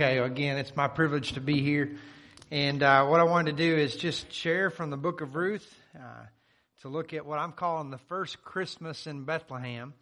Okay, 0.00 0.18
again, 0.18 0.58
it's 0.58 0.76
my 0.76 0.86
privilege 0.86 1.32
to 1.32 1.40
be 1.40 1.60
here. 1.60 1.96
And 2.52 2.84
uh, 2.84 3.06
what 3.06 3.18
I 3.18 3.24
wanted 3.24 3.56
to 3.56 3.64
do 3.64 3.76
is 3.76 3.96
just 3.96 4.32
share 4.32 4.70
from 4.70 4.90
the 4.90 4.96
book 4.96 5.22
of 5.22 5.34
Ruth 5.34 5.68
uh, 5.92 6.26
to 6.82 6.88
look 6.88 7.12
at 7.14 7.26
what 7.26 7.40
I'm 7.40 7.50
calling 7.50 7.90
the 7.90 7.98
first 7.98 8.44
Christmas 8.44 9.08
in 9.08 9.24
Bethlehem. 9.24 9.94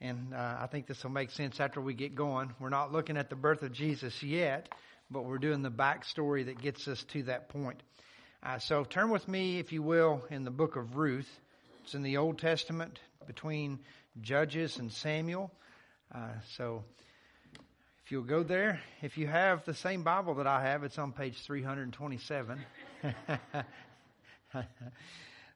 And 0.00 0.32
uh, 0.32 0.58
I 0.60 0.68
think 0.68 0.86
this 0.86 1.02
will 1.02 1.10
make 1.10 1.32
sense 1.32 1.58
after 1.58 1.80
we 1.80 1.92
get 1.92 2.14
going. 2.14 2.54
We're 2.60 2.68
not 2.68 2.92
looking 2.92 3.16
at 3.16 3.30
the 3.30 3.34
birth 3.34 3.64
of 3.64 3.72
Jesus 3.72 4.22
yet, 4.22 4.68
but 5.10 5.24
we're 5.24 5.38
doing 5.38 5.62
the 5.62 5.72
backstory 5.72 6.46
that 6.46 6.62
gets 6.62 6.86
us 6.86 7.02
to 7.08 7.24
that 7.24 7.48
point. 7.48 7.82
Uh, 8.44 8.60
so 8.60 8.84
turn 8.84 9.10
with 9.10 9.26
me, 9.26 9.58
if 9.58 9.72
you 9.72 9.82
will, 9.82 10.22
in 10.30 10.44
the 10.44 10.52
book 10.52 10.76
of 10.76 10.94
Ruth. 10.94 11.40
It's 11.82 11.94
in 11.94 12.04
the 12.04 12.18
Old 12.18 12.38
Testament 12.38 13.00
between 13.26 13.80
Judges 14.20 14.78
and 14.78 14.92
Samuel. 14.92 15.50
Uh, 16.14 16.28
so 16.56 16.84
if 18.04 18.10
you'll 18.10 18.24
go 18.24 18.42
there, 18.42 18.80
if 19.00 19.16
you 19.16 19.28
have 19.28 19.64
the 19.64 19.74
same 19.74 20.02
Bible 20.02 20.34
that 20.34 20.46
I 20.46 20.62
have, 20.62 20.82
it's 20.82 20.98
on 20.98 21.12
page 21.12 21.40
327. 21.42 22.58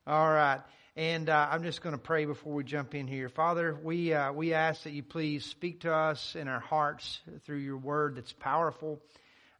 All 0.06 0.30
right. 0.30 0.60
And 0.94 1.28
uh, 1.28 1.48
I'm 1.50 1.64
just 1.64 1.82
going 1.82 1.94
to 1.94 2.00
pray 2.00 2.24
before 2.24 2.54
we 2.54 2.62
jump 2.62 2.94
in 2.94 3.08
here. 3.08 3.28
Father, 3.28 3.76
we, 3.82 4.14
uh, 4.14 4.32
we 4.32 4.54
ask 4.54 4.84
that 4.84 4.92
you 4.92 5.02
please 5.02 5.44
speak 5.44 5.80
to 5.80 5.92
us 5.92 6.36
in 6.36 6.46
our 6.46 6.60
hearts 6.60 7.18
through 7.44 7.58
your 7.58 7.78
word 7.78 8.14
that's 8.14 8.32
powerful, 8.32 9.02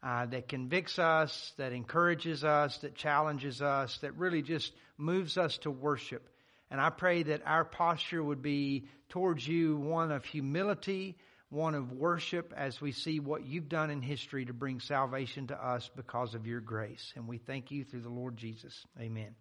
uh, 0.05 0.27
that 0.27 0.49
convicts 0.49 1.01
us, 1.01 1.53
that 1.57 1.73
encourages 1.73 2.45
us, 2.45 2.79
that 2.79 2.95
challenges 2.95 3.63
us, 3.63 3.99
that 3.99 4.17
really 4.17 4.43
just 4.43 4.73
moves 4.97 5.37
us 5.37 5.59
to 5.59 5.73
worship. 5.73 6.29
And 6.71 6.81
I 6.81 6.91
pray 6.91 7.25
that 7.25 7.43
our 7.47 7.65
posture 7.65 8.23
would 8.23 8.43
be 8.43 8.87
towards 9.09 9.47
you 9.47 9.77
one 9.77 10.13
of 10.13 10.25
humility, 10.25 11.17
one 11.51 11.75
of 11.75 11.93
worship 11.93 12.53
as 12.57 12.81
we 12.81 12.93
see 12.93 13.21
what 13.21 13.47
you've 13.47 13.69
done 13.69 13.91
in 13.91 14.03
history 14.03 14.45
to 14.45 14.53
bring 14.53 14.81
salvation 14.81 15.47
to 15.47 15.55
us 15.65 15.89
because 15.95 16.35
of 16.35 16.47
your 16.47 16.61
grace. 16.61 17.13
And 17.15 17.29
we 17.29 17.39
thank 17.39 17.71
you 17.71 17.85
through 17.85 18.03
the 18.03 18.09
Lord 18.09 18.37
Jesus. 18.37 18.85
Amen. 19.01 19.35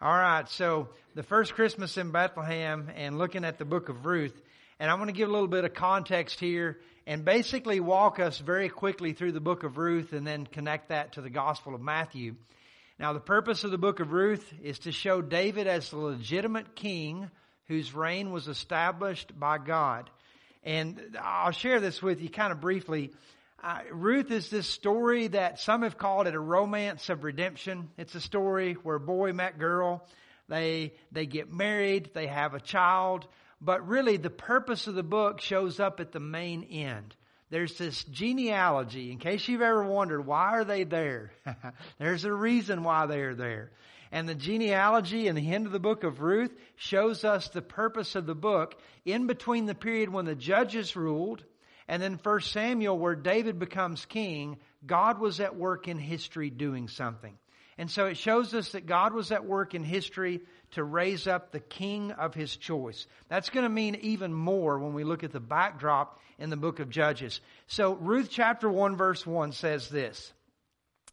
All 0.00 0.12
right, 0.12 0.48
so 0.48 0.88
the 1.14 1.22
first 1.22 1.54
Christmas 1.54 1.96
in 1.96 2.10
Bethlehem 2.10 2.90
and 2.94 3.18
looking 3.18 3.44
at 3.44 3.58
the 3.58 3.64
book 3.64 3.88
of 3.88 4.06
Ruth. 4.06 4.40
And 4.78 4.90
I'm 4.90 4.98
going 4.98 5.08
to 5.08 5.12
give 5.12 5.28
a 5.28 5.32
little 5.32 5.48
bit 5.48 5.64
of 5.64 5.74
context 5.74 6.38
here 6.40 6.78
and 7.06 7.24
basically 7.24 7.80
walk 7.80 8.18
us 8.20 8.38
very 8.38 8.68
quickly 8.68 9.12
through 9.12 9.32
the 9.32 9.40
book 9.40 9.62
of 9.62 9.78
Ruth 9.78 10.12
and 10.12 10.26
then 10.26 10.46
connect 10.46 10.88
that 10.88 11.12
to 11.12 11.20
the 11.20 11.30
Gospel 11.30 11.74
of 11.74 11.80
Matthew. 11.80 12.34
Now, 12.98 13.12
the 13.12 13.20
purpose 13.20 13.64
of 13.64 13.70
the 13.70 13.78
book 13.78 14.00
of 14.00 14.12
Ruth 14.12 14.52
is 14.62 14.80
to 14.80 14.92
show 14.92 15.20
David 15.20 15.66
as 15.66 15.90
the 15.90 15.96
legitimate 15.96 16.76
king 16.76 17.30
whose 17.66 17.94
reign 17.94 18.30
was 18.30 18.46
established 18.46 19.38
by 19.38 19.58
God. 19.58 20.10
And 20.64 21.16
I'll 21.22 21.52
share 21.52 21.78
this 21.78 22.02
with 22.02 22.20
you 22.20 22.30
kind 22.30 22.50
of 22.50 22.60
briefly. 22.60 23.12
Uh, 23.62 23.80
Ruth 23.92 24.30
is 24.30 24.50
this 24.50 24.66
story 24.66 25.28
that 25.28 25.60
some 25.60 25.82
have 25.82 25.98
called 25.98 26.26
it 26.26 26.34
a 26.34 26.40
romance 26.40 27.08
of 27.10 27.22
redemption. 27.22 27.90
It's 27.96 28.14
a 28.14 28.20
story 28.20 28.74
where 28.74 28.98
boy 28.98 29.32
met 29.32 29.58
girl. 29.58 30.06
They, 30.48 30.94
they 31.12 31.26
get 31.26 31.52
married. 31.52 32.10
They 32.14 32.26
have 32.26 32.54
a 32.54 32.60
child. 32.60 33.26
But 33.60 33.86
really 33.86 34.16
the 34.16 34.30
purpose 34.30 34.86
of 34.86 34.94
the 34.94 35.02
book 35.02 35.40
shows 35.40 35.80
up 35.80 36.00
at 36.00 36.12
the 36.12 36.20
main 36.20 36.64
end. 36.64 37.14
There's 37.50 37.76
this 37.78 38.04
genealogy. 38.04 39.12
In 39.12 39.18
case 39.18 39.46
you've 39.46 39.62
ever 39.62 39.84
wondered, 39.84 40.26
why 40.26 40.50
are 40.50 40.64
they 40.64 40.84
there? 40.84 41.32
There's 41.98 42.24
a 42.24 42.32
reason 42.32 42.82
why 42.82 43.06
they 43.06 43.20
are 43.20 43.34
there. 43.34 43.70
And 44.14 44.28
the 44.28 44.34
genealogy 44.36 45.26
in 45.26 45.34
the 45.34 45.52
end 45.52 45.66
of 45.66 45.72
the 45.72 45.80
book 45.80 46.04
of 46.04 46.20
Ruth 46.20 46.54
shows 46.76 47.24
us 47.24 47.48
the 47.48 47.60
purpose 47.60 48.14
of 48.14 48.26
the 48.26 48.34
book 48.36 48.80
in 49.04 49.26
between 49.26 49.66
the 49.66 49.74
period 49.74 50.08
when 50.08 50.24
the 50.24 50.36
judges 50.36 50.94
ruled 50.94 51.42
and 51.88 52.00
then 52.00 52.20
1 52.22 52.40
Samuel 52.42 52.96
where 52.96 53.16
David 53.16 53.58
becomes 53.58 54.06
king. 54.06 54.58
God 54.86 55.18
was 55.18 55.40
at 55.40 55.56
work 55.56 55.88
in 55.88 55.98
history 55.98 56.48
doing 56.48 56.86
something. 56.86 57.36
And 57.76 57.90
so 57.90 58.06
it 58.06 58.16
shows 58.16 58.54
us 58.54 58.70
that 58.70 58.86
God 58.86 59.14
was 59.14 59.32
at 59.32 59.46
work 59.46 59.74
in 59.74 59.82
history 59.82 60.42
to 60.74 60.84
raise 60.84 61.26
up 61.26 61.50
the 61.50 61.58
king 61.58 62.12
of 62.12 62.34
his 62.34 62.54
choice. 62.54 63.08
That's 63.28 63.50
going 63.50 63.64
to 63.64 63.68
mean 63.68 63.96
even 63.96 64.32
more 64.32 64.78
when 64.78 64.94
we 64.94 65.02
look 65.02 65.24
at 65.24 65.32
the 65.32 65.40
backdrop 65.40 66.20
in 66.38 66.50
the 66.50 66.56
book 66.56 66.78
of 66.78 66.88
Judges. 66.88 67.40
So 67.66 67.94
Ruth 67.94 68.28
chapter 68.30 68.70
1 68.70 68.96
verse 68.96 69.26
1 69.26 69.50
says 69.50 69.88
this. 69.88 70.32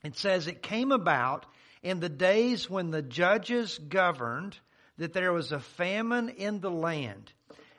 It 0.03 0.18
says, 0.18 0.46
It 0.46 0.62
came 0.62 0.92
about 0.92 1.47
in 1.84 2.00
the 2.00 2.09
days 2.09 2.69
when 2.69 2.92
the 2.92 3.02
judges 3.02 3.78
governed 3.78 4.58
that 4.97 5.14
there 5.14 5.34
was 5.34 5.52
a 5.52 5.59
famine 5.59 6.30
in 6.30 6.59
the 6.59 6.69
land. 6.72 7.31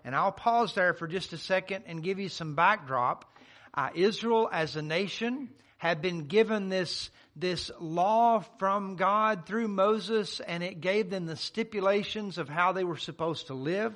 And 0.04 0.16
I'll 0.16 0.32
pause 0.32 0.74
there 0.74 0.94
for 0.94 1.06
just 1.06 1.32
a 1.32 1.38
second 1.38 1.84
and 1.86 2.02
give 2.02 2.18
you 2.18 2.28
some 2.28 2.54
backdrop. 2.54 3.32
Uh, 3.74 3.90
Israel 3.94 4.48
as 4.52 4.76
a 4.76 4.82
nation 4.82 5.48
had 5.78 6.02
been 6.02 6.26
given 6.26 6.68
this, 6.68 7.10
this 7.36 7.70
law 7.80 8.44
from 8.58 8.96
God 8.96 9.46
through 9.46 9.68
Moses 9.68 10.40
and 10.40 10.62
it 10.62 10.80
gave 10.80 11.10
them 11.10 11.26
the 11.26 11.36
stipulations 11.36 12.38
of 12.38 12.48
how 12.48 12.72
they 12.72 12.84
were 12.84 12.96
supposed 12.96 13.46
to 13.48 13.54
live. 13.54 13.94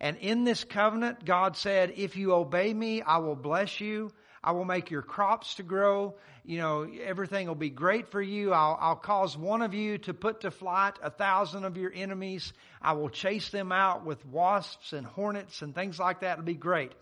And 0.00 0.16
in 0.18 0.44
this 0.44 0.64
covenant, 0.64 1.24
God 1.24 1.56
said, 1.56 1.94
if 1.96 2.16
you 2.16 2.32
obey 2.32 2.72
me, 2.72 3.02
I 3.02 3.18
will 3.18 3.36
bless 3.36 3.80
you. 3.80 4.12
I 4.42 4.52
will 4.52 4.64
make 4.64 4.90
your 4.90 5.02
crops 5.02 5.56
to 5.56 5.62
grow. 5.62 6.14
You 6.44 6.58
know, 6.58 6.88
everything 7.04 7.46
will 7.46 7.54
be 7.54 7.70
great 7.70 8.10
for 8.10 8.20
you. 8.20 8.52
I'll, 8.52 8.78
I'll 8.80 8.96
cause 8.96 9.36
one 9.36 9.62
of 9.62 9.74
you 9.74 9.98
to 9.98 10.14
put 10.14 10.40
to 10.40 10.50
flight 10.50 10.94
a 11.02 11.10
thousand 11.10 11.64
of 11.64 11.76
your 11.76 11.92
enemies. 11.94 12.52
I 12.80 12.92
will 12.92 13.10
chase 13.10 13.50
them 13.50 13.72
out 13.72 14.04
with 14.04 14.24
wasps 14.26 14.92
and 14.92 15.06
hornets 15.06 15.62
and 15.62 15.74
things 15.74 15.98
like 15.98 16.20
that. 16.20 16.34
It'll 16.34 16.44
be 16.44 16.54
great. 16.54 16.92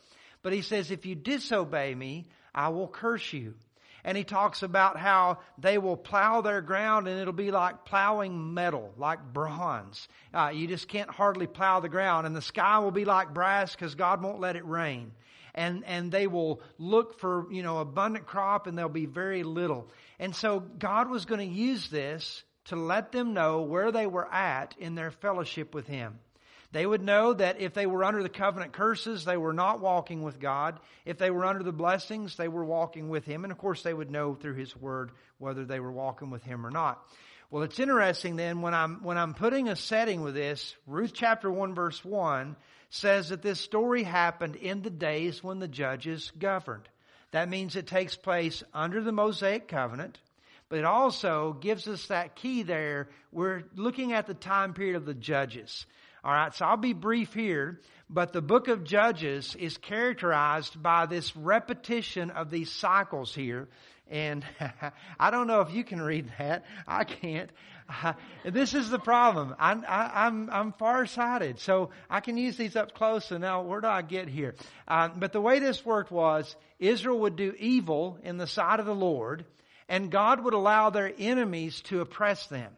But 0.42 0.52
he 0.52 0.62
says, 0.62 0.90
if 0.90 1.06
you 1.06 1.14
disobey 1.14 1.94
me, 1.94 2.26
I 2.54 2.68
will 2.68 2.88
curse 2.88 3.32
you. 3.32 3.54
And 4.04 4.16
he 4.16 4.24
talks 4.24 4.62
about 4.62 4.96
how 4.96 5.38
they 5.58 5.76
will 5.76 5.96
plow 5.96 6.40
their 6.40 6.60
ground 6.60 7.08
and 7.08 7.20
it'll 7.20 7.32
be 7.32 7.50
like 7.50 7.84
plowing 7.84 8.54
metal, 8.54 8.94
like 8.96 9.18
bronze. 9.32 10.08
Uh, 10.32 10.50
you 10.54 10.66
just 10.66 10.88
can't 10.88 11.10
hardly 11.10 11.46
plow 11.46 11.80
the 11.80 11.88
ground 11.88 12.26
and 12.26 12.34
the 12.34 12.42
sky 12.42 12.78
will 12.78 12.90
be 12.90 13.04
like 13.04 13.34
brass 13.34 13.74
because 13.74 13.94
God 13.94 14.22
won't 14.22 14.40
let 14.40 14.56
it 14.56 14.64
rain 14.64 15.12
and, 15.58 15.84
and 15.86 16.12
they 16.12 16.28
will 16.28 16.62
look 16.78 17.18
for, 17.18 17.52
you 17.52 17.64
know, 17.64 17.78
abundant 17.78 18.26
crop 18.26 18.68
and 18.68 18.78
there'll 18.78 18.88
be 18.88 19.06
very 19.06 19.42
little. 19.42 19.88
And 20.20 20.34
so 20.34 20.60
God 20.60 21.10
was 21.10 21.24
going 21.24 21.40
to 21.40 21.54
use 21.54 21.88
this 21.88 22.44
to 22.66 22.76
let 22.76 23.10
them 23.10 23.34
know 23.34 23.62
where 23.62 23.90
they 23.90 24.06
were 24.06 24.32
at 24.32 24.76
in 24.78 24.94
their 24.94 25.10
fellowship 25.10 25.74
with 25.74 25.88
Him. 25.88 26.20
They 26.70 26.86
would 26.86 27.02
know 27.02 27.32
that 27.32 27.60
if 27.60 27.74
they 27.74 27.86
were 27.86 28.04
under 28.04 28.22
the 28.22 28.28
covenant 28.28 28.72
curses, 28.72 29.24
they 29.24 29.36
were 29.36 29.52
not 29.52 29.80
walking 29.80 30.22
with 30.22 30.38
God. 30.38 30.78
If 31.04 31.18
they 31.18 31.30
were 31.30 31.44
under 31.44 31.64
the 31.64 31.72
blessings, 31.72 32.36
they 32.36 32.48
were 32.48 32.64
walking 32.64 33.08
with 33.08 33.24
Him. 33.24 33.42
And 33.42 33.50
of 33.50 33.58
course, 33.58 33.82
they 33.82 33.94
would 33.94 34.12
know 34.12 34.34
through 34.34 34.54
His 34.54 34.76
Word 34.76 35.10
whether 35.38 35.64
they 35.64 35.80
were 35.80 35.90
walking 35.90 36.30
with 36.30 36.44
Him 36.44 36.64
or 36.64 36.70
not. 36.70 37.02
Well, 37.50 37.64
it's 37.64 37.80
interesting 37.80 38.36
then 38.36 38.60
when 38.60 38.74
I'm, 38.74 39.02
when 39.02 39.18
I'm 39.18 39.34
putting 39.34 39.68
a 39.68 39.74
setting 39.74 40.20
with 40.20 40.34
this, 40.34 40.76
Ruth 40.86 41.12
chapter 41.14 41.50
1 41.50 41.74
verse 41.74 42.04
1 42.04 42.54
says 42.90 43.28
that 43.28 43.42
this 43.42 43.60
story 43.60 44.02
happened 44.02 44.56
in 44.56 44.82
the 44.82 44.90
days 44.90 45.42
when 45.42 45.58
the 45.58 45.68
judges 45.68 46.32
governed. 46.38 46.88
That 47.32 47.48
means 47.48 47.76
it 47.76 47.86
takes 47.86 48.16
place 48.16 48.62
under 48.72 49.02
the 49.02 49.12
Mosaic 49.12 49.68
covenant, 49.68 50.18
but 50.68 50.78
it 50.78 50.84
also 50.84 51.52
gives 51.52 51.86
us 51.86 52.06
that 52.06 52.36
key 52.36 52.62
there. 52.62 53.08
We're 53.32 53.64
looking 53.74 54.12
at 54.12 54.26
the 54.26 54.34
time 54.34 54.72
period 54.72 54.96
of 54.96 55.04
the 55.04 55.14
judges. 55.14 55.86
All 56.24 56.32
right, 56.32 56.54
so 56.54 56.66
I'll 56.66 56.76
be 56.76 56.94
brief 56.94 57.32
here, 57.32 57.80
but 58.10 58.32
the 58.32 58.42
book 58.42 58.68
of 58.68 58.82
Judges 58.84 59.54
is 59.54 59.78
characterized 59.78 60.82
by 60.82 61.06
this 61.06 61.36
repetition 61.36 62.30
of 62.30 62.50
these 62.50 62.72
cycles 62.72 63.34
here. 63.34 63.68
And 64.10 64.44
I 65.20 65.30
don't 65.30 65.46
know 65.46 65.60
if 65.60 65.72
you 65.72 65.84
can 65.84 66.00
read 66.00 66.30
that. 66.38 66.64
I 66.86 67.04
can't. 67.04 67.50
This 68.44 68.74
is 68.74 68.90
the 68.90 68.98
problem. 68.98 69.54
I'm, 69.58 69.82
I, 69.88 70.10
i 70.14 70.26
I'm 70.26 70.72
farsighted, 70.72 71.58
so 71.58 71.88
I 72.10 72.20
can 72.20 72.36
use 72.36 72.58
these 72.58 72.76
up 72.76 72.94
close. 72.94 73.30
And 73.30 73.40
now, 73.40 73.62
where 73.62 73.80
do 73.80 73.86
I 73.86 74.02
get 74.02 74.28
here? 74.28 74.54
Uh, 74.86 75.08
but 75.08 75.32
the 75.32 75.40
way 75.40 75.58
this 75.58 75.86
worked 75.86 76.10
was 76.10 76.54
Israel 76.78 77.20
would 77.20 77.36
do 77.36 77.54
evil 77.58 78.18
in 78.22 78.36
the 78.36 78.46
sight 78.46 78.78
of 78.78 78.84
the 78.84 78.94
Lord, 78.94 79.46
and 79.88 80.10
God 80.10 80.44
would 80.44 80.52
allow 80.52 80.90
their 80.90 81.10
enemies 81.18 81.80
to 81.82 82.02
oppress 82.02 82.46
them. 82.48 82.72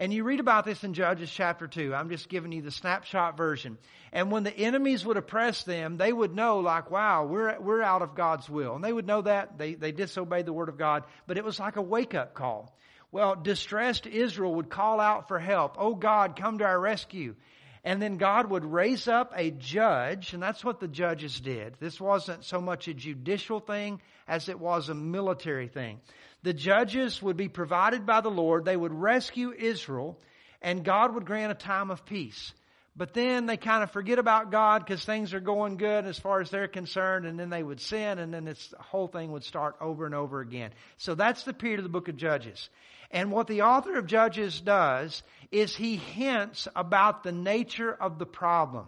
And 0.00 0.12
you 0.12 0.22
read 0.22 0.38
about 0.38 0.64
this 0.64 0.84
in 0.84 0.94
Judges 0.94 1.28
chapter 1.28 1.66
2. 1.66 1.92
I'm 1.92 2.08
just 2.08 2.28
giving 2.28 2.52
you 2.52 2.62
the 2.62 2.70
snapshot 2.70 3.36
version. 3.36 3.78
And 4.12 4.30
when 4.30 4.44
the 4.44 4.56
enemies 4.56 5.04
would 5.04 5.16
oppress 5.16 5.64
them, 5.64 5.96
they 5.96 6.12
would 6.12 6.36
know 6.36 6.60
like, 6.60 6.88
wow, 6.88 7.24
we're, 7.24 7.58
we're 7.58 7.82
out 7.82 8.02
of 8.02 8.14
God's 8.14 8.48
will. 8.48 8.76
And 8.76 8.84
they 8.84 8.92
would 8.92 9.08
know 9.08 9.22
that. 9.22 9.58
They, 9.58 9.74
they 9.74 9.90
disobeyed 9.90 10.46
the 10.46 10.52
word 10.52 10.68
of 10.68 10.78
God. 10.78 11.02
But 11.26 11.36
it 11.36 11.44
was 11.44 11.58
like 11.58 11.76
a 11.76 11.82
wake 11.82 12.14
up 12.14 12.34
call. 12.34 12.76
Well, 13.10 13.34
distressed 13.34 14.06
Israel 14.06 14.54
would 14.54 14.70
call 14.70 15.00
out 15.00 15.26
for 15.26 15.40
help. 15.40 15.74
Oh 15.78 15.96
God, 15.96 16.38
come 16.38 16.58
to 16.58 16.64
our 16.64 16.78
rescue. 16.78 17.34
And 17.82 18.00
then 18.02 18.18
God 18.18 18.50
would 18.50 18.64
raise 18.64 19.08
up 19.08 19.32
a 19.34 19.50
judge, 19.50 20.34
and 20.34 20.42
that's 20.42 20.64
what 20.64 20.80
the 20.80 20.88
judges 20.88 21.40
did. 21.40 21.76
This 21.80 22.00
wasn't 22.00 22.44
so 22.44 22.60
much 22.60 22.86
a 22.86 22.94
judicial 22.94 23.60
thing 23.60 24.02
as 24.26 24.48
it 24.48 24.58
was 24.58 24.88
a 24.88 24.94
military 24.94 25.68
thing. 25.68 26.00
The 26.42 26.52
judges 26.54 27.22
would 27.22 27.36
be 27.36 27.48
provided 27.48 28.06
by 28.06 28.20
the 28.20 28.30
Lord. 28.30 28.64
They 28.64 28.76
would 28.76 28.94
rescue 28.94 29.52
Israel, 29.52 30.18
and 30.62 30.84
God 30.84 31.14
would 31.14 31.26
grant 31.26 31.52
a 31.52 31.54
time 31.54 31.90
of 31.90 32.04
peace. 32.04 32.52
but 32.98 33.14
then 33.14 33.46
they 33.46 33.56
kind 33.56 33.84
of 33.84 33.92
forget 33.92 34.18
about 34.18 34.50
God 34.50 34.84
because 34.84 35.04
things 35.04 35.32
are 35.32 35.40
going 35.40 35.76
good 35.76 36.04
as 36.04 36.18
far 36.18 36.40
as 36.40 36.50
they're 36.50 36.66
concerned, 36.66 37.26
and 37.26 37.38
then 37.38 37.48
they 37.48 37.62
would 37.62 37.80
sin, 37.80 38.18
and 38.18 38.34
then 38.34 38.44
this 38.44 38.74
whole 38.80 39.06
thing 39.06 39.30
would 39.30 39.44
start 39.44 39.76
over 39.80 40.04
and 40.04 40.16
over 40.16 40.40
again. 40.40 40.72
So 40.96 41.14
that's 41.14 41.44
the 41.44 41.52
period 41.52 41.78
of 41.78 41.84
the 41.84 41.90
book 41.90 42.08
of 42.08 42.16
Judges. 42.16 42.68
And 43.12 43.30
what 43.30 43.46
the 43.46 43.62
author 43.62 43.96
of 43.96 44.06
Judges 44.06 44.60
does 44.60 45.22
is 45.52 45.76
he 45.76 45.96
hints 45.96 46.66
about 46.74 47.22
the 47.22 47.32
nature 47.32 47.92
of 47.92 48.18
the 48.18 48.26
problem. 48.26 48.86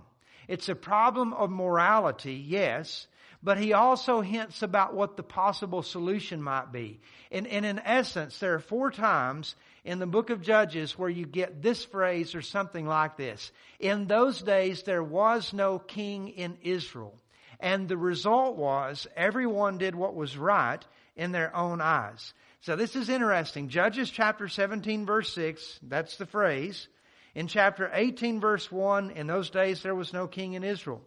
It's 0.49 0.69
a 0.69 0.75
problem 0.75 1.33
of 1.33 1.49
morality, 1.49 2.35
yes, 2.35 3.07
but 3.43 3.59
he 3.59 3.73
also 3.73 4.21
hints 4.21 4.63
about 4.63 4.95
what 4.95 5.17
the 5.17 5.23
possible 5.23 5.83
solution 5.83 6.43
might 6.43 6.73
be. 6.73 7.01
And, 7.31 7.47
and 7.47 7.65
in 7.65 7.79
essence, 7.79 8.39
there 8.39 8.55
are 8.55 8.61
four 8.61 8.91
times 8.91 9.55
in 9.85 9.99
the 9.99 10.07
book 10.07 10.31
of 10.31 10.43
Judges 10.43 10.99
where 10.99 11.09
you 11.09 11.25
get 11.25 11.63
this 11.63 11.85
phrase 11.85 12.35
or 12.35 12.43
something 12.43 12.87
like 12.87 13.17
this. 13.17 13.51
In 13.79 14.07
those 14.07 14.43
days, 14.43 14.83
there 14.83 15.03
was 15.03 15.53
no 15.53 15.79
king 15.79 16.29
in 16.29 16.59
Israel. 16.63 17.15
And 17.61 17.89
the 17.89 17.97
result 17.97 18.57
was 18.57 19.07
everyone 19.17 19.79
did 19.79 19.95
what 19.95 20.15
was 20.15 20.37
right 20.37 20.85
in 21.17 21.33
their 21.33 21.55
own 21.55 21.81
eyes. 21.81 22.35
So 22.63 22.77
this 22.77 22.95
is 22.95 23.09
interesting. 23.09 23.69
Judges 23.69 24.11
chapter 24.11 24.49
17 24.49 25.07
verse 25.07 25.33
6, 25.35 25.81
that's 25.83 26.17
the 26.17 26.27
phrase. 26.27 26.89
In 27.35 27.47
chapter 27.47 27.91
18 27.93 28.41
verse 28.41 28.71
1, 28.71 29.13
in 29.13 29.27
those 29.27 29.51
days 29.51 29.83
there 29.83 29.95
was 29.95 30.13
no 30.13 30.27
king 30.27 30.55
in 30.55 30.65
Israel. 30.65 31.03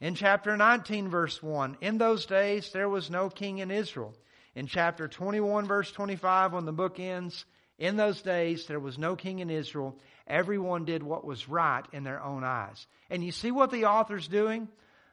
In 0.00 0.14
chapter 0.14 0.56
19 0.56 1.08
verse 1.08 1.42
1, 1.42 1.78
in 1.80 1.98
those 1.98 2.26
days 2.26 2.70
there 2.72 2.88
was 2.88 3.10
no 3.10 3.28
king 3.28 3.58
in 3.58 3.70
Israel. 3.70 4.14
In 4.54 4.66
chapter 4.66 5.08
21 5.08 5.66
verse 5.66 5.90
25, 5.92 6.52
when 6.52 6.64
the 6.64 6.72
book 6.72 7.00
ends, 7.00 7.44
in 7.78 7.96
those 7.96 8.20
days, 8.22 8.66
there 8.66 8.80
was 8.80 8.98
no 8.98 9.14
king 9.14 9.38
in 9.38 9.50
Israel. 9.50 9.96
Everyone 10.26 10.84
did 10.84 11.02
what 11.02 11.24
was 11.24 11.48
right 11.48 11.84
in 11.92 12.02
their 12.02 12.22
own 12.22 12.42
eyes. 12.42 12.86
And 13.08 13.24
you 13.24 13.30
see 13.30 13.52
what 13.52 13.70
the 13.70 13.84
author's 13.84 14.26
doing? 14.26 14.68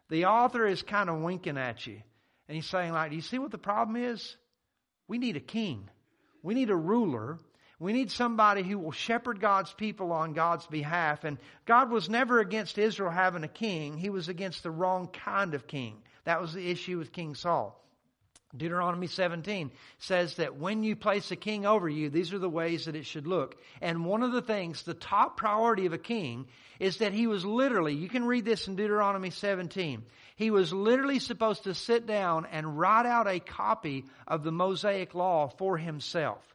The 0.10 0.26
author 0.26 0.66
is 0.66 0.82
kind 0.82 1.10
of 1.10 1.22
winking 1.22 1.60
at 1.60 1.86
you. 1.86 2.02
And 2.48 2.56
he's 2.56 2.66
saying, 2.66 2.92
like, 2.92 3.12
do 3.12 3.16
you 3.16 3.22
see 3.22 3.38
what 3.38 3.52
the 3.52 3.60
problem 3.60 3.96
is? 3.98 4.36
We 5.08 5.20
need 5.20 5.36
a 5.38 5.42
king. 5.42 5.90
We 6.42 6.56
need 6.56 6.72
a 6.72 6.76
ruler. 6.76 7.38
We 7.80 7.94
need 7.94 8.12
somebody 8.12 8.64
who 8.64 8.80
will 8.80 8.92
shepherd 8.92 9.42
God's 9.42 9.74
people 9.74 10.12
on 10.12 10.34
God's 10.34 10.66
behalf. 10.68 11.24
And 11.24 11.38
God 11.66 11.92
was 11.92 12.10
never 12.10 12.40
against 12.40 12.78
Israel 12.78 13.12
having 13.12 13.44
a 13.44 13.50
king. 13.50 13.98
He 13.98 14.10
was 14.10 14.30
against 14.30 14.64
the 14.64 14.72
wrong 14.72 15.08
kind 15.08 15.54
of 15.54 15.68
king. 15.68 16.02
That 16.24 16.42
was 16.42 16.54
the 16.54 16.70
issue 16.70 16.98
with 16.98 17.12
King 17.12 17.36
Saul. 17.36 17.82
Deuteronomy 18.58 19.08
17 19.08 19.72
says 19.98 20.36
that 20.36 20.56
when 20.56 20.84
you 20.84 20.96
place 20.96 21.30
a 21.32 21.36
king 21.36 21.66
over 21.66 21.90
you, 21.90 22.10
these 22.10 22.34
are 22.34 22.40
the 22.40 22.50
ways 22.50 22.86
that 22.86 22.96
it 22.96 23.06
should 23.06 23.28
look. 23.28 23.56
And 23.82 24.06
one 24.06 24.24
of 24.24 24.32
the 24.32 24.42
things, 24.42 24.84
the 24.84 24.94
top 24.94 25.36
priority 25.36 25.86
of 25.86 25.94
a 25.94 25.98
king 25.98 26.48
is 26.80 26.98
that 26.98 27.12
he 27.14 27.28
was 27.28 27.46
literally, 27.46 27.94
you 27.94 28.08
can 28.08 28.26
read 28.26 28.46
this 28.46 28.68
in 28.68 28.76
Deuteronomy 28.76 29.30
17, 29.30 30.04
he 30.38 30.52
was 30.52 30.72
literally 30.72 31.20
supposed 31.20 31.64
to 31.64 31.74
sit 31.74 32.06
down 32.06 32.46
and 32.50 32.80
write 32.80 33.06
out 33.06 33.28
a 33.28 33.40
copy 33.40 34.06
of 34.28 34.44
the 34.44 34.52
Mosaic 34.52 35.14
law 35.14 35.50
for 35.58 35.78
himself. 35.78 36.55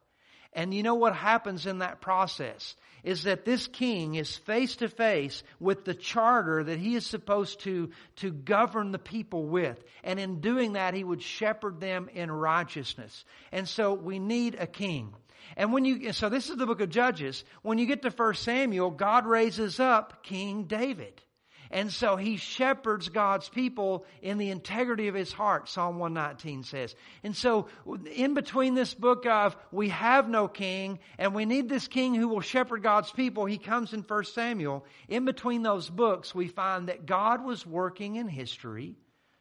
And 0.52 0.75
you 0.75 0.82
know 0.82 0.97
what 0.97 1.14
happens 1.14 1.67
in 1.67 1.79
that 1.79 2.00
process? 2.00 2.75
Is 3.02 3.23
that 3.23 3.44
this 3.44 3.67
king 3.67 4.17
is 4.17 4.37
face 4.37 4.76
to 4.76 4.88
face 4.88 5.43
with 5.58 5.85
the 5.85 5.94
charter 5.94 6.64
that 6.64 6.79
he 6.79 6.97
is 6.97 7.06
supposed 7.06 7.61
to, 7.61 7.91
to 8.17 8.31
govern 8.32 8.91
the 8.91 8.99
people 8.99 9.47
with. 9.47 9.82
And 10.05 10.19
in 10.19 10.41
doing 10.41 10.75
that, 10.75 10.94
he 10.94 11.05
would 11.05 11.23
shepherd 11.23 11.81
them 11.81 12.11
in 12.12 12.31
righteousness. 12.31 13.25
And 13.52 13.69
so 13.69 13.94
we 13.94 14.19
need 14.19 14.56
a 14.58 14.67
king. 14.67 15.14
And 15.56 15.73
when 15.73 15.85
you, 15.85 16.12
so 16.12 16.29
this 16.29 16.50
is 16.50 16.56
the 16.56 16.67
book 16.67 16.81
of 16.81 16.91
Judges. 16.91 17.44
When 17.62 17.79
you 17.79 17.87
get 17.87 18.03
to 18.03 18.11
1 18.11 18.35
Samuel, 18.35 18.91
God 18.91 19.26
raises 19.26 19.81
up 19.81 20.23
King 20.23 20.64
David. 20.64 21.23
And 21.72 21.93
so 21.93 22.17
he 22.17 22.37
shepherds 22.37 23.11
God's 23.11 23.49
people 23.49 24.05
in 24.22 24.38
the 24.38 24.50
integrity 24.50 25.06
of 25.06 25.14
his 25.14 25.32
heart, 25.32 25.69
Psalm 25.69 25.99
119 25.99 26.64
says. 26.64 26.96
And 27.22 27.37
so 27.37 27.69
in 28.12 28.34
between 28.34 28.75
this 28.75 28.93
book 28.93 29.25
of 29.25 29.56
we 29.70 29.90
have 29.90 30.28
no 30.28 30.49
king 30.49 30.99
and 31.17 31.32
we 31.32 31.44
need 31.44 31.69
this 31.69 31.87
king 31.87 32.14
who 32.14 32.26
will 32.26 32.40
shepherd 32.40 32.82
God's 32.82 33.12
people, 33.12 33.44
he 33.44 33.58
comes 33.58 33.93
in 33.93 34.00
1 34.02 34.25
Samuel. 34.25 34.84
In 35.08 35.25
between 35.25 35.62
those 35.62 35.88
books, 35.88 36.34
we 36.34 36.49
find 36.49 36.88
that 36.88 37.06
God 37.06 37.44
was 37.44 37.64
working 37.64 38.17
in 38.17 38.26
history 38.26 38.96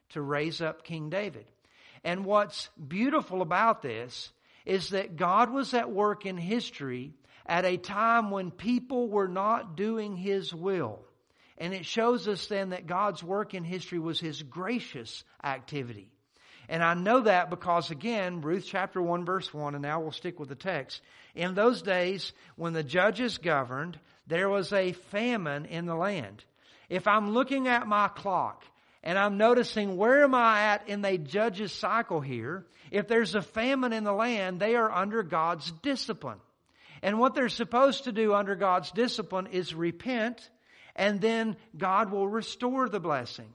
to 0.10 0.22
raise 0.22 0.62
up 0.62 0.84
King 0.84 1.10
David. 1.10 1.46
And 2.04 2.26
what's 2.26 2.70
beautiful 2.88 3.42
about 3.42 3.82
this 3.82 4.32
is 4.66 4.90
that 4.90 5.16
God 5.16 5.52
was 5.52 5.74
at 5.74 5.92
work 5.92 6.28
in 6.28 6.38
history 6.38 7.14
at 7.48 7.66
a 7.66 7.78
time 7.78 8.30
when 8.30 8.52
people 8.52 9.10
were 9.10 9.28
not 9.28 9.76
doing 9.76 10.16
his 10.16 10.54
will. 10.54 11.00
And 11.60 11.74
it 11.74 11.86
shows 11.86 12.28
us 12.28 12.48
then 12.48 12.70
that 12.70 12.88
God's 12.88 13.22
work 13.22 13.54
in 13.54 13.64
history 13.64 14.00
was 14.00 14.20
His 14.20 14.42
gracious 14.42 15.24
activity. 15.44 16.10
And 16.70 16.84
I 16.84 16.94
know 16.94 17.22
that 17.22 17.50
because 17.50 17.90
again, 17.90 18.42
Ruth 18.42 18.66
chapter 18.68 19.02
1 19.02 19.26
verse 19.26 19.52
1, 19.54 19.74
and 19.74 19.82
now 19.82 20.00
we'll 20.00 20.12
stick 20.12 20.40
with 20.40 20.50
the 20.50 20.56
text. 20.56 21.02
In 21.36 21.56
those 21.56 21.82
days, 21.82 22.32
when 22.56 22.74
the 22.74 22.84
judges 22.84 23.40
governed, 23.40 24.00
there 24.28 24.48
was 24.48 24.72
a 24.72 24.94
famine 24.94 25.66
in 25.66 25.88
the 25.88 25.96
land. 25.96 26.44
If 26.88 27.08
I'm 27.08 27.32
looking 27.32 27.68
at 27.68 27.88
my 27.88 28.08
clock 28.08 28.64
and 29.04 29.18
I'm 29.18 29.38
noticing 29.38 29.98
where 29.98 30.24
am 30.24 30.36
I 30.36 30.62
at 30.62 30.88
in 30.88 31.02
the 31.02 31.18
judges 31.18 31.72
cycle 31.72 32.22
here, 32.22 32.66
if 32.92 33.08
there's 33.08 33.34
a 33.34 33.42
famine 33.42 33.92
in 33.92 34.04
the 34.04 34.14
land, 34.14 34.60
they 34.60 34.76
are 34.76 34.92
under 34.92 35.24
God's 35.24 35.72
discipline. 35.82 36.40
And 37.02 37.18
what 37.18 37.34
they're 37.34 37.50
supposed 37.50 38.04
to 38.04 38.12
do 38.12 38.34
under 38.34 38.56
God's 38.56 38.92
discipline 38.92 39.48
is 39.48 39.74
repent 39.74 40.50
and 40.96 41.22
then 41.22 41.58
God 41.78 42.12
will 42.12 42.28
restore 42.28 42.90
the 42.90 43.00
blessing. 43.00 43.54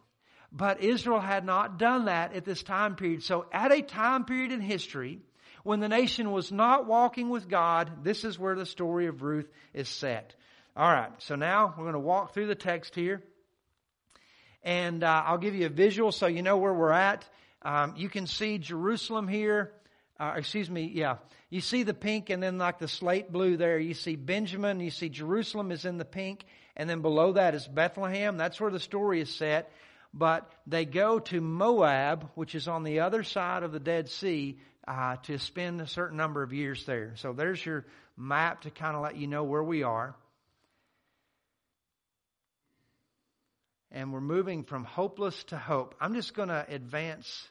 But 0.53 0.83
Israel 0.83 1.21
had 1.21 1.45
not 1.45 1.79
done 1.79 2.05
that 2.05 2.35
at 2.35 2.45
this 2.45 2.63
time 2.63 2.95
period. 2.95 3.25
So 3.25 3.47
at 3.53 3.73
a 3.73 3.83
time 3.83 4.25
period 4.25 4.53
in 4.53 4.61
history, 4.61 5.21
when 5.65 5.81
the 5.81 5.89
nation 5.89 6.31
was 6.31 6.53
not 6.53 6.87
walking 6.87 7.29
with 7.29 7.49
God, 7.49 8.05
this 8.05 8.25
is 8.25 8.39
where 8.39 8.55
the 8.55 8.67
story 8.67 9.07
of 9.07 9.23
Ruth 9.23 9.51
is 9.73 9.89
set. 9.89 10.35
All 10.77 10.91
right, 10.91 11.11
so 11.19 11.35
now 11.35 11.75
we're 11.77 11.85
going 11.85 11.95
to 11.95 12.01
walk 12.01 12.35
through 12.35 12.47
the 12.47 12.55
text 12.55 12.95
here. 12.95 13.23
And 14.63 15.03
uh, 15.03 15.23
I'll 15.27 15.39
give 15.39 15.55
you 15.55 15.67
a 15.67 15.71
visual 15.71 16.13
so 16.13 16.27
you 16.27 16.43
know 16.43 16.57
where 16.57 16.73
we're 16.73 16.91
at. 16.91 17.29
Um, 17.63 17.95
you 17.97 18.09
can 18.09 18.27
see 18.27 18.59
Jerusalem 18.59 19.27
here. 19.27 19.73
Uh, 20.19 20.35
excuse 20.37 20.71
me, 20.71 20.91
yeah. 20.95 21.17
You 21.51 21.61
see 21.61 21.83
the 21.83 21.95
pink 21.95 22.31
and 22.31 22.43
then 22.43 22.59
like 22.59 22.79
the 22.79 22.89
slate 22.89 23.33
blue 23.33 23.57
there. 23.57 23.79
You 23.79 23.95
see 23.95 24.17
Benjamin, 24.17 24.81
you 24.81 24.91
see 24.91 25.09
Jerusalem 25.09 25.73
is 25.73 25.85
in 25.85 25.99
the 25.99 26.05
pink, 26.05 26.45
and 26.77 26.89
then 26.91 27.03
below 27.03 27.33
that 27.33 27.55
is 27.55 27.67
Bethlehem. 27.67 28.37
That's 28.37 28.61
where 28.61 28.71
the 28.71 28.81
story 28.81 29.21
is 29.21 29.35
set. 29.35 29.71
But 30.13 30.51
they 30.67 30.85
go 30.85 31.19
to 31.19 31.41
Moab, 31.41 32.31
which 32.35 32.55
is 32.55 32.69
on 32.69 32.85
the 32.85 33.01
other 33.01 33.25
side 33.25 33.63
of 33.63 33.73
the 33.73 33.81
Dead 33.81 34.09
Sea, 34.09 34.59
uh, 34.87 35.17
to 35.25 35.39
spend 35.39 35.81
a 35.81 35.87
certain 35.87 36.17
number 36.17 36.43
of 36.43 36.53
years 36.53 36.85
there. 36.85 37.15
So 37.17 37.33
there's 37.33 37.65
your 37.65 37.85
map 38.17 38.63
to 38.63 38.71
kind 38.71 38.97
of 38.97 39.03
let 39.03 39.17
you 39.17 39.27
know 39.27 39.45
where 39.45 39.63
we 39.63 39.83
are. 39.83 40.15
And 43.91 44.13
we're 44.13 44.21
moving 44.21 44.65
from 44.65 44.85
hopeless 44.85 45.43
to 45.45 45.57
hope. 45.57 45.95
I'm 46.01 46.15
just 46.15 46.35
going 46.35 46.49
to 46.49 46.67
advance. 46.69 47.49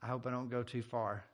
I 0.00 0.06
hope 0.06 0.26
I 0.26 0.30
don't 0.30 0.50
go 0.50 0.62
too 0.62 0.82
far. 0.82 1.24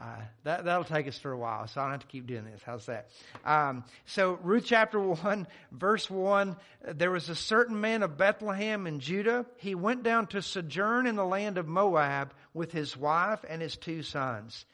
Uh, 0.00 0.04
that, 0.44 0.64
that'll 0.64 0.84
take 0.84 1.08
us 1.08 1.18
for 1.18 1.32
a 1.32 1.36
while, 1.36 1.66
so 1.66 1.80
I 1.80 1.84
don't 1.84 1.92
have 1.92 2.02
to 2.02 2.06
keep 2.06 2.28
doing 2.28 2.44
this. 2.44 2.60
How's 2.64 2.86
that? 2.86 3.08
Um, 3.44 3.82
so, 4.06 4.38
Ruth 4.42 4.64
chapter 4.64 5.00
1, 5.00 5.46
verse 5.72 6.08
1 6.08 6.56
there 6.94 7.10
was 7.10 7.28
a 7.28 7.34
certain 7.34 7.80
man 7.80 8.04
of 8.04 8.16
Bethlehem 8.16 8.86
in 8.86 9.00
Judah. 9.00 9.44
He 9.56 9.74
went 9.74 10.04
down 10.04 10.28
to 10.28 10.42
sojourn 10.42 11.08
in 11.08 11.16
the 11.16 11.24
land 11.24 11.58
of 11.58 11.66
Moab 11.66 12.32
with 12.54 12.70
his 12.70 12.96
wife 12.96 13.44
and 13.48 13.60
his 13.60 13.76
two 13.76 14.02
sons. 14.02 14.64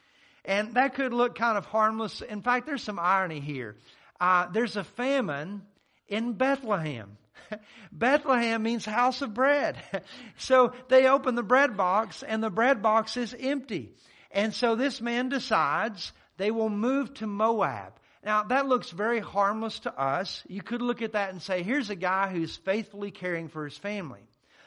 And 0.44 0.74
that 0.74 0.94
could 0.94 1.14
look 1.14 1.36
kind 1.36 1.56
of 1.56 1.64
harmless. 1.64 2.20
In 2.20 2.42
fact, 2.42 2.66
there's 2.66 2.82
some 2.82 2.98
irony 2.98 3.40
here. 3.40 3.76
Uh, 4.20 4.48
there's 4.52 4.76
a 4.76 4.84
famine 4.84 5.62
in 6.06 6.34
Bethlehem. 6.34 7.16
Bethlehem 7.92 8.62
means 8.62 8.84
house 8.84 9.22
of 9.22 9.32
bread. 9.32 9.78
so 10.36 10.74
they 10.88 11.06
open 11.06 11.34
the 11.34 11.42
bread 11.42 11.76
box 11.78 12.22
and 12.22 12.42
the 12.42 12.50
bread 12.50 12.82
box 12.82 13.16
is 13.16 13.34
empty. 13.38 13.92
And 14.34 14.52
so 14.52 14.74
this 14.74 15.00
man 15.00 15.30
decides 15.30 16.12
they 16.36 16.50
will 16.50 16.68
move 16.68 17.14
to 17.14 17.26
Moab. 17.26 17.94
Now 18.24 18.42
that 18.42 18.66
looks 18.66 18.90
very 18.90 19.20
harmless 19.20 19.78
to 19.80 19.98
us. 19.98 20.42
You 20.48 20.60
could 20.60 20.82
look 20.82 21.00
at 21.02 21.12
that 21.12 21.30
and 21.30 21.40
say, 21.40 21.62
here's 21.62 21.88
a 21.88 21.94
guy 21.94 22.28
who's 22.28 22.56
faithfully 22.56 23.12
caring 23.12 23.48
for 23.48 23.64
his 23.64 23.78
family. 23.78 24.26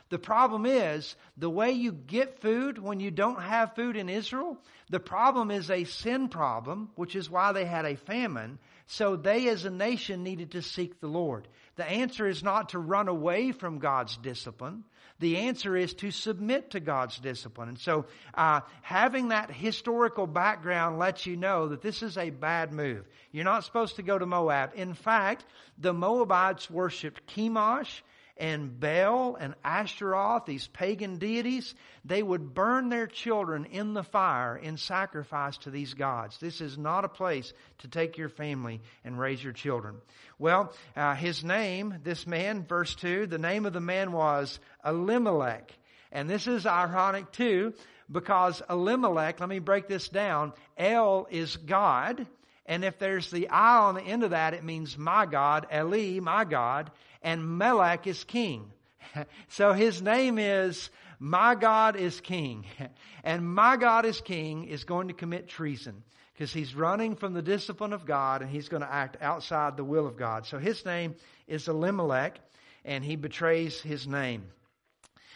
The 0.09 0.19
problem 0.19 0.65
is 0.65 1.15
the 1.35 1.49
way 1.49 1.71
you 1.71 1.91
get 1.91 2.39
food 2.39 2.77
when 2.77 3.01
you 3.01 3.11
don't 3.11 3.41
have 3.41 3.75
food 3.75 3.97
in 3.97 4.07
Israel, 4.07 4.57
the 4.89 5.01
problem 5.01 5.51
is 5.51 5.69
a 5.69 5.83
sin 5.83 6.29
problem, 6.29 6.89
which 6.95 7.13
is 7.13 7.29
why 7.29 7.51
they 7.51 7.65
had 7.65 7.83
a 7.83 7.97
famine. 7.97 8.57
So 8.85 9.17
they 9.17 9.49
as 9.49 9.65
a 9.65 9.69
nation 9.69 10.23
needed 10.23 10.51
to 10.51 10.61
seek 10.61 11.01
the 11.01 11.07
Lord. 11.07 11.49
The 11.75 11.83
answer 11.83 12.25
is 12.25 12.41
not 12.41 12.69
to 12.69 12.79
run 12.79 13.09
away 13.09 13.51
from 13.51 13.79
God's 13.79 14.15
discipline. 14.15 14.85
The 15.19 15.37
answer 15.37 15.75
is 15.75 15.93
to 15.95 16.11
submit 16.11 16.71
to 16.71 16.79
God's 16.79 17.17
discipline. 17.17 17.69
And 17.69 17.79
so, 17.79 18.05
uh, 18.35 18.61
having 18.81 19.29
that 19.29 19.51
historical 19.51 20.27
background 20.27 20.99
lets 20.99 21.25
you 21.25 21.35
know 21.35 21.69
that 21.69 21.81
this 21.81 22.03
is 22.03 22.17
a 22.17 22.29
bad 22.29 22.71
move. 22.71 23.07
You're 23.31 23.43
not 23.43 23.63
supposed 23.63 23.95
to 23.95 24.03
go 24.03 24.17
to 24.17 24.25
Moab. 24.25 24.71
In 24.75 24.93
fact, 24.93 25.45
the 25.77 25.93
Moabites 25.93 26.69
worshipped 26.69 27.25
Chemosh 27.35 28.01
and 28.39 28.79
Baal 28.79 29.35
and 29.35 29.55
Ashtaroth, 29.63 30.45
these 30.45 30.67
pagan 30.67 31.17
deities, 31.17 31.73
they 32.05 32.21
would 32.21 32.53
burn 32.53 32.89
their 32.89 33.07
children 33.07 33.65
in 33.65 33.93
the 33.93 34.03
fire 34.03 34.55
in 34.55 34.77
sacrifice 34.77 35.57
to 35.59 35.71
these 35.71 35.93
gods. 35.93 36.37
This 36.39 36.61
is 36.61 36.77
not 36.77 37.05
a 37.05 37.09
place 37.09 37.53
to 37.79 37.87
take 37.87 38.17
your 38.17 38.29
family 38.29 38.81
and 39.03 39.19
raise 39.19 39.43
your 39.43 39.53
children. 39.53 39.95
Well, 40.39 40.73
uh, 40.95 41.15
his 41.15 41.43
name, 41.43 41.95
this 42.03 42.27
man, 42.27 42.65
verse 42.65 42.95
2, 42.95 43.27
the 43.27 43.37
name 43.37 43.65
of 43.65 43.73
the 43.73 43.81
man 43.81 44.11
was 44.11 44.59
Elimelech. 44.85 45.71
And 46.11 46.29
this 46.29 46.47
is 46.47 46.65
ironic 46.65 47.31
too, 47.31 47.73
because 48.09 48.61
Elimelech, 48.69 49.39
let 49.39 49.49
me 49.49 49.59
break 49.59 49.87
this 49.87 50.09
down. 50.09 50.53
El 50.77 51.27
is 51.29 51.57
God. 51.57 52.27
And 52.67 52.83
if 52.83 52.99
there's 52.99 53.31
the 53.31 53.49
I 53.49 53.77
on 53.79 53.95
the 53.95 54.01
end 54.01 54.23
of 54.23 54.31
that, 54.31 54.53
it 54.53 54.63
means 54.63 54.97
my 54.97 55.25
God, 55.25 55.67
Eli, 55.73 56.19
my 56.19 56.43
God 56.43 56.91
and 57.21 57.57
Melech 57.57 58.07
is 58.07 58.23
king. 58.23 58.71
so 59.49 59.73
his 59.73 60.01
name 60.01 60.39
is 60.39 60.89
My 61.19 61.55
God 61.55 61.95
is 61.95 62.21
King. 62.21 62.65
And 63.23 63.45
my 63.45 63.75
God 63.75 64.05
is 64.05 64.21
King 64.21 64.69
is 64.69 64.85
going 64.85 65.09
to 65.09 65.13
commit 65.13 65.49
treason 65.49 66.03
because 66.33 66.53
he's 66.53 66.73
running 66.73 67.17
from 67.17 67.33
the 67.33 67.41
discipline 67.41 67.91
of 67.91 68.05
God 68.05 68.41
and 68.41 68.49
he's 68.49 68.69
going 68.69 68.83
to 68.83 68.93
act 68.93 69.17
outside 69.19 69.75
the 69.75 69.83
will 69.83 70.07
of 70.07 70.15
God. 70.15 70.45
So 70.45 70.57
his 70.57 70.85
name 70.85 71.15
is 71.45 71.67
Elimelech 71.67 72.39
and 72.85 73.03
he 73.03 73.17
betrays 73.17 73.81
his 73.81 74.07
name. 74.07 74.45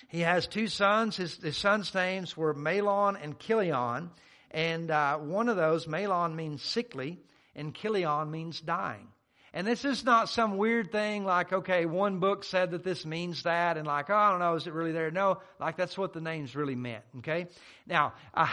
He 0.08 0.22
has 0.22 0.48
two 0.48 0.68
sons. 0.68 1.18
His, 1.18 1.36
his 1.36 1.58
sons' 1.58 1.94
names 1.94 2.38
were 2.38 2.54
Mahlon 2.54 3.22
and 3.22 3.38
Chilion. 3.40 4.12
And 4.52 4.92
uh, 4.92 5.18
one 5.18 5.50
of 5.50 5.56
those, 5.56 5.88
Mahlon 5.88 6.36
means 6.36 6.62
sickly, 6.62 7.20
and 7.56 7.74
Chilion 7.74 8.30
means 8.30 8.60
dying. 8.60 9.08
And 9.54 9.68
this 9.68 9.84
is 9.84 10.06
not 10.06 10.30
some 10.30 10.58
weird 10.58 10.94
thing 10.94 11.26
like, 11.26 11.52
okay, 11.52 11.86
one 11.86 12.20
book 12.20 12.46
said 12.46 12.72
that 12.72 12.84
this 12.84 13.06
means 13.06 13.44
that, 13.44 13.78
and 13.78 13.86
like, 13.86 14.10
oh, 14.10 14.16
I 14.16 14.32
don't 14.32 14.40
know, 14.40 14.56
is 14.56 14.66
it 14.66 14.74
really 14.74 14.94
there? 14.94 15.12
No, 15.12 15.40
like 15.60 15.76
that's 15.76 15.98
what 15.98 16.14
the 16.14 16.22
names 16.22 16.56
really 16.56 16.76
meant, 16.76 17.04
okay? 17.18 17.48
Now, 17.86 18.14
uh, 18.34 18.48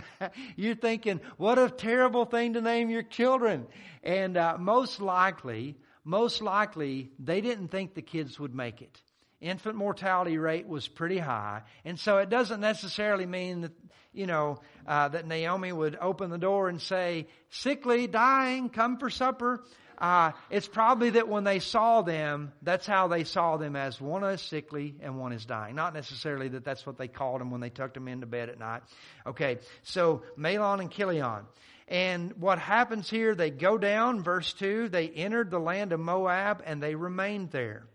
you're 0.56 0.74
thinking, 0.74 1.20
what 1.36 1.58
a 1.58 1.68
terrible 1.68 2.24
thing 2.24 2.54
to 2.54 2.62
name 2.62 2.88
your 2.88 3.02
children. 3.02 3.66
And 4.02 4.38
uh, 4.38 4.56
most 4.58 5.02
likely, 5.02 5.76
most 6.02 6.40
likely, 6.40 7.10
they 7.18 7.42
didn't 7.42 7.68
think 7.68 7.92
the 7.92 8.00
kids 8.00 8.40
would 8.40 8.54
make 8.54 8.80
it. 8.80 9.02
Infant 9.40 9.76
mortality 9.76 10.36
rate 10.36 10.66
was 10.66 10.88
pretty 10.88 11.18
high. 11.18 11.62
And 11.84 11.98
so 11.98 12.18
it 12.18 12.28
doesn't 12.28 12.60
necessarily 12.60 13.26
mean 13.26 13.60
that, 13.60 13.72
you 14.12 14.26
know, 14.26 14.60
uh, 14.86 15.08
that 15.08 15.26
Naomi 15.26 15.72
would 15.72 15.96
open 16.00 16.30
the 16.30 16.38
door 16.38 16.68
and 16.68 16.82
say, 16.82 17.28
sickly, 17.50 18.08
dying, 18.08 18.68
come 18.68 18.98
for 18.98 19.10
supper. 19.10 19.62
Uh, 19.96 20.32
it's 20.50 20.66
probably 20.66 21.10
that 21.10 21.28
when 21.28 21.44
they 21.44 21.58
saw 21.58 22.02
them, 22.02 22.52
that's 22.62 22.86
how 22.86 23.08
they 23.08 23.24
saw 23.24 23.56
them 23.56 23.76
as 23.76 24.00
one 24.00 24.24
is 24.24 24.40
sickly 24.40 24.96
and 25.00 25.18
one 25.18 25.32
is 25.32 25.44
dying. 25.44 25.74
Not 25.74 25.94
necessarily 25.94 26.48
that 26.48 26.64
that's 26.64 26.86
what 26.86 26.98
they 26.98 27.08
called 27.08 27.40
them 27.40 27.50
when 27.50 27.60
they 27.60 27.70
tucked 27.70 27.94
them 27.94 28.08
into 28.08 28.26
bed 28.26 28.48
at 28.48 28.58
night. 28.58 28.82
Okay, 29.26 29.58
so 29.82 30.22
Mahlon 30.36 30.80
and 30.80 30.90
Chilion. 30.90 31.44
And 31.88 32.34
what 32.40 32.58
happens 32.58 33.08
here, 33.08 33.34
they 33.34 33.50
go 33.50 33.78
down, 33.78 34.22
verse 34.22 34.52
2, 34.54 34.88
they 34.88 35.08
entered 35.08 35.50
the 35.50 35.58
land 35.58 35.92
of 35.92 36.00
Moab 36.00 36.62
and 36.64 36.82
they 36.82 36.94
remained 36.94 37.50
there. 37.50 37.86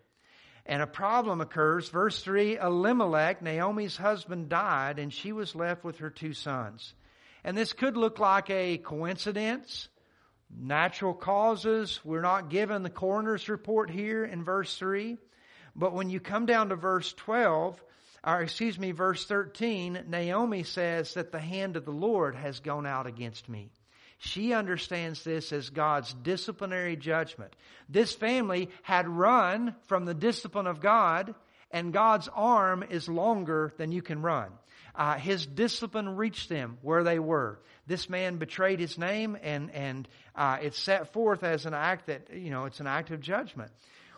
And 0.66 0.82
a 0.82 0.88
problem 0.88 1.42
occurs. 1.42 1.90
Verse 1.90 2.22
3 2.22 2.58
Elimelech, 2.58 3.42
Naomi's 3.42 3.98
husband, 3.98 4.50
died, 4.50 5.00
and 5.00 5.12
she 5.12 5.32
was 5.32 5.56
left 5.56 5.84
with 5.84 5.98
her 5.98 6.10
two 6.10 6.34
sons. 6.34 6.94
And 7.44 7.58
this 7.58 7.74
could 7.74 7.98
look 7.98 8.20
like 8.20 8.50
a 8.50 8.78
coincidence 8.78 9.90
natural 10.56 11.14
causes. 11.14 12.00
We're 12.04 12.22
not 12.22 12.50
given 12.50 12.84
the 12.84 12.90
coroner's 12.90 13.50
report 13.50 13.90
here 13.90 14.24
in 14.24 14.44
verse 14.44 14.78
3. 14.78 15.18
But 15.76 15.94
when 15.94 16.10
you 16.10 16.20
come 16.20 16.46
down 16.46 16.70
to 16.70 16.76
verse 16.76 17.12
12, 17.14 17.84
or 18.24 18.42
excuse 18.42 18.78
me, 18.78 18.92
verse 18.92 19.26
13, 19.26 20.06
Naomi 20.08 20.64
says 20.64 21.16
that 21.16 21.32
the 21.32 21.40
hand 21.40 21.76
of 21.76 21.86
the 21.86 21.92
Lord 21.92 22.36
has 22.36 22.60
gone 22.60 22.86
out 22.86 23.08
against 23.08 23.50
me. 23.50 23.72
She 24.26 24.54
understands 24.54 25.22
this 25.26 25.52
as 25.52 25.70
God's 25.70 26.14
disciplinary 26.14 26.96
judgment. 26.96 27.54
This 27.90 28.14
family 28.14 28.70
had 28.82 29.06
run 29.06 29.76
from 29.88 30.06
the 30.06 30.14
discipline 30.14 30.66
of 30.66 30.80
God, 30.80 31.36
and 31.72 31.92
God's 31.92 32.30
arm 32.34 32.86
is 32.90 33.10
longer 33.10 33.74
than 33.78 33.92
you 33.92 34.02
can 34.02 34.22
run. 34.22 34.52
Uh, 34.96 35.16
his 35.16 35.46
discipline 35.46 36.16
reached 36.16 36.48
them 36.48 36.78
where 36.82 37.04
they 37.04 37.20
were. 37.20 37.60
This 37.86 38.10
man 38.10 38.38
betrayed 38.38 38.80
his 38.80 38.98
name, 38.98 39.38
and 39.42 39.70
and 39.72 40.08
uh, 40.38 40.60
it's 40.62 40.80
set 40.80 41.12
forth 41.12 41.44
as 41.44 41.66
an 41.66 41.74
act 41.74 42.08
that 42.08 42.34
you 42.34 42.50
know 42.50 42.64
it's 42.64 42.80
an 42.80 42.88
act 42.88 43.12
of 43.12 43.20
judgment. 43.20 43.72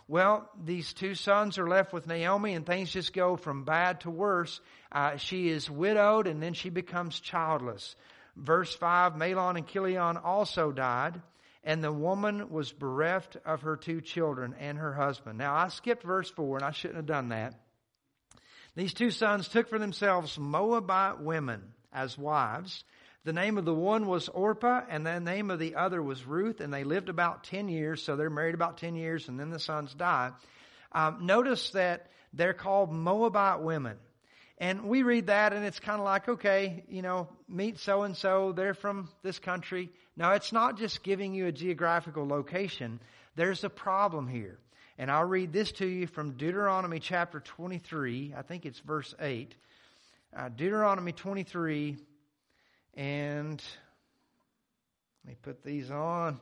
Well, 0.08 0.48
these 0.64 0.94
two 0.94 1.16
sons 1.16 1.58
are 1.58 1.68
left 1.68 1.94
with 1.94 2.06
Naomi, 2.06 2.54
and 2.54 2.64
things 2.64 2.92
just 2.92 3.12
go 3.12 3.38
from 3.38 3.64
bad 3.64 4.02
to 4.02 4.12
worse. 4.12 4.62
Uh, 4.92 5.18
she 5.18 5.50
is 5.50 5.68
widowed, 5.68 6.28
and 6.28 6.44
then 6.44 6.54
she 6.54 6.70
becomes 6.70 7.20
childless. 7.20 7.96
Verse 8.36 8.76
5 8.76 9.14
Mahlon 9.14 9.58
and 9.58 9.68
Chilion 9.68 10.18
also 10.18 10.72
died, 10.72 11.22
and 11.64 11.84
the 11.84 11.92
woman 11.92 12.50
was 12.50 12.72
bereft 12.72 13.38
of 13.46 13.62
her 13.62 13.78
two 13.78 14.02
children 14.02 14.56
and 14.60 14.78
her 14.78 14.94
husband. 14.94 15.38
Now, 15.38 15.56
I 15.56 15.70
skipped 15.70 16.04
verse 16.04 16.30
4, 16.30 16.58
and 16.58 16.66
I 16.66 16.72
shouldn't 16.72 16.98
have 16.98 17.06
done 17.06 17.30
that. 17.30 17.56
These 18.76 18.94
two 18.94 19.10
sons 19.10 19.48
took 19.48 19.70
for 19.70 19.80
themselves 19.80 20.38
Moabite 20.38 21.22
women 21.22 21.74
as 21.94 22.18
wives. 22.18 22.84
The 23.24 23.34
name 23.34 23.58
of 23.58 23.66
the 23.66 23.74
one 23.74 24.06
was 24.06 24.28
Orpah, 24.30 24.82
and 24.90 25.06
the 25.06 25.20
name 25.20 25.50
of 25.50 25.58
the 25.58 25.76
other 25.76 26.04
was 26.04 26.26
Ruth, 26.26 26.60
and 26.60 26.74
they 26.74 26.84
lived 26.84 27.10
about 27.10 27.46
10 27.46 27.70
years, 27.70 28.04
so 28.04 28.16
they're 28.16 28.30
married 28.30 28.54
about 28.54 28.78
10 28.78 28.96
years, 28.96 29.30
and 29.30 29.40
then 29.40 29.50
the 29.50 29.60
sons 29.60 29.94
die. 29.94 30.32
Um, 30.92 31.26
notice 31.26 31.72
that 31.72 32.12
they're 32.34 32.54
called 32.54 32.92
Moabite 32.92 33.62
women. 33.62 33.98
And 34.58 34.86
we 34.86 35.04
read 35.04 35.28
that, 35.28 35.52
and 35.52 35.66
it's 35.66 35.80
kind 35.80 36.00
of 36.00 36.06
like, 36.06 36.30
okay, 36.30 36.86
you 36.88 37.02
know, 37.02 37.28
meet 37.50 37.78
so 37.80 38.04
and 38.04 38.16
so, 38.16 38.54
they're 38.54 38.74
from 38.74 39.10
this 39.22 39.38
country. 39.38 39.90
Now, 40.16 40.32
it's 40.32 40.54
not 40.54 40.78
just 40.78 41.04
giving 41.04 41.34
you 41.34 41.48
a 41.48 41.52
geographical 41.52 42.26
location. 42.26 43.02
There's 43.36 43.66
a 43.66 43.70
problem 43.70 44.28
here. 44.28 44.58
And 44.98 45.12
I'll 45.12 45.26
read 45.26 45.52
this 45.52 45.74
to 45.74 45.86
you 45.86 46.08
from 46.08 46.38
Deuteronomy 46.38 47.00
chapter 47.00 47.42
23. 47.42 48.34
I 48.38 48.44
think 48.44 48.66
it's 48.66 48.80
verse 48.80 49.14
8. 49.20 49.54
Uh, 50.34 50.48
Deuteronomy 50.48 51.12
23. 51.12 51.98
And 52.94 53.62
let 55.26 55.32
me 55.32 55.36
put 55.42 55.66
these 55.66 55.92
on. 55.92 56.40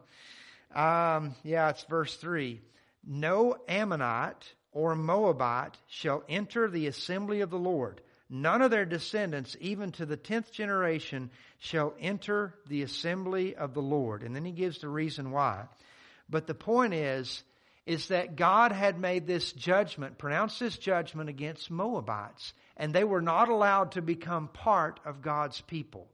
Um, 0.76 1.34
yeah, 1.44 1.70
it's 1.70 1.84
verse 1.86 2.16
3. 2.18 2.62
No 3.04 3.56
Ammonite 3.68 4.54
or 4.74 4.96
Moabite 4.96 5.78
shall 5.88 6.24
enter 6.28 6.70
the 6.70 6.88
assembly 6.88 7.42
of 7.42 7.50
the 7.50 7.58
Lord. 7.58 8.02
None 8.30 8.62
of 8.62 8.72
their 8.72 8.86
descendants, 8.86 9.56
even 9.60 9.92
to 9.94 10.06
the 10.06 10.18
tenth 10.18 10.52
generation, 10.52 11.30
shall 11.60 11.94
enter 12.00 12.54
the 12.68 12.82
assembly 12.82 13.56
of 13.56 13.74
the 13.74 13.82
Lord. 13.82 14.24
And 14.24 14.36
then 14.36 14.46
he 14.46 14.52
gives 14.52 14.80
the 14.80 14.90
reason 14.90 15.32
why. 15.32 15.66
But 16.30 16.48
the 16.48 16.56
point 16.56 16.94
is, 16.94 17.44
is 17.86 18.08
that 18.08 18.36
God 18.36 18.72
had 18.72 19.00
made 19.00 19.28
this 19.28 19.52
judgment, 19.52 20.18
pronounced 20.18 20.60
this 20.60 20.78
judgment 20.78 21.30
against 21.30 21.70
Moabites, 21.70 22.54
and 22.78 22.94
they 22.94 23.04
were 23.04 23.22
not 23.22 23.50
allowed 23.50 23.92
to 23.94 24.02
become 24.02 24.48
part 24.48 25.00
of 25.06 25.22
God's 25.22 25.60
people. 25.62 26.08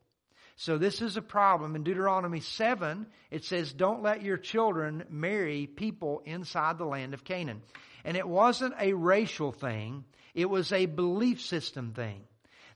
So 0.59 0.77
this 0.77 1.01
is 1.01 1.15
a 1.15 1.21
problem. 1.21 1.77
In 1.77 1.83
Deuteronomy 1.83 2.41
7, 2.41 3.07
it 3.31 3.45
says, 3.45 3.71
don't 3.71 4.03
let 4.03 4.23
your 4.23 4.35
children 4.35 5.05
marry 5.09 5.67
people 5.67 6.21
inside 6.25 6.77
the 6.77 6.83
land 6.83 7.13
of 7.13 7.23
Canaan. 7.23 7.61
And 8.03 8.17
it 8.17 8.27
wasn't 8.27 8.73
a 8.77 8.91
racial 8.91 9.53
thing. 9.53 10.03
It 10.35 10.49
was 10.49 10.73
a 10.73 10.85
belief 10.85 11.39
system 11.39 11.93
thing. 11.93 12.23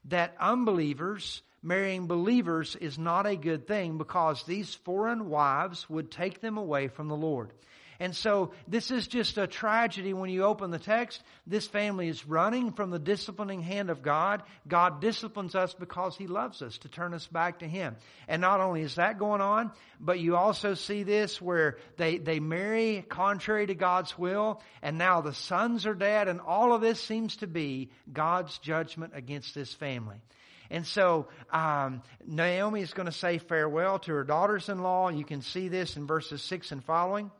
That 0.06 0.34
unbelievers 0.40 1.42
marrying 1.62 2.06
believers 2.06 2.74
is 2.74 2.98
not 2.98 3.26
a 3.26 3.36
good 3.36 3.66
thing 3.66 3.98
because 3.98 4.42
these 4.44 4.74
foreign 4.74 5.28
wives 5.28 5.88
would 5.90 6.10
take 6.10 6.40
them 6.40 6.56
away 6.56 6.88
from 6.88 7.08
the 7.08 7.16
Lord. 7.16 7.50
And 8.00 8.14
so 8.14 8.52
this 8.66 8.90
is 8.90 9.06
just 9.06 9.38
a 9.38 9.46
tragedy 9.46 10.12
when 10.12 10.30
you 10.30 10.44
open 10.44 10.70
the 10.70 10.78
text. 10.78 11.22
This 11.46 11.66
family 11.66 12.08
is 12.08 12.26
running 12.26 12.72
from 12.72 12.90
the 12.90 12.98
disciplining 12.98 13.62
hand 13.62 13.90
of 13.90 14.02
God. 14.02 14.42
God 14.66 15.00
disciplines 15.00 15.54
us 15.54 15.74
because 15.74 16.16
He 16.16 16.26
loves 16.26 16.60
us 16.62 16.78
to 16.78 16.88
turn 16.88 17.14
us 17.14 17.26
back 17.26 17.60
to 17.60 17.68
Him. 17.68 17.96
And 18.26 18.40
not 18.40 18.60
only 18.60 18.82
is 18.82 18.96
that 18.96 19.18
going 19.18 19.40
on, 19.40 19.70
but 20.00 20.18
you 20.18 20.36
also 20.36 20.74
see 20.74 21.02
this 21.02 21.40
where 21.40 21.78
they, 21.96 22.18
they 22.18 22.40
marry 22.40 23.04
contrary 23.08 23.66
to 23.66 23.74
God's 23.74 24.18
will 24.18 24.60
and 24.82 24.98
now 24.98 25.20
the 25.20 25.34
sons 25.34 25.86
are 25.86 25.94
dead 25.94 26.28
and 26.28 26.40
all 26.40 26.74
of 26.74 26.80
this 26.80 27.00
seems 27.00 27.36
to 27.36 27.46
be 27.46 27.90
God's 28.12 28.58
judgment 28.58 29.12
against 29.14 29.54
this 29.54 29.72
family. 29.72 30.20
And 30.70 30.86
so 30.86 31.28
um, 31.52 32.02
Naomi 32.26 32.80
is 32.80 32.92
going 32.92 33.06
to 33.06 33.12
say 33.12 33.38
farewell 33.38 33.98
to 34.00 34.12
her 34.14 34.24
daughters-in-law. 34.24 35.10
You 35.10 35.24
can 35.24 35.42
see 35.42 35.68
this 35.68 35.96
in 35.96 36.06
verses 36.06 36.42
six 36.42 36.72
and 36.72 36.82
following. 36.82 37.30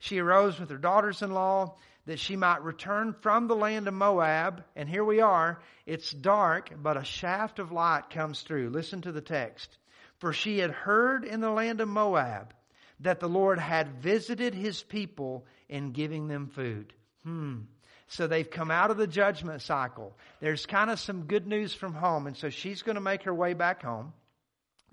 She 0.00 0.18
arose 0.18 0.58
with 0.58 0.70
her 0.70 0.78
daughters-in-law 0.78 1.76
that 2.06 2.18
she 2.18 2.34
might 2.34 2.64
return 2.64 3.14
from 3.20 3.46
the 3.46 3.54
land 3.54 3.86
of 3.86 3.94
Moab. 3.94 4.64
And 4.74 4.88
here 4.88 5.04
we 5.04 5.20
are. 5.20 5.60
It's 5.86 6.10
dark, 6.10 6.70
but 6.82 6.96
a 6.96 7.04
shaft 7.04 7.58
of 7.58 7.70
light 7.70 8.10
comes 8.10 8.40
through. 8.40 8.70
Listen 8.70 9.02
to 9.02 9.12
the 9.12 9.20
text. 9.20 9.76
For 10.18 10.32
she 10.32 10.58
had 10.58 10.70
heard 10.70 11.24
in 11.24 11.40
the 11.40 11.50
land 11.50 11.80
of 11.80 11.88
Moab 11.88 12.52
that 13.00 13.20
the 13.20 13.28
Lord 13.28 13.58
had 13.58 14.02
visited 14.02 14.54
his 14.54 14.82
people 14.82 15.46
in 15.68 15.92
giving 15.92 16.28
them 16.28 16.48
food. 16.48 16.92
Hmm. 17.22 17.60
So 18.08 18.26
they've 18.26 18.50
come 18.50 18.70
out 18.70 18.90
of 18.90 18.96
the 18.96 19.06
judgment 19.06 19.62
cycle. 19.62 20.16
There's 20.40 20.66
kind 20.66 20.90
of 20.90 20.98
some 20.98 21.26
good 21.26 21.46
news 21.46 21.74
from 21.74 21.94
home. 21.94 22.26
And 22.26 22.36
so 22.36 22.50
she's 22.50 22.82
going 22.82 22.96
to 22.96 23.00
make 23.00 23.22
her 23.22 23.34
way 23.34 23.54
back 23.54 23.82
home. 23.82 24.12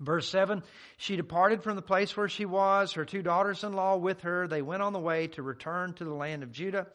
Verse 0.00 0.28
7 0.28 0.62
She 0.96 1.16
departed 1.16 1.62
from 1.62 1.76
the 1.76 1.82
place 1.82 2.16
where 2.16 2.28
she 2.28 2.44
was, 2.44 2.92
her 2.92 3.04
two 3.04 3.22
daughters 3.22 3.64
in 3.64 3.72
law 3.72 3.96
with 3.96 4.22
her. 4.22 4.46
They 4.46 4.62
went 4.62 4.82
on 4.82 4.92
the 4.92 5.00
way 5.00 5.28
to 5.28 5.42
return 5.42 5.94
to 5.94 6.04
the 6.04 6.14
land 6.14 6.42
of 6.42 6.52
Judah. 6.52 6.86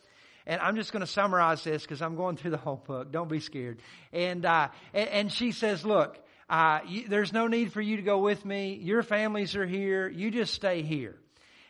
And 0.45 0.59
I'm 0.59 0.75
just 0.75 0.91
going 0.91 1.01
to 1.01 1.07
summarize 1.07 1.63
this 1.63 1.83
because 1.83 2.01
I'm 2.01 2.15
going 2.15 2.35
through 2.35 2.51
the 2.51 2.57
whole 2.57 2.81
book. 2.85 3.11
Don't 3.11 3.29
be 3.29 3.39
scared. 3.39 3.79
And, 4.11 4.45
uh, 4.45 4.69
and, 4.93 5.31
she 5.31 5.53
says, 5.53 5.85
Look, 5.85 6.17
uh, 6.49 6.79
you, 6.87 7.07
there's 7.07 7.31
no 7.31 7.47
need 7.47 7.71
for 7.71 7.81
you 7.81 7.97
to 7.97 8.01
go 8.01 8.19
with 8.19 8.43
me. 8.43 8.75
Your 8.75 9.03
families 9.03 9.55
are 9.55 9.65
here. 9.65 10.09
You 10.09 10.31
just 10.31 10.53
stay 10.53 10.81
here. 10.81 11.15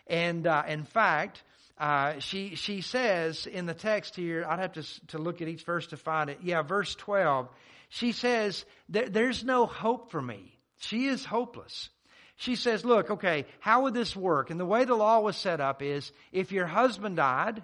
And 0.08 0.48
uh, 0.48 0.64
in 0.68 0.84
fact, 0.84 1.44
uh, 1.78 2.20
she 2.20 2.56
she 2.56 2.82
says 2.82 3.48
in 3.48 3.66
the 3.66 3.74
text 3.74 4.16
here, 4.16 4.46
I'd 4.48 4.60
have 4.60 4.74
to 4.74 5.08
to 5.08 5.18
look 5.18 5.42
at 5.42 5.48
each 5.48 5.64
verse 5.64 5.88
to 5.88 5.98
find 5.98 6.30
it. 6.30 6.40
Yeah, 6.42 6.62
verse 6.62 6.96
twelve. 6.96 7.50
She 7.90 8.12
says 8.12 8.66
there's 8.90 9.44
no 9.44 9.66
hope 9.66 10.12
for 10.12 10.22
me. 10.22 10.58
She 10.80 11.06
is 11.06 11.26
hopeless. 11.26 11.90
She 12.36 12.56
says, 12.56 12.84
"Look, 12.84 13.12
okay, 13.12 13.46
how 13.60 13.84
would 13.84 13.94
this 13.94 14.16
work?" 14.16 14.50
And 14.50 14.60
the 14.60 14.66
way 14.66 14.86
the 14.86 14.96
law 14.96 15.20
was 15.20 15.38
set 15.38 15.62
up 15.62 15.82
is, 15.82 16.12
if 16.32 16.52
your 16.52 16.68
husband 16.68 17.18
died, 17.18 17.64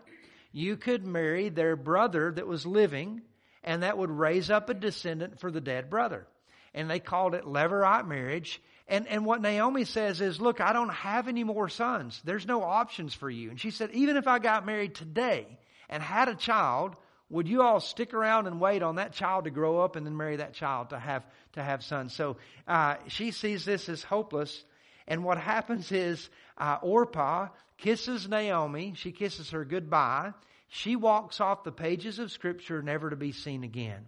you 0.52 0.78
could 0.78 1.06
marry 1.06 1.50
their 1.50 1.76
brother 1.76 2.32
that 2.32 2.48
was 2.48 2.66
living, 2.66 3.22
and 3.64 3.84
that 3.84 3.98
would 3.98 4.10
raise 4.10 4.50
up 4.50 4.70
a 4.70 4.74
descendant 4.74 5.40
for 5.40 5.52
the 5.52 5.62
dead 5.62 5.90
brother. 5.90 6.28
And 6.74 6.90
they 6.90 7.00
called 7.00 7.34
it 7.34 7.46
levirate 7.46 8.08
marriage. 8.08 8.62
And, 8.88 9.08
and 9.08 9.26
what 9.26 9.42
Naomi 9.42 9.86
says 9.86 10.22
is, 10.22 10.42
look, 10.42 10.62
I 10.62 10.74
don't 10.74 10.90
have 10.90 11.28
any 11.28 11.44
more 11.44 11.70
sons. 11.70 12.22
There's 12.24 12.48
no 12.48 12.64
options 12.64 13.14
for 13.14 13.30
you. 13.30 13.50
And 13.50 13.60
she 13.60 13.70
said, 13.72 13.92
even 13.92 14.18
if 14.18 14.28
I 14.28 14.40
got 14.40 14.66
married 14.66 14.96
today 14.96 15.60
and 15.90 16.02
had 16.02 16.28
a 16.28 16.36
child, 16.36 16.96
would 17.30 17.48
you 17.48 17.62
all 17.62 17.80
stick 17.80 18.14
around 18.14 18.48
and 18.48 18.60
wait 18.60 18.82
on 18.82 18.96
that 18.96 19.14
child 19.14 19.44
to 19.44 19.52
grow 19.52 19.80
up 19.82 19.96
and 19.96 20.06
then 20.06 20.18
marry 20.18 20.38
that 20.38 20.54
child 20.54 20.90
to 20.90 21.00
have, 21.00 21.24
to 21.54 21.64
have 21.64 21.84
sons? 21.84 22.14
So, 22.14 22.38
uh, 22.68 22.96
she 23.08 23.32
sees 23.32 23.66
this 23.66 23.88
as 23.88 24.04
hopeless. 24.04 24.64
And 25.08 25.24
what 25.24 25.38
happens 25.38 25.92
is, 25.92 26.30
uh, 26.58 26.78
Orpah 26.82 27.50
kisses 27.78 28.28
Naomi. 28.28 28.94
She 28.96 29.12
kisses 29.12 29.52
her 29.52 29.64
goodbye. 29.64 30.34
She 30.70 30.96
walks 30.96 31.40
off 31.40 31.64
the 31.64 31.72
pages 31.72 32.20
of 32.20 32.32
scripture 32.32 32.82
never 32.82 33.10
to 33.10 33.16
be 33.16 33.32
seen 33.32 33.64
again. 33.64 34.06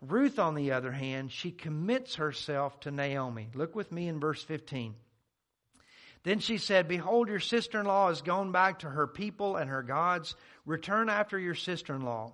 Ruth, 0.00 0.38
on 0.38 0.54
the 0.54 0.72
other 0.72 0.92
hand, 0.92 1.32
she 1.32 1.50
commits 1.50 2.16
herself 2.16 2.78
to 2.80 2.90
Naomi. 2.90 3.48
Look 3.54 3.74
with 3.74 3.90
me 3.90 4.08
in 4.08 4.20
verse 4.20 4.42
15. 4.42 4.94
Then 6.22 6.40
she 6.40 6.58
said, 6.58 6.88
Behold, 6.88 7.28
your 7.28 7.40
sister 7.40 7.80
in 7.80 7.86
law 7.86 8.08
has 8.08 8.20
gone 8.22 8.52
back 8.52 8.80
to 8.80 8.90
her 8.90 9.06
people 9.06 9.56
and 9.56 9.70
her 9.70 9.82
gods. 9.82 10.34
Return 10.64 11.08
after 11.08 11.38
your 11.38 11.54
sister 11.54 11.94
in 11.94 12.02
law. 12.02 12.32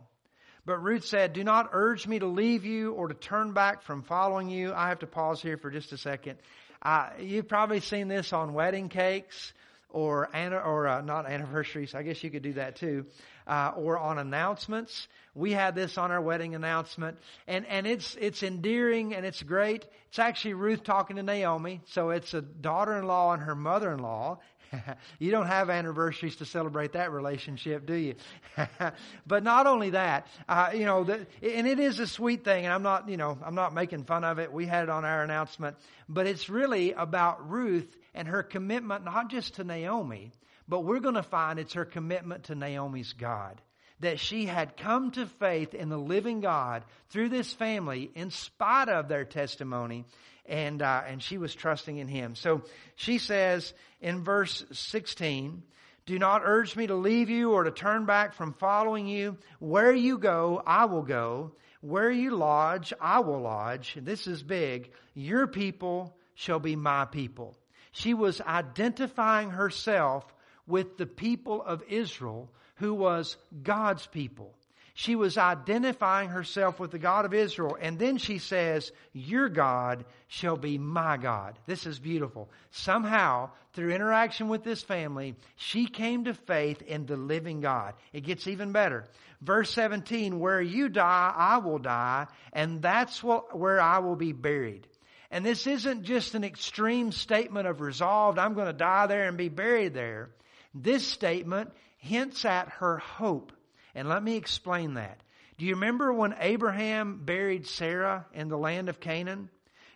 But 0.64 0.78
Ruth 0.78 1.04
said, 1.04 1.32
Do 1.32 1.42
not 1.42 1.70
urge 1.72 2.06
me 2.06 2.20
to 2.20 2.26
leave 2.26 2.64
you 2.64 2.92
or 2.92 3.08
to 3.08 3.14
turn 3.14 3.52
back 3.52 3.82
from 3.82 4.02
following 4.02 4.48
you. 4.48 4.72
I 4.72 4.88
have 4.88 5.00
to 5.00 5.06
pause 5.06 5.42
here 5.42 5.56
for 5.56 5.70
just 5.70 5.92
a 5.92 5.98
second. 5.98 6.38
Uh, 6.80 7.10
you've 7.20 7.48
probably 7.48 7.80
seen 7.80 8.08
this 8.08 8.32
on 8.32 8.54
wedding 8.54 8.88
cakes 8.88 9.52
or 9.92 10.28
or 10.34 10.88
uh, 10.88 11.00
not 11.02 11.26
anniversaries. 11.26 11.94
I 11.94 12.02
guess 12.02 12.22
you 12.24 12.30
could 12.30 12.42
do 12.42 12.54
that 12.54 12.76
too, 12.76 13.06
uh, 13.46 13.72
or 13.76 13.98
on 13.98 14.18
announcements. 14.18 15.06
We 15.34 15.52
had 15.52 15.74
this 15.74 15.98
on 15.98 16.10
our 16.10 16.20
wedding 16.20 16.54
announcement, 16.54 17.18
and 17.46 17.66
and 17.66 17.86
it's 17.86 18.16
it's 18.20 18.42
endearing 18.42 19.14
and 19.14 19.24
it's 19.26 19.42
great. 19.42 19.84
It's 20.08 20.18
actually 20.18 20.54
Ruth 20.54 20.82
talking 20.82 21.16
to 21.16 21.22
Naomi, 21.22 21.82
so 21.86 22.10
it's 22.10 22.34
a 22.34 22.42
daughter-in-law 22.42 23.34
and 23.34 23.42
her 23.42 23.54
mother-in-law. 23.54 24.38
you 25.18 25.30
don't 25.30 25.46
have 25.46 25.70
anniversaries 25.70 26.36
to 26.36 26.44
celebrate 26.44 26.92
that 26.92 27.12
relationship, 27.12 27.86
do 27.86 27.94
you? 27.94 28.14
but 29.26 29.42
not 29.42 29.66
only 29.66 29.90
that, 29.90 30.26
uh, 30.48 30.70
you 30.74 30.84
know, 30.84 31.04
the, 31.04 31.26
and 31.42 31.66
it 31.66 31.78
is 31.78 31.98
a 31.98 32.06
sweet 32.06 32.44
thing, 32.44 32.64
and 32.64 32.72
I'm 32.72 32.82
not, 32.82 33.08
you 33.08 33.16
know, 33.16 33.38
I'm 33.44 33.54
not 33.54 33.74
making 33.74 34.04
fun 34.04 34.24
of 34.24 34.38
it. 34.38 34.52
We 34.52 34.66
had 34.66 34.84
it 34.84 34.90
on 34.90 35.04
our 35.04 35.22
announcement, 35.22 35.76
but 36.08 36.26
it's 36.26 36.48
really 36.48 36.92
about 36.92 37.50
Ruth 37.50 37.96
and 38.14 38.28
her 38.28 38.42
commitment 38.42 39.04
not 39.04 39.30
just 39.30 39.54
to 39.54 39.64
Naomi, 39.64 40.32
but 40.68 40.80
we're 40.80 41.00
going 41.00 41.14
to 41.16 41.22
find 41.22 41.58
it's 41.58 41.74
her 41.74 41.84
commitment 41.84 42.44
to 42.44 42.54
Naomi's 42.54 43.12
God. 43.12 43.60
That 44.02 44.20
she 44.20 44.46
had 44.46 44.76
come 44.76 45.10
to 45.12 45.26
faith 45.26 45.74
in 45.74 45.88
the 45.88 45.98
living 45.98 46.40
God 46.40 46.84
through 47.10 47.30
this 47.30 47.52
family 47.52 48.10
in 48.14 48.30
spite 48.30 48.88
of 48.88 49.08
their 49.08 49.24
testimony, 49.24 50.04
and, 50.46 50.80
uh, 50.80 51.02
and 51.06 51.22
she 51.22 51.38
was 51.38 51.54
trusting 51.54 51.96
in 51.96 52.06
Him. 52.06 52.36
So 52.36 52.62
she 52.94 53.18
says 53.18 53.74
in 54.00 54.22
verse 54.22 54.64
16, 54.70 55.64
do 56.04 56.18
not 56.18 56.42
urge 56.44 56.74
me 56.74 56.88
to 56.88 56.94
leave 56.94 57.30
you 57.30 57.52
or 57.52 57.64
to 57.64 57.70
turn 57.70 58.06
back 58.06 58.34
from 58.34 58.54
following 58.54 59.06
you. 59.06 59.36
Where 59.60 59.94
you 59.94 60.18
go, 60.18 60.60
I 60.66 60.86
will 60.86 61.02
go. 61.02 61.52
Where 61.80 62.10
you 62.10 62.32
lodge, 62.32 62.92
I 63.00 63.20
will 63.20 63.40
lodge. 63.40 63.96
This 64.00 64.26
is 64.26 64.42
big. 64.42 64.90
Your 65.14 65.46
people 65.46 66.16
shall 66.34 66.58
be 66.58 66.76
my 66.76 67.04
people. 67.04 67.56
She 67.92 68.14
was 68.14 68.40
identifying 68.40 69.50
herself 69.50 70.24
with 70.66 70.96
the 70.96 71.06
people 71.06 71.62
of 71.62 71.82
Israel, 71.88 72.50
who 72.82 72.94
was 72.94 73.36
God's 73.62 74.04
people. 74.08 74.52
She 74.94 75.14
was 75.14 75.38
identifying 75.38 76.30
herself 76.30 76.80
with 76.80 76.90
the 76.90 76.98
God 76.98 77.24
of 77.24 77.32
Israel. 77.32 77.78
And 77.80 77.96
then 77.96 78.18
she 78.18 78.38
says, 78.38 78.90
Your 79.12 79.48
God 79.48 80.04
shall 80.26 80.56
be 80.56 80.78
my 80.78 81.16
God. 81.16 81.56
This 81.64 81.86
is 81.86 82.00
beautiful. 82.00 82.50
Somehow, 82.72 83.50
through 83.72 83.92
interaction 83.92 84.48
with 84.48 84.64
this 84.64 84.82
family, 84.82 85.36
she 85.54 85.86
came 85.86 86.24
to 86.24 86.34
faith 86.34 86.82
in 86.82 87.06
the 87.06 87.16
living 87.16 87.60
God. 87.60 87.94
It 88.12 88.24
gets 88.24 88.48
even 88.48 88.72
better. 88.72 89.06
Verse 89.40 89.70
17, 89.70 90.40
Where 90.40 90.60
you 90.60 90.88
die, 90.88 91.32
I 91.34 91.58
will 91.58 91.78
die, 91.78 92.26
and 92.52 92.82
that's 92.82 93.22
where 93.22 93.80
I 93.80 94.00
will 94.00 94.16
be 94.16 94.32
buried. 94.32 94.88
And 95.30 95.46
this 95.46 95.68
isn't 95.68 96.02
just 96.02 96.34
an 96.34 96.42
extreme 96.42 97.12
statement 97.12 97.68
of 97.68 97.80
resolve, 97.80 98.40
I'm 98.40 98.54
going 98.54 98.66
to 98.66 98.72
die 98.72 99.06
there 99.06 99.28
and 99.28 99.38
be 99.38 99.48
buried 99.48 99.94
there. 99.94 100.30
This 100.74 101.06
statement 101.06 101.70
hints 102.02 102.44
at 102.44 102.68
her 102.68 102.98
hope. 102.98 103.52
And 103.94 104.08
let 104.08 104.22
me 104.22 104.36
explain 104.36 104.94
that. 104.94 105.20
Do 105.58 105.64
you 105.64 105.74
remember 105.74 106.12
when 106.12 106.34
Abraham 106.38 107.20
buried 107.24 107.66
Sarah 107.66 108.26
in 108.32 108.48
the 108.48 108.58
land 108.58 108.88
of 108.88 109.00
Canaan? 109.00 109.50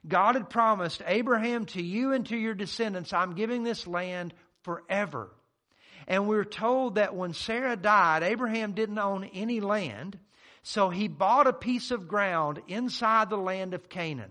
God 0.07 0.35
had 0.35 0.51
promised 0.51 1.03
Abraham 1.07 1.67
to 1.67 1.83
you 1.83 2.13
and 2.13 2.25
to 2.27 2.37
your 2.37 2.55
descendants, 2.55 3.13
I'm 3.13 3.35
giving 3.35 3.63
this 3.63 3.87
land 3.87 4.35
forever. 4.63 5.31
And 6.07 6.29
we're 6.29 6.45
told 6.45 6.95
that 6.97 7.17
when 7.17 7.33
Sarah 7.33 7.77
died, 7.77 8.23
Abraham 8.23 8.73
didn't 8.73 8.99
own 8.99 9.25
any 9.25 9.61
land, 9.61 10.19
so 10.63 10.91
he 10.91 11.09
bought 11.09 11.49
a 11.49 11.53
piece 11.53 11.91
of 11.91 12.07
ground 12.07 12.63
inside 12.69 13.31
the 13.31 13.37
land 13.37 13.75
of 13.75 13.89
Canaan 13.89 14.31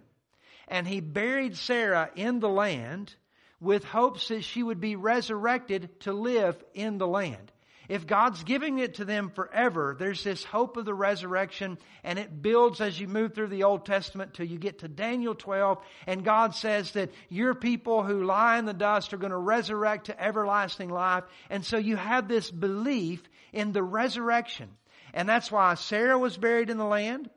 and 0.67 0.87
he 0.87 0.99
buried 0.99 1.57
Sarah 1.57 2.09
in 2.15 2.39
the 2.39 2.49
land 2.49 3.13
with 3.59 3.83
hopes 3.83 4.27
that 4.29 4.43
she 4.43 4.63
would 4.63 4.79
be 4.79 4.95
resurrected 4.95 5.99
to 6.01 6.13
live 6.13 6.61
in 6.73 6.97
the 6.97 7.07
land. 7.07 7.51
If 7.87 8.07
God's 8.07 8.43
giving 8.43 8.79
it 8.79 8.95
to 8.95 9.05
them 9.05 9.29
forever, 9.29 9.95
there's 9.97 10.23
this 10.23 10.43
hope 10.43 10.77
of 10.77 10.85
the 10.85 10.93
resurrection 10.93 11.77
and 12.03 12.17
it 12.17 12.41
builds 12.41 12.81
as 12.81 12.99
you 12.99 13.07
move 13.07 13.33
through 13.33 13.47
the 13.47 13.63
Old 13.63 13.85
Testament 13.85 14.33
till 14.33 14.45
you 14.45 14.57
get 14.57 14.79
to 14.79 14.87
Daniel 14.87 15.35
12 15.35 15.77
and 16.07 16.23
God 16.23 16.55
says 16.55 16.91
that 16.91 17.11
your 17.29 17.53
people 17.53 18.03
who 18.03 18.23
lie 18.23 18.57
in 18.57 18.65
the 18.65 18.73
dust 18.73 19.13
are 19.13 19.17
going 19.17 19.31
to 19.31 19.37
resurrect 19.37 20.07
to 20.07 20.23
everlasting 20.23 20.89
life. 20.89 21.23
And 21.49 21.65
so 21.65 21.77
you 21.77 21.95
have 21.95 22.27
this 22.27 22.49
belief 22.49 23.21
in 23.53 23.71
the 23.71 23.83
resurrection. 23.83 24.69
And 25.13 25.29
that's 25.29 25.51
why 25.51 25.75
Sarah 25.75 26.19
was 26.19 26.37
buried 26.37 26.69
in 26.69 26.77
the 26.77 26.85
land. 26.85 27.29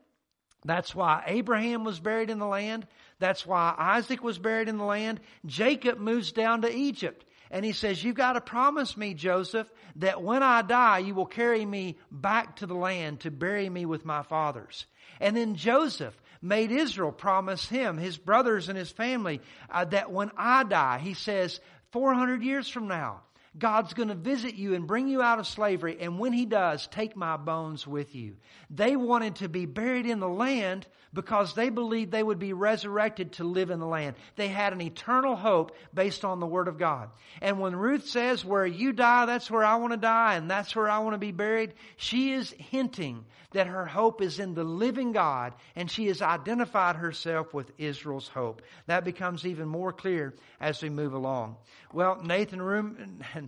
That's 0.65 0.95
why 0.95 1.23
Abraham 1.27 1.85
was 1.85 2.01
buried 2.01 2.31
in 2.31 2.39
the 2.39 2.47
land. 2.47 2.87
That's 3.21 3.47
why 3.47 3.75
Isaac 3.79 4.23
was 4.23 4.39
buried 4.39 4.69
in 4.69 4.77
the 4.77 4.85
land. 4.85 5.21
Jacob 5.47 5.99
moves 5.99 6.33
down 6.33 6.63
to 6.63 6.75
Egypt. 6.75 7.25
And 7.51 7.65
he 7.65 7.73
says, 7.73 8.03
you've 8.03 8.17
got 8.17 8.35
to 8.35 8.41
promise 8.41 8.97
me, 8.97 9.15
Joseph, 9.15 9.71
that 9.97 10.23
when 10.23 10.43
I 10.43 10.63
die, 10.63 10.99
you 10.99 11.15
will 11.15 11.27
carry 11.27 11.65
me 11.65 11.99
back 12.11 12.57
to 12.57 12.67
the 12.67 12.75
land 12.75 13.21
to 13.21 13.31
bury 13.31 13.69
me 13.69 13.87
with 13.87 14.05
my 14.05 14.23
fathers. 14.23 14.87
And 15.21 15.37
then 15.37 15.55
Joseph 15.55 16.15
made 16.43 16.71
Israel 16.71 17.13
promise 17.13 17.67
him, 17.67 17.99
his 17.99 18.19
brothers 18.19 18.69
and 18.69 18.79
his 18.79 18.91
family, 18.91 19.41
uh, 19.71 19.85
that 19.87 20.13
when 20.13 20.31
I 20.37 20.65
die, 20.65 20.99
he 20.99 21.15
says, 21.15 21.61
400 21.93 22.43
years 22.43 22.69
from 22.69 22.87
now, 22.87 23.23
God's 23.57 23.95
going 23.95 24.09
to 24.09 24.15
visit 24.15 24.55
you 24.55 24.75
and 24.75 24.87
bring 24.87 25.09
you 25.09 25.23
out 25.23 25.39
of 25.39 25.47
slavery. 25.47 25.99
And 26.01 26.19
when 26.19 26.33
He 26.33 26.45
does, 26.45 26.87
take 26.87 27.17
my 27.17 27.37
bones 27.37 27.87
with 27.87 28.15
you. 28.15 28.37
They 28.71 28.97
wanted 28.97 29.37
to 29.37 29.49
be 29.49 29.67
buried 29.67 30.07
in 30.07 30.21
the 30.21 30.29
land 30.29 30.87
because 31.13 31.55
they 31.55 31.71
believed 31.71 32.13
they 32.13 32.23
would 32.23 32.39
be 32.39 32.53
resurrected 32.53 33.33
to 33.33 33.45
live 33.45 33.71
in 33.71 33.81
the 33.81 33.87
land. 33.87 34.17
They 34.37 34.49
had 34.49 34.73
an 34.73 34.81
eternal 34.81 35.37
hope 35.37 35.77
based 35.95 36.25
on 36.25 36.41
the 36.41 36.47
Word 36.47 36.69
of 36.69 36.79
God. 36.79 37.11
And 37.41 37.61
when 37.61 37.75
Ruth 37.75 38.07
says, 38.07 38.45
where 38.45 38.67
you 38.67 38.93
die, 38.93 39.27
that's 39.27 39.51
where 39.51 39.65
I 39.65 39.77
want 39.77 39.93
to 39.93 39.99
die 39.99 40.35
and 40.35 40.51
that's 40.51 40.77
where 40.77 40.89
I 40.89 40.99
want 40.99 41.15
to 41.15 41.19
be 41.19 41.33
buried, 41.33 41.75
she 41.97 42.33
is 42.33 42.55
hinting 42.59 43.25
that 43.53 43.67
her 43.67 43.87
hope 43.87 44.21
is 44.21 44.39
in 44.39 44.55
the 44.55 44.65
living 44.65 45.13
God 45.13 45.55
and 45.75 45.91
she 45.91 46.07
has 46.07 46.21
identified 46.21 46.97
herself 46.97 47.55
with 47.55 47.73
Israel's 47.79 48.29
hope. 48.29 48.63
That 48.87 49.05
becomes 49.05 49.47
even 49.47 49.69
more 49.69 49.93
clear 49.93 50.35
as 50.61 50.83
we 50.83 50.91
move 50.91 51.15
along. 51.15 51.57
Well, 51.93 52.21
Nathan 52.23 52.61
Room, 52.61 53.23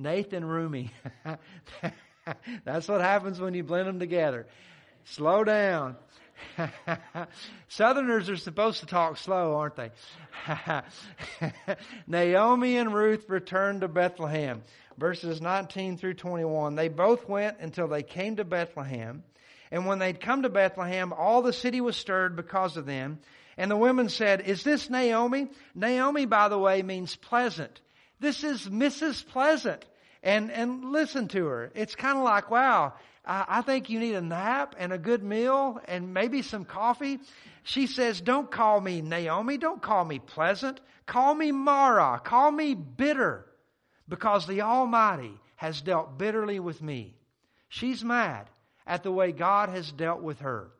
Nathan 0.00 0.44
Rumi. 0.44 0.90
That's 2.64 2.88
what 2.88 3.00
happens 3.00 3.38
when 3.38 3.54
you 3.54 3.62
blend 3.62 3.86
them 3.88 3.98
together. 3.98 4.46
Slow 5.04 5.44
down. 5.44 5.96
Southerners 7.68 8.30
are 8.30 8.36
supposed 8.36 8.80
to 8.80 8.86
talk 8.86 9.18
slow, 9.18 9.56
aren't 9.56 9.76
they? 9.76 9.90
Naomi 12.06 12.78
and 12.78 12.94
Ruth 12.94 13.28
returned 13.28 13.82
to 13.82 13.88
Bethlehem. 13.88 14.62
Verses 14.96 15.40
19 15.40 15.98
through 15.98 16.14
21. 16.14 16.74
They 16.74 16.88
both 16.88 17.28
went 17.28 17.58
until 17.60 17.88
they 17.88 18.02
came 18.02 18.36
to 18.36 18.44
Bethlehem. 18.44 19.22
And 19.70 19.86
when 19.86 19.98
they'd 19.98 20.20
come 20.20 20.42
to 20.42 20.48
Bethlehem, 20.48 21.12
all 21.12 21.42
the 21.42 21.52
city 21.52 21.80
was 21.80 21.96
stirred 21.96 22.36
because 22.36 22.76
of 22.76 22.86
them. 22.86 23.18
And 23.56 23.70
the 23.70 23.76
women 23.76 24.08
said, 24.08 24.40
Is 24.40 24.64
this 24.64 24.88
Naomi? 24.88 25.48
Naomi, 25.74 26.24
by 26.24 26.48
the 26.48 26.58
way, 26.58 26.82
means 26.82 27.16
pleasant. 27.16 27.80
This 28.20 28.44
is 28.44 28.68
Mrs. 28.68 29.26
Pleasant. 29.26 29.84
And, 30.22 30.50
and 30.50 30.92
listen 30.92 31.28
to 31.28 31.46
her. 31.46 31.72
It's 31.74 31.94
kind 31.94 32.18
of 32.18 32.24
like, 32.24 32.50
wow, 32.50 32.92
I 33.24 33.62
think 33.62 33.88
you 33.88 33.98
need 33.98 34.14
a 34.14 34.20
nap 34.20 34.74
and 34.78 34.92
a 34.92 34.98
good 34.98 35.22
meal 35.22 35.80
and 35.86 36.12
maybe 36.12 36.42
some 36.42 36.66
coffee. 36.66 37.20
She 37.62 37.86
says, 37.86 38.20
don't 38.20 38.50
call 38.50 38.80
me 38.80 39.00
Naomi. 39.00 39.56
Don't 39.56 39.80
call 39.80 40.04
me 40.04 40.18
pleasant. 40.18 40.80
Call 41.06 41.34
me 41.34 41.52
Mara. 41.52 42.20
Call 42.22 42.50
me 42.50 42.74
bitter 42.74 43.46
because 44.08 44.46
the 44.46 44.60
Almighty 44.60 45.32
has 45.56 45.80
dealt 45.80 46.18
bitterly 46.18 46.60
with 46.60 46.82
me. 46.82 47.14
She's 47.68 48.04
mad 48.04 48.50
at 48.86 49.02
the 49.02 49.12
way 49.12 49.32
God 49.32 49.70
has 49.70 49.90
dealt 49.90 50.20
with 50.20 50.40
her. 50.40 50.70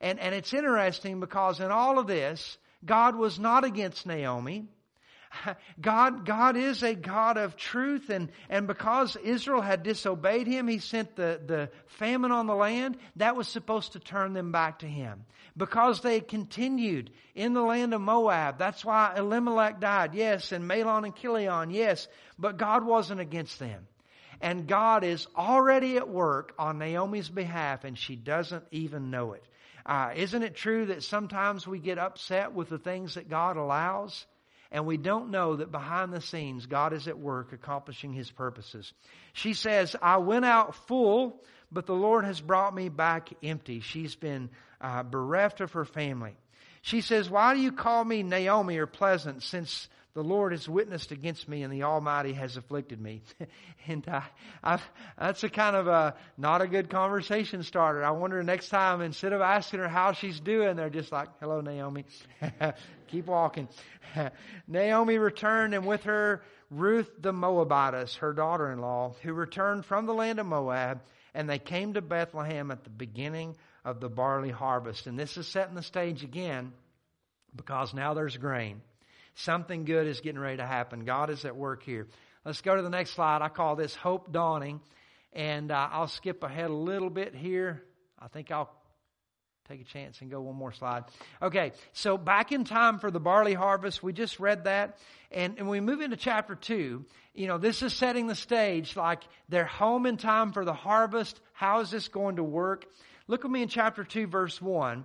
And, 0.00 0.18
and 0.18 0.34
it's 0.34 0.52
interesting 0.52 1.20
because 1.20 1.60
in 1.60 1.70
all 1.70 1.98
of 1.98 2.06
this, 2.06 2.58
God 2.84 3.16
was 3.16 3.38
not 3.38 3.64
against 3.64 4.06
Naomi. 4.06 4.66
God, 5.80 6.24
God 6.24 6.56
is 6.56 6.82
a 6.82 6.94
God 6.94 7.36
of 7.36 7.56
truth 7.56 8.10
and, 8.10 8.30
and 8.48 8.66
because 8.66 9.16
Israel 9.16 9.60
had 9.60 9.82
disobeyed 9.82 10.46
Him, 10.46 10.68
He 10.68 10.78
sent 10.78 11.16
the, 11.16 11.40
the 11.44 11.70
famine 11.86 12.32
on 12.32 12.46
the 12.46 12.54
land. 12.54 12.96
That 13.16 13.36
was 13.36 13.48
supposed 13.48 13.92
to 13.92 14.00
turn 14.00 14.32
them 14.32 14.52
back 14.52 14.80
to 14.80 14.86
Him. 14.86 15.24
Because 15.56 16.00
they 16.00 16.20
continued 16.20 17.10
in 17.34 17.54
the 17.54 17.62
land 17.62 17.92
of 17.92 18.00
Moab. 18.00 18.58
That's 18.58 18.84
why 18.84 19.14
Elimelech 19.16 19.80
died. 19.80 20.14
Yes. 20.14 20.52
And 20.52 20.68
Mahlon 20.68 21.04
and 21.04 21.16
Chilion. 21.16 21.70
Yes. 21.70 22.08
But 22.38 22.56
God 22.56 22.84
wasn't 22.84 23.20
against 23.20 23.58
them. 23.58 23.86
And 24.40 24.66
God 24.66 25.04
is 25.04 25.26
already 25.36 25.96
at 25.96 26.08
work 26.08 26.54
on 26.58 26.78
Naomi's 26.78 27.28
behalf 27.28 27.84
and 27.84 27.98
she 27.98 28.16
doesn't 28.16 28.64
even 28.70 29.10
know 29.10 29.34
it. 29.34 29.44
Uh, 29.84 30.12
isn't 30.14 30.42
it 30.42 30.54
true 30.54 30.86
that 30.86 31.02
sometimes 31.02 31.66
we 31.66 31.78
get 31.78 31.98
upset 31.98 32.54
with 32.54 32.68
the 32.68 32.78
things 32.78 33.14
that 33.14 33.28
God 33.28 33.56
allows? 33.56 34.24
And 34.72 34.86
we 34.86 34.96
don't 34.96 35.30
know 35.30 35.56
that 35.56 35.72
behind 35.72 36.12
the 36.12 36.20
scenes, 36.20 36.66
God 36.66 36.92
is 36.92 37.08
at 37.08 37.18
work 37.18 37.52
accomplishing 37.52 38.12
His 38.12 38.30
purposes. 38.30 38.92
She 39.32 39.52
says, 39.54 39.96
I 40.00 40.18
went 40.18 40.44
out 40.44 40.74
full, 40.86 41.42
but 41.72 41.86
the 41.86 41.94
Lord 41.94 42.24
has 42.24 42.40
brought 42.40 42.74
me 42.74 42.88
back 42.88 43.30
empty. 43.42 43.80
She's 43.80 44.14
been 44.14 44.48
uh, 44.80 45.02
bereft 45.02 45.60
of 45.60 45.72
her 45.72 45.84
family. 45.84 46.36
She 46.82 47.00
says, 47.00 47.28
Why 47.28 47.54
do 47.54 47.60
you 47.60 47.72
call 47.72 48.04
me 48.04 48.22
Naomi 48.22 48.78
or 48.78 48.86
pleasant 48.86 49.42
since 49.42 49.88
the 50.14 50.24
Lord 50.24 50.52
has 50.52 50.68
witnessed 50.68 51.12
against 51.12 51.48
me 51.48 51.62
and 51.62 51.72
the 51.72 51.84
Almighty 51.84 52.32
has 52.32 52.56
afflicted 52.56 53.00
me. 53.00 53.22
and 53.86 54.04
I, 54.08 54.24
I, 54.62 54.80
that's 55.18 55.44
a 55.44 55.48
kind 55.48 55.76
of 55.76 55.86
a, 55.86 56.14
not 56.36 56.62
a 56.62 56.66
good 56.66 56.90
conversation 56.90 57.62
starter. 57.62 58.04
I 58.04 58.10
wonder 58.10 58.42
next 58.42 58.70
time, 58.70 59.02
instead 59.02 59.32
of 59.32 59.40
asking 59.40 59.80
her 59.80 59.88
how 59.88 60.12
she's 60.12 60.40
doing, 60.40 60.76
they're 60.76 60.90
just 60.90 61.12
like, 61.12 61.28
hello, 61.40 61.60
Naomi. 61.60 62.04
Keep 63.08 63.26
walking. 63.26 63.68
Naomi 64.68 65.18
returned 65.18 65.74
and 65.74 65.86
with 65.86 66.02
her 66.04 66.42
Ruth 66.70 67.10
the 67.18 67.32
Moabitess, 67.32 68.16
her 68.16 68.32
daughter-in-law, 68.32 69.14
who 69.22 69.32
returned 69.32 69.84
from 69.84 70.06
the 70.06 70.14
land 70.14 70.38
of 70.38 70.46
Moab, 70.46 71.02
and 71.34 71.48
they 71.48 71.58
came 71.58 71.94
to 71.94 72.00
Bethlehem 72.00 72.70
at 72.70 72.84
the 72.84 72.90
beginning 72.90 73.56
of 73.84 74.00
the 74.00 74.08
barley 74.08 74.50
harvest. 74.50 75.06
And 75.06 75.18
this 75.18 75.36
is 75.36 75.46
setting 75.46 75.74
the 75.74 75.82
stage 75.82 76.22
again 76.22 76.72
because 77.54 77.94
now 77.94 78.14
there's 78.14 78.36
grain. 78.36 78.82
Something 79.44 79.84
good 79.86 80.06
is 80.06 80.20
getting 80.20 80.40
ready 80.40 80.58
to 80.58 80.66
happen. 80.66 81.04
God 81.04 81.30
is 81.30 81.46
at 81.46 81.56
work 81.56 81.82
here. 81.82 82.08
Let's 82.44 82.60
go 82.60 82.76
to 82.76 82.82
the 82.82 82.90
next 82.90 83.12
slide. 83.12 83.40
I 83.40 83.48
call 83.48 83.74
this 83.74 83.94
Hope 83.94 84.30
Dawning. 84.30 84.80
And 85.32 85.70
uh, 85.70 85.88
I'll 85.92 86.08
skip 86.08 86.42
ahead 86.42 86.68
a 86.68 86.74
little 86.74 87.08
bit 87.08 87.34
here. 87.34 87.82
I 88.18 88.28
think 88.28 88.50
I'll 88.50 88.70
take 89.66 89.80
a 89.80 89.84
chance 89.84 90.20
and 90.20 90.30
go 90.30 90.42
one 90.42 90.56
more 90.56 90.72
slide. 90.72 91.04
Okay, 91.40 91.72
so 91.94 92.18
back 92.18 92.52
in 92.52 92.64
time 92.64 92.98
for 92.98 93.10
the 93.10 93.20
barley 93.20 93.54
harvest, 93.54 94.02
we 94.02 94.12
just 94.12 94.40
read 94.40 94.64
that. 94.64 94.98
And, 95.30 95.54
and 95.58 95.70
we 95.70 95.80
move 95.80 96.02
into 96.02 96.16
chapter 96.16 96.54
2. 96.54 97.04
You 97.32 97.46
know, 97.46 97.56
this 97.56 97.80
is 97.80 97.94
setting 97.94 98.26
the 98.26 98.34
stage 98.34 98.94
like 98.94 99.22
they're 99.48 99.64
home 99.64 100.04
in 100.04 100.18
time 100.18 100.52
for 100.52 100.66
the 100.66 100.74
harvest. 100.74 101.40
How 101.54 101.80
is 101.80 101.90
this 101.90 102.08
going 102.08 102.36
to 102.36 102.44
work? 102.44 102.84
Look 103.26 103.44
with 103.44 103.52
me 103.52 103.62
in 103.62 103.68
chapter 103.68 104.04
2, 104.04 104.26
verse 104.26 104.60
1. 104.60 105.04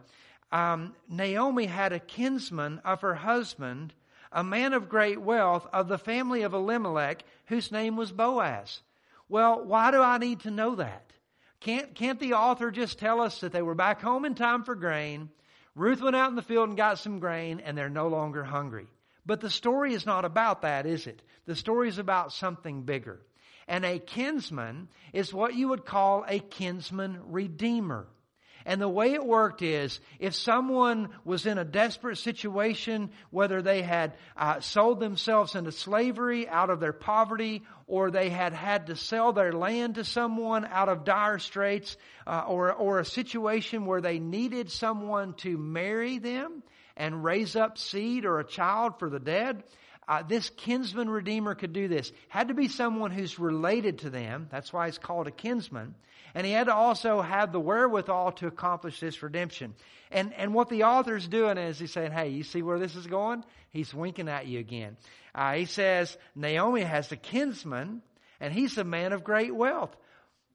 Um, 0.51 0.93
Naomi 1.07 1.67
had 1.67 1.93
a 1.93 1.99
kinsman 1.99 2.81
of 2.83 3.01
her 3.01 3.15
husband 3.15 3.93
a 4.31 4.43
man 4.43 4.73
of 4.73 4.89
great 4.89 5.21
wealth 5.21 5.67
of 5.73 5.87
the 5.87 5.97
family 5.97 6.43
of 6.43 6.53
Elimelech, 6.53 7.23
whose 7.45 7.71
name 7.71 7.95
was 7.95 8.11
Boaz. 8.11 8.81
Well, 9.29 9.63
why 9.65 9.91
do 9.91 10.01
I 10.01 10.17
need 10.17 10.41
to 10.41 10.51
know 10.51 10.75
that? 10.75 11.11
Can't, 11.59 11.95
can't 11.95 12.19
the 12.19 12.33
author 12.33 12.69
just 12.69 12.99
tell 12.99 13.21
us 13.21 13.39
that 13.41 13.51
they 13.51 13.61
were 13.61 13.75
back 13.75 14.01
home 14.01 14.25
in 14.25 14.35
time 14.35 14.63
for 14.63 14.75
grain? 14.75 15.29
Ruth 15.73 16.01
went 16.01 16.15
out 16.15 16.29
in 16.29 16.35
the 16.35 16.41
field 16.41 16.69
and 16.69 16.77
got 16.77 16.99
some 16.99 17.19
grain, 17.19 17.59
and 17.59 17.77
they're 17.77 17.89
no 17.89 18.07
longer 18.07 18.43
hungry. 18.43 18.87
But 19.25 19.41
the 19.41 19.49
story 19.49 19.93
is 19.93 20.05
not 20.05 20.25
about 20.25 20.61
that, 20.61 20.85
is 20.85 21.07
it? 21.07 21.21
The 21.45 21.55
story 21.55 21.89
is 21.89 21.97
about 21.97 22.31
something 22.31 22.83
bigger. 22.83 23.19
And 23.67 23.83
a 23.83 23.97
kinsman 23.97 24.89
is 25.11 25.33
what 25.33 25.55
you 25.55 25.69
would 25.69 25.85
call 25.85 26.23
a 26.27 26.39
kinsman 26.39 27.19
redeemer. 27.31 28.07
And 28.65 28.81
the 28.81 28.89
way 28.89 29.13
it 29.13 29.23
worked 29.23 29.61
is, 29.61 29.99
if 30.19 30.33
someone 30.33 31.09
was 31.23 31.45
in 31.45 31.59
a 31.59 31.63
desperate 31.63 32.17
situation, 32.17 33.11
whether 33.29 33.61
they 33.61 33.83
had 33.83 34.13
uh, 34.35 34.59
sold 34.59 34.99
themselves 34.99 35.53
into 35.53 35.71
slavery 35.71 36.49
out 36.49 36.71
of 36.71 36.79
their 36.79 36.93
poverty, 36.93 37.63
or 37.85 38.09
they 38.09 38.29
had 38.29 38.53
had 38.53 38.87
to 38.87 38.95
sell 38.95 39.33
their 39.33 39.53
land 39.53 39.95
to 39.95 40.03
someone 40.03 40.65
out 40.65 40.89
of 40.89 41.03
dire 41.05 41.37
straits, 41.37 41.95
uh, 42.25 42.43
or, 42.47 42.73
or 42.73 42.99
a 42.99 43.05
situation 43.05 43.85
where 43.85 44.01
they 44.01 44.17
needed 44.17 44.71
someone 44.71 45.33
to 45.35 45.57
marry 45.57 46.17
them 46.17 46.63
and 46.97 47.23
raise 47.23 47.55
up 47.55 47.77
seed 47.77 48.25
or 48.25 48.39
a 48.39 48.45
child 48.45 48.97
for 48.97 49.09
the 49.09 49.19
dead, 49.19 49.63
uh, 50.07 50.23
this 50.23 50.49
kinsman 50.51 51.09
redeemer 51.09 51.55
could 51.55 51.73
do 51.73 51.87
this. 51.87 52.11
Had 52.29 52.49
to 52.49 52.53
be 52.53 52.67
someone 52.67 53.11
who's 53.11 53.39
related 53.39 53.99
to 53.99 54.09
them. 54.09 54.47
That's 54.51 54.71
why 54.71 54.87
it's 54.87 54.97
called 54.97 55.27
a 55.27 55.31
kinsman. 55.31 55.95
And 56.35 56.45
he 56.45 56.51
had 56.51 56.67
to 56.67 56.75
also 56.75 57.21
have 57.21 57.53
the 57.53 57.61
wherewithal 57.61 58.33
to 58.33 58.47
accomplish 58.47 58.99
this 58.99 59.23
redemption. 59.23 59.73
And, 60.11 60.33
and 60.33 60.53
what 60.53 60.69
the 60.69 60.83
author's 60.83 61.27
doing 61.27 61.57
is 61.57 61.79
he's 61.79 61.93
saying, 61.93 62.11
hey, 62.11 62.29
you 62.29 62.43
see 62.43 62.61
where 62.61 62.77
this 62.77 62.95
is 62.95 63.07
going? 63.07 63.45
He's 63.71 63.93
winking 63.93 64.27
at 64.27 64.45
you 64.45 64.59
again. 64.59 64.97
Uh, 65.33 65.53
he 65.53 65.65
says, 65.65 66.15
Naomi 66.35 66.81
has 66.81 67.11
a 67.11 67.15
kinsman, 67.15 68.01
and 68.41 68.53
he's 68.53 68.77
a 68.77 68.83
man 68.83 69.13
of 69.13 69.23
great 69.23 69.55
wealth. 69.55 69.95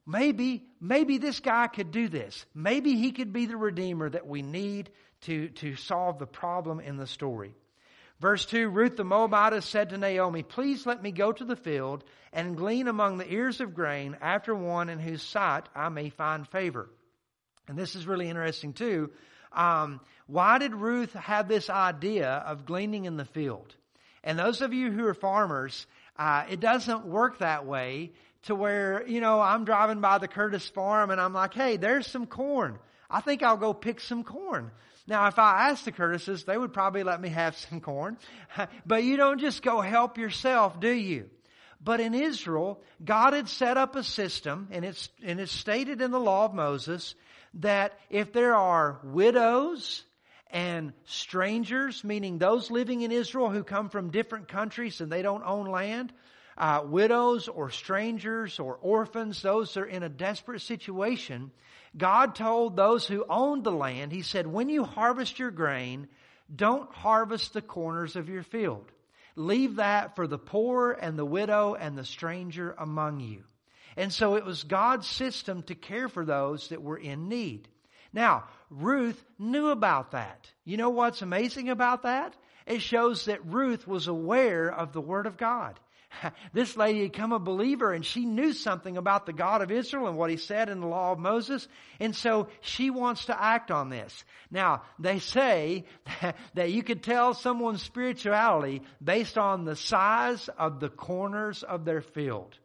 Maybe, 0.05 0.65
maybe 0.79 1.17
this 1.17 1.39
guy 1.39 1.67
could 1.67 1.91
do 1.91 2.07
this. 2.07 2.45
Maybe 2.53 2.95
he 2.95 3.11
could 3.11 3.33
be 3.33 3.47
the 3.47 3.57
redeemer 3.57 4.09
that 4.09 4.27
we 4.27 4.43
need 4.43 4.91
to, 5.21 5.49
to 5.49 5.75
solve 5.75 6.19
the 6.19 6.27
problem 6.27 6.79
in 6.79 6.97
the 6.97 7.07
story. 7.07 7.55
Verse 8.21 8.45
2, 8.45 8.69
Ruth 8.69 8.97
the 8.97 9.03
Moabitess 9.03 9.65
said 9.65 9.89
to 9.89 9.97
Naomi, 9.97 10.43
Please 10.43 10.85
let 10.85 11.01
me 11.01 11.11
go 11.11 11.31
to 11.31 11.43
the 11.43 11.55
field 11.55 12.03
and 12.31 12.55
glean 12.55 12.87
among 12.87 13.17
the 13.17 13.33
ears 13.33 13.59
of 13.59 13.73
grain 13.73 14.15
after 14.21 14.53
one 14.53 14.89
in 14.89 14.99
whose 14.99 15.23
sight 15.23 15.67
I 15.75 15.89
may 15.89 16.09
find 16.09 16.47
favor. 16.47 16.87
And 17.67 17.75
this 17.75 17.95
is 17.95 18.05
really 18.05 18.29
interesting 18.29 18.73
too. 18.73 19.09
Um, 19.51 20.01
why 20.27 20.59
did 20.59 20.75
Ruth 20.75 21.13
have 21.13 21.47
this 21.47 21.67
idea 21.67 22.29
of 22.29 22.67
gleaning 22.67 23.05
in 23.05 23.17
the 23.17 23.25
field? 23.25 23.75
And 24.23 24.37
those 24.37 24.61
of 24.61 24.71
you 24.71 24.91
who 24.91 25.05
are 25.07 25.15
farmers, 25.15 25.87
Uh, 26.17 26.45
it 26.51 26.59
doesn't 26.59 27.05
work 27.05 27.39
that 27.39 27.65
way 27.65 28.11
to 28.43 28.53
where, 28.53 29.07
you 29.07 29.21
know, 29.21 29.41
I'm 29.41 29.65
driving 29.65 30.01
by 30.01 30.19
the 30.19 30.27
Curtis 30.27 30.67
farm 30.69 31.09
and 31.09 31.19
I'm 31.19 31.33
like, 31.33 31.55
hey, 31.55 31.77
there's 31.77 32.05
some 32.05 32.27
corn. 32.27 32.77
I 33.09 33.21
think 33.21 33.41
I'll 33.41 33.57
go 33.57 33.73
pick 33.73 33.99
some 33.99 34.23
corn. 34.23 34.69
Now, 35.11 35.27
if 35.27 35.37
I 35.37 35.69
asked 35.69 35.83
the 35.83 35.91
Curtises, 35.91 36.45
they 36.45 36.57
would 36.57 36.71
probably 36.71 37.03
let 37.03 37.19
me 37.19 37.27
have 37.27 37.57
some 37.57 37.81
corn. 37.81 38.17
but 38.85 39.03
you 39.03 39.17
don't 39.17 39.41
just 39.41 39.61
go 39.61 39.81
help 39.81 40.17
yourself, 40.17 40.79
do 40.79 40.89
you? 40.89 41.29
But 41.83 41.99
in 41.99 42.13
Israel, 42.13 42.81
God 43.03 43.33
had 43.33 43.49
set 43.49 43.75
up 43.75 43.97
a 43.97 44.05
system, 44.05 44.69
and 44.71 44.85
it's, 44.85 45.09
and 45.21 45.41
it's 45.41 45.51
stated 45.51 45.99
in 45.99 46.11
the 46.11 46.19
law 46.19 46.45
of 46.45 46.53
Moses, 46.53 47.13
that 47.55 47.99
if 48.09 48.31
there 48.31 48.55
are 48.55 49.01
widows 49.03 50.05
and 50.49 50.93
strangers, 51.03 52.05
meaning 52.05 52.37
those 52.37 52.71
living 52.71 53.01
in 53.01 53.11
Israel 53.11 53.49
who 53.49 53.65
come 53.65 53.89
from 53.89 54.11
different 54.11 54.47
countries 54.47 55.01
and 55.01 55.11
they 55.11 55.23
don't 55.23 55.43
own 55.43 55.65
land, 55.65 56.13
uh, 56.57 56.83
widows 56.85 57.49
or 57.49 57.69
strangers 57.69 58.59
or 58.59 58.77
orphans, 58.77 59.41
those 59.41 59.75
are 59.75 59.85
in 59.85 60.03
a 60.03 60.09
desperate 60.09 60.61
situation, 60.61 61.51
God 61.95 62.35
told 62.35 62.75
those 62.75 63.05
who 63.05 63.25
owned 63.27 63.63
the 63.63 63.71
land, 63.71 64.11
He 64.11 64.21
said, 64.21 64.47
when 64.47 64.69
you 64.69 64.83
harvest 64.83 65.39
your 65.39 65.51
grain, 65.51 66.07
don't 66.53 66.91
harvest 66.93 67.53
the 67.53 67.61
corners 67.61 68.15
of 68.15 68.29
your 68.29 68.43
field. 68.43 68.91
Leave 69.35 69.75
that 69.77 70.15
for 70.15 70.27
the 70.27 70.37
poor 70.37 70.91
and 70.91 71.17
the 71.17 71.25
widow 71.25 71.75
and 71.75 71.97
the 71.97 72.05
stranger 72.05 72.75
among 72.77 73.19
you. 73.19 73.43
And 73.97 74.11
so 74.11 74.35
it 74.35 74.45
was 74.45 74.63
God's 74.63 75.07
system 75.07 75.63
to 75.63 75.75
care 75.75 76.07
for 76.07 76.25
those 76.25 76.69
that 76.69 76.81
were 76.81 76.97
in 76.97 77.27
need. 77.27 77.67
Now, 78.13 78.45
Ruth 78.69 79.21
knew 79.39 79.69
about 79.69 80.11
that. 80.11 80.49
You 80.65 80.77
know 80.77 80.89
what's 80.89 81.21
amazing 81.21 81.69
about 81.69 82.03
that? 82.03 82.35
It 82.65 82.81
shows 82.81 83.25
that 83.25 83.45
Ruth 83.45 83.87
was 83.87 84.07
aware 84.07 84.69
of 84.69 84.93
the 84.93 85.01
Word 85.01 85.25
of 85.25 85.37
God. 85.37 85.79
this 86.53 86.77
lady 86.77 87.01
had 87.03 87.13
come 87.13 87.31
a 87.31 87.39
believer 87.39 87.93
and 87.93 88.05
she 88.05 88.25
knew 88.25 88.53
something 88.53 88.97
about 88.97 89.25
the 89.25 89.33
God 89.33 89.61
of 89.61 89.71
Israel 89.71 90.07
and 90.07 90.17
what 90.17 90.29
he 90.29 90.37
said 90.37 90.69
in 90.69 90.79
the 90.79 90.87
law 90.87 91.11
of 91.11 91.19
Moses. 91.19 91.67
And 91.99 92.15
so 92.15 92.47
she 92.61 92.89
wants 92.89 93.25
to 93.25 93.41
act 93.41 93.71
on 93.71 93.89
this. 93.89 94.23
Now, 94.49 94.83
they 94.99 95.19
say 95.19 95.85
that 96.53 96.71
you 96.71 96.83
could 96.83 97.03
tell 97.03 97.33
someone's 97.33 97.81
spirituality 97.81 98.81
based 99.03 99.37
on 99.37 99.65
the 99.65 99.75
size 99.75 100.49
of 100.57 100.79
the 100.79 100.89
corners 100.89 101.63
of 101.63 101.85
their 101.85 102.01
field. 102.01 102.57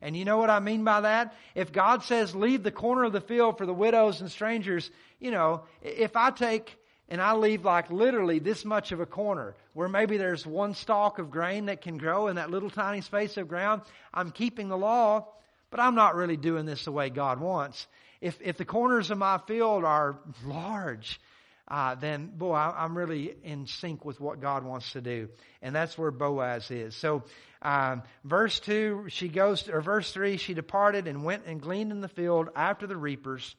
And 0.00 0.14
you 0.16 0.26
know 0.26 0.36
what 0.36 0.50
I 0.50 0.60
mean 0.60 0.84
by 0.84 1.00
that? 1.00 1.34
If 1.54 1.72
God 1.72 2.02
says 2.02 2.34
leave 2.34 2.62
the 2.62 2.70
corner 2.70 3.04
of 3.04 3.12
the 3.12 3.22
field 3.22 3.56
for 3.56 3.64
the 3.64 3.72
widows 3.72 4.20
and 4.20 4.30
strangers, 4.30 4.90
you 5.18 5.30
know, 5.30 5.62
if 5.80 6.14
I 6.16 6.30
take 6.30 6.76
and 7.08 7.22
I 7.22 7.34
leave 7.34 7.64
like 7.64 7.90
literally 7.90 8.38
this 8.38 8.64
much 8.64 8.92
of 8.92 9.00
a 9.00 9.06
corner 9.06 9.54
where 9.74 9.88
maybe 9.88 10.16
there's 10.16 10.46
one 10.46 10.74
stalk 10.74 11.18
of 11.18 11.30
grain 11.30 11.66
that 11.66 11.82
can 11.82 11.98
grow 11.98 12.28
in 12.28 12.36
that 12.36 12.50
little 12.50 12.70
tiny 12.70 13.02
space 13.02 13.36
of 13.36 13.48
ground. 13.48 13.82
I'm 14.12 14.30
keeping 14.30 14.68
the 14.68 14.76
law, 14.76 15.28
but 15.70 15.80
I'm 15.80 15.94
not 15.94 16.14
really 16.14 16.36
doing 16.36 16.64
this 16.64 16.84
the 16.84 16.92
way 16.92 17.10
God 17.10 17.40
wants. 17.40 17.86
If, 18.20 18.38
if 18.40 18.56
the 18.56 18.64
corners 18.64 19.10
of 19.10 19.18
my 19.18 19.38
field 19.46 19.84
are 19.84 20.18
large, 20.44 21.20
uh, 21.68 21.96
then 21.96 22.26
boy, 22.26 22.54
I, 22.54 22.84
am 22.84 22.96
really 22.96 23.34
in 23.42 23.66
sync 23.66 24.04
with 24.04 24.20
what 24.20 24.40
God 24.40 24.64
wants 24.64 24.92
to 24.92 25.00
do. 25.00 25.28
And 25.60 25.74
that's 25.74 25.98
where 25.98 26.10
Boaz 26.10 26.70
is. 26.70 26.94
So, 26.94 27.24
um, 27.60 28.02
verse 28.24 28.60
2, 28.60 29.06
she 29.08 29.28
goes, 29.28 29.68
or 29.68 29.80
verse 29.80 30.12
3, 30.12 30.36
she 30.36 30.54
departed 30.54 31.08
and 31.08 31.24
went 31.24 31.46
and 31.46 31.60
gleaned 31.60 31.92
in 31.92 32.00
the 32.00 32.08
field 32.08 32.48
after 32.54 32.86
the 32.86 32.96
reapers 32.96 33.56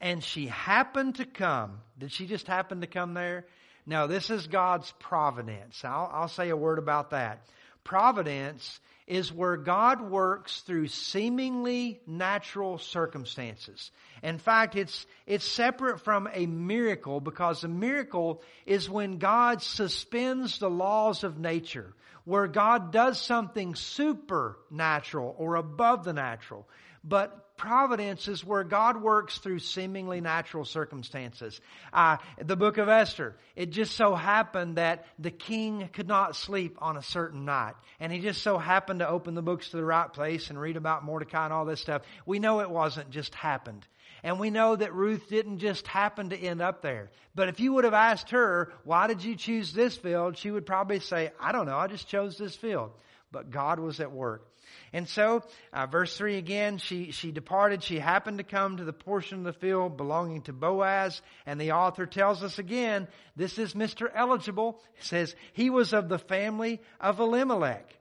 and 0.00 0.22
she 0.22 0.46
happened 0.46 1.16
to 1.16 1.24
come. 1.24 1.80
Did 1.98 2.12
she 2.12 2.26
just 2.26 2.46
happen 2.46 2.80
to 2.82 2.86
come 2.86 3.14
there? 3.14 3.46
No, 3.86 4.06
this 4.06 4.30
is 4.30 4.46
God's 4.46 4.92
providence. 4.98 5.84
I'll, 5.84 6.10
I'll 6.12 6.28
say 6.28 6.48
a 6.48 6.56
word 6.56 6.78
about 6.78 7.10
that. 7.10 7.46
Providence 7.84 8.80
is 9.06 9.30
where 9.30 9.58
God 9.58 10.00
works 10.00 10.62
through 10.62 10.86
seemingly 10.86 12.00
natural 12.06 12.78
circumstances. 12.78 13.90
In 14.22 14.38
fact, 14.38 14.76
it's, 14.76 15.04
it's 15.26 15.44
separate 15.44 16.00
from 16.00 16.26
a 16.32 16.46
miracle 16.46 17.20
because 17.20 17.62
a 17.62 17.68
miracle 17.68 18.42
is 18.64 18.88
when 18.88 19.18
God 19.18 19.60
suspends 19.60 20.58
the 20.58 20.70
laws 20.70 21.22
of 21.22 21.38
nature, 21.38 21.92
where 22.24 22.46
God 22.46 22.90
does 22.90 23.20
something 23.20 23.74
supernatural 23.74 25.34
or 25.36 25.56
above 25.56 26.04
the 26.04 26.14
natural. 26.14 26.66
But 27.04 27.56
providence 27.56 28.28
is 28.28 28.44
where 28.44 28.64
God 28.64 29.00
works 29.00 29.38
through 29.38 29.58
seemingly 29.60 30.20
natural 30.20 30.64
circumstances. 30.64 31.60
Uh, 31.92 32.16
the 32.42 32.56
book 32.56 32.78
of 32.78 32.88
Esther, 32.88 33.36
it 33.54 33.70
just 33.70 33.94
so 33.94 34.14
happened 34.14 34.76
that 34.76 35.06
the 35.18 35.30
king 35.30 35.88
could 35.92 36.08
not 36.08 36.34
sleep 36.34 36.78
on 36.80 36.96
a 36.96 37.02
certain 37.02 37.44
night. 37.44 37.74
And 38.00 38.10
he 38.10 38.20
just 38.20 38.42
so 38.42 38.58
happened 38.58 39.00
to 39.00 39.08
open 39.08 39.34
the 39.34 39.42
books 39.42 39.68
to 39.68 39.76
the 39.76 39.84
right 39.84 40.12
place 40.12 40.50
and 40.50 40.60
read 40.60 40.76
about 40.76 41.04
Mordecai 41.04 41.44
and 41.44 41.52
all 41.52 41.64
this 41.64 41.80
stuff. 41.80 42.02
We 42.26 42.38
know 42.38 42.60
it 42.60 42.70
wasn't 42.70 43.10
just 43.10 43.34
happened. 43.34 43.86
And 44.22 44.40
we 44.40 44.48
know 44.48 44.74
that 44.74 44.94
Ruth 44.94 45.28
didn't 45.28 45.58
just 45.58 45.86
happen 45.86 46.30
to 46.30 46.36
end 46.36 46.62
up 46.62 46.80
there. 46.80 47.10
But 47.34 47.48
if 47.48 47.60
you 47.60 47.74
would 47.74 47.84
have 47.84 47.92
asked 47.92 48.30
her, 48.30 48.72
why 48.84 49.06
did 49.06 49.22
you 49.22 49.36
choose 49.36 49.72
this 49.72 49.96
field? 49.96 50.38
She 50.38 50.50
would 50.50 50.64
probably 50.64 51.00
say, 51.00 51.30
I 51.38 51.52
don't 51.52 51.66
know, 51.66 51.76
I 51.76 51.88
just 51.88 52.08
chose 52.08 52.38
this 52.38 52.56
field. 52.56 52.92
But 53.34 53.50
God 53.50 53.80
was 53.80 53.98
at 53.98 54.12
work. 54.12 54.48
And 54.92 55.08
so, 55.08 55.42
uh, 55.72 55.86
verse 55.86 56.16
3 56.16 56.36
again, 56.38 56.78
she, 56.78 57.10
she 57.10 57.32
departed. 57.32 57.82
She 57.82 57.98
happened 57.98 58.38
to 58.38 58.44
come 58.44 58.76
to 58.76 58.84
the 58.84 58.92
portion 58.92 59.38
of 59.38 59.44
the 59.44 59.52
field 59.52 59.96
belonging 59.96 60.42
to 60.42 60.52
Boaz. 60.52 61.20
And 61.46 61.60
the 61.60 61.72
author 61.72 62.06
tells 62.06 62.44
us 62.44 62.60
again, 62.60 63.08
this 63.34 63.58
is 63.58 63.74
Mr. 63.74 64.08
Eligible. 64.14 64.80
He 64.94 65.04
says, 65.04 65.34
he 65.52 65.68
was 65.68 65.92
of 65.92 66.08
the 66.08 66.20
family 66.20 66.80
of 67.00 67.18
Elimelech. 67.18 67.92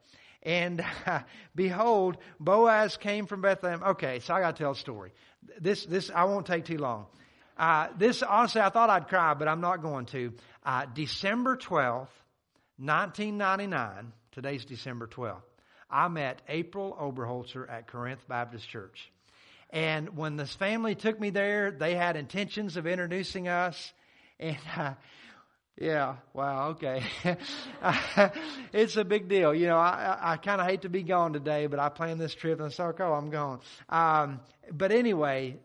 And 0.43 0.85
uh, 1.07 1.21
behold, 1.55 2.17
Boaz 2.39 2.95
came 2.97 3.25
from 3.25 3.41
Bethlehem. 3.41 3.81
Okay, 3.83 4.19
so 4.19 4.35
I 4.35 4.41
got 4.41 4.55
to 4.55 4.63
tell 4.63 4.73
a 4.73 4.75
story. 4.75 5.13
This, 5.59 5.85
this, 5.85 6.11
I 6.13 6.25
won't 6.25 6.45
take 6.45 6.65
too 6.65 6.77
long. 6.77 7.07
Uh, 7.57 7.87
this, 7.97 8.21
honestly, 8.21 8.61
I 8.61 8.69
thought 8.69 8.91
I'd 8.91 9.07
cry, 9.07 9.33
but 9.33 9.47
I'm 9.47 9.61
not 9.61 9.81
going 9.81 10.05
to. 10.07 10.31
Uh, 10.63 10.85
December 10.93 11.57
12th, 11.57 12.07
1999, 12.77 14.13
today's 14.33 14.65
December 14.65 15.07
12th. 15.07 15.43
I 15.91 16.07
met 16.07 16.41
April 16.49 16.97
Oberholzer 16.99 17.69
at 17.69 17.87
Corinth 17.87 18.27
Baptist 18.27 18.67
Church. 18.67 19.11
And 19.69 20.17
when 20.17 20.37
this 20.37 20.55
family 20.55 20.95
took 20.95 21.19
me 21.19 21.29
there, 21.29 21.69
they 21.69 21.93
had 21.93 22.15
intentions 22.15 22.75
of 22.75 22.87
introducing 22.87 23.47
us. 23.47 23.93
And 24.39 24.57
uh, 24.75 24.93
yeah, 25.79 26.17
wow, 26.33 26.69
okay. 26.69 27.03
it's 28.73 28.95
a 28.95 29.03
big 29.03 29.27
deal. 29.27 29.55
You 29.55 29.67
know, 29.67 29.77
I, 29.77 30.17
I 30.21 30.37
kind 30.37 30.61
of 30.61 30.67
hate 30.67 30.83
to 30.83 30.89
be 30.89 31.01
gone 31.01 31.33
today, 31.33 31.65
but 31.65 31.79
I 31.79 31.89
planned 31.89 32.21
this 32.21 32.35
trip 32.35 32.59
and 32.59 32.71
so, 32.71 32.93
oh, 32.97 33.13
I'm 33.13 33.31
gone. 33.31 33.59
Um, 33.89 34.39
but 34.71 34.91
anyway, 34.91 35.57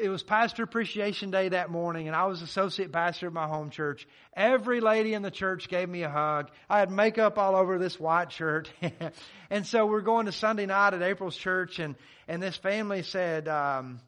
it 0.00 0.10
was 0.10 0.22
Pastor 0.22 0.62
Appreciation 0.62 1.30
Day 1.30 1.48
that 1.48 1.70
morning, 1.70 2.08
and 2.08 2.14
I 2.14 2.26
was 2.26 2.42
associate 2.42 2.92
pastor 2.92 3.28
at 3.28 3.32
my 3.32 3.46
home 3.46 3.70
church. 3.70 4.06
Every 4.34 4.80
lady 4.80 5.14
in 5.14 5.22
the 5.22 5.30
church 5.30 5.68
gave 5.68 5.88
me 5.88 6.02
a 6.02 6.10
hug. 6.10 6.50
I 6.68 6.78
had 6.78 6.90
makeup 6.90 7.38
all 7.38 7.56
over 7.56 7.78
this 7.78 7.98
white 7.98 8.32
shirt. 8.32 8.70
and 9.50 9.66
so 9.66 9.86
we're 9.86 10.02
going 10.02 10.26
to 10.26 10.32
Sunday 10.32 10.66
night 10.66 10.92
at 10.92 11.02
April's 11.02 11.36
church, 11.36 11.78
and, 11.78 11.96
and 12.28 12.42
this 12.42 12.56
family 12.56 13.02
said, 13.02 13.48
um, 13.48 13.98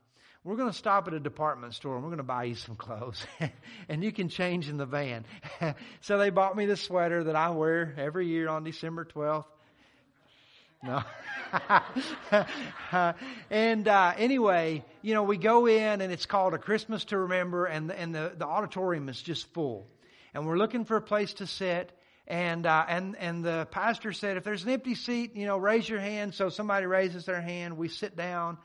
we're 0.47 0.55
going 0.55 0.71
to 0.71 0.77
stop 0.77 1.09
at 1.09 1.15
a 1.15 1.19
department 1.19 1.75
store 1.75 1.97
and 1.97 2.05
we're 2.05 2.11
going 2.11 2.19
to 2.19 2.23
buy 2.23 2.45
you 2.45 2.55
some 2.55 2.77
clothes 2.77 3.27
and 3.89 4.05
you 4.05 4.13
can 4.13 4.29
change 4.29 4.69
in 4.69 4.77
the 4.77 4.87
van. 4.87 5.25
so 6.03 6.19
they 6.19 6.31
bought 6.31 6.57
me 6.57 6.67
this 6.67 6.81
sweater 6.81 7.25
that 7.25 7.35
I 7.35 7.51
wear 7.51 7.93
every 7.99 8.29
year 8.29 8.49
on 8.49 8.63
December 8.63 9.05
12th. 9.05 9.47
No. 10.85 11.03
and 13.51 13.89
uh, 13.89 14.15
anyway, 14.17 14.85
you 15.03 15.15
know, 15.15 15.25
we 15.25 15.37
go 15.37 15.67
in 15.67 16.01
and 16.01 16.13
it's 16.13 16.27
called 16.27 16.55
a 16.55 16.59
Christmas 16.59 17.05
to 17.07 17.19
Remember, 17.19 17.67
and 17.67 17.91
the, 17.91 17.99
and 17.99 18.15
the, 18.15 18.33
the 18.37 18.47
auditorium 18.47 19.09
is 19.09 19.21
just 19.21 19.53
full, 19.53 19.89
and 20.33 20.47
we're 20.47 20.59
looking 20.59 20.85
for 20.85 20.97
a 20.97 21.03
place 21.03 21.35
to 21.35 21.47
sit. 21.47 21.91
And 22.29 22.67
uh, 22.67 22.85
and 22.89 23.17
and 23.17 23.45
the 23.45 23.67
pastor 23.71 24.13
said, 24.13 24.37
if 24.37 24.45
there's 24.45 24.65
an 24.65 24.71
empty 24.71 24.97
seat, 24.97 25.35
you 25.35 25.47
know, 25.47 25.57
raise 25.57 25.89
your 25.89 26.01
hand. 26.01 26.35
So 26.35 26.51
somebody 26.51 26.85
raises 26.85 27.25
their 27.25 27.41
hand. 27.41 27.79
We 27.79 27.89
sit 27.89 28.17
down, 28.17 28.59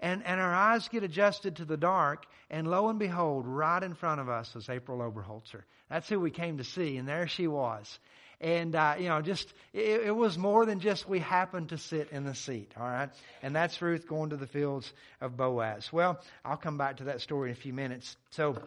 and 0.00 0.24
and 0.24 0.40
our 0.40 0.54
eyes 0.54 0.88
get 0.88 1.02
adjusted 1.02 1.56
to 1.56 1.64
the 1.64 1.76
dark. 1.76 2.26
And 2.50 2.68
lo 2.68 2.88
and 2.88 2.98
behold, 2.98 3.46
right 3.46 3.82
in 3.82 3.94
front 3.94 4.20
of 4.20 4.28
us 4.28 4.54
was 4.54 4.68
April 4.68 4.98
Oberholzer. 4.98 5.62
That's 5.90 6.08
who 6.08 6.20
we 6.20 6.30
came 6.30 6.58
to 6.58 6.64
see, 6.64 6.96
and 6.96 7.08
there 7.08 7.26
she 7.26 7.46
was. 7.46 7.98
And, 8.40 8.74
uh, 8.74 8.96
you 8.98 9.08
know, 9.08 9.22
just, 9.22 9.52
it, 9.72 10.06
it, 10.06 10.14
was 10.14 10.36
more 10.36 10.66
than 10.66 10.80
just 10.80 11.08
we 11.08 11.18
happened 11.18 11.70
to 11.70 11.78
sit 11.78 12.10
in 12.10 12.24
the 12.24 12.34
seat, 12.34 12.72
all 12.78 12.86
right? 12.86 13.08
And 13.42 13.54
that's 13.56 13.80
Ruth 13.80 14.06
going 14.06 14.30
to 14.30 14.36
the 14.36 14.46
fields 14.46 14.92
of 15.20 15.36
Boaz. 15.36 15.92
Well, 15.92 16.20
I'll 16.44 16.56
come 16.56 16.76
back 16.76 16.98
to 16.98 17.04
that 17.04 17.20
story 17.20 17.50
in 17.50 17.56
a 17.56 17.58
few 17.58 17.72
minutes. 17.72 18.16
So, 18.30 18.58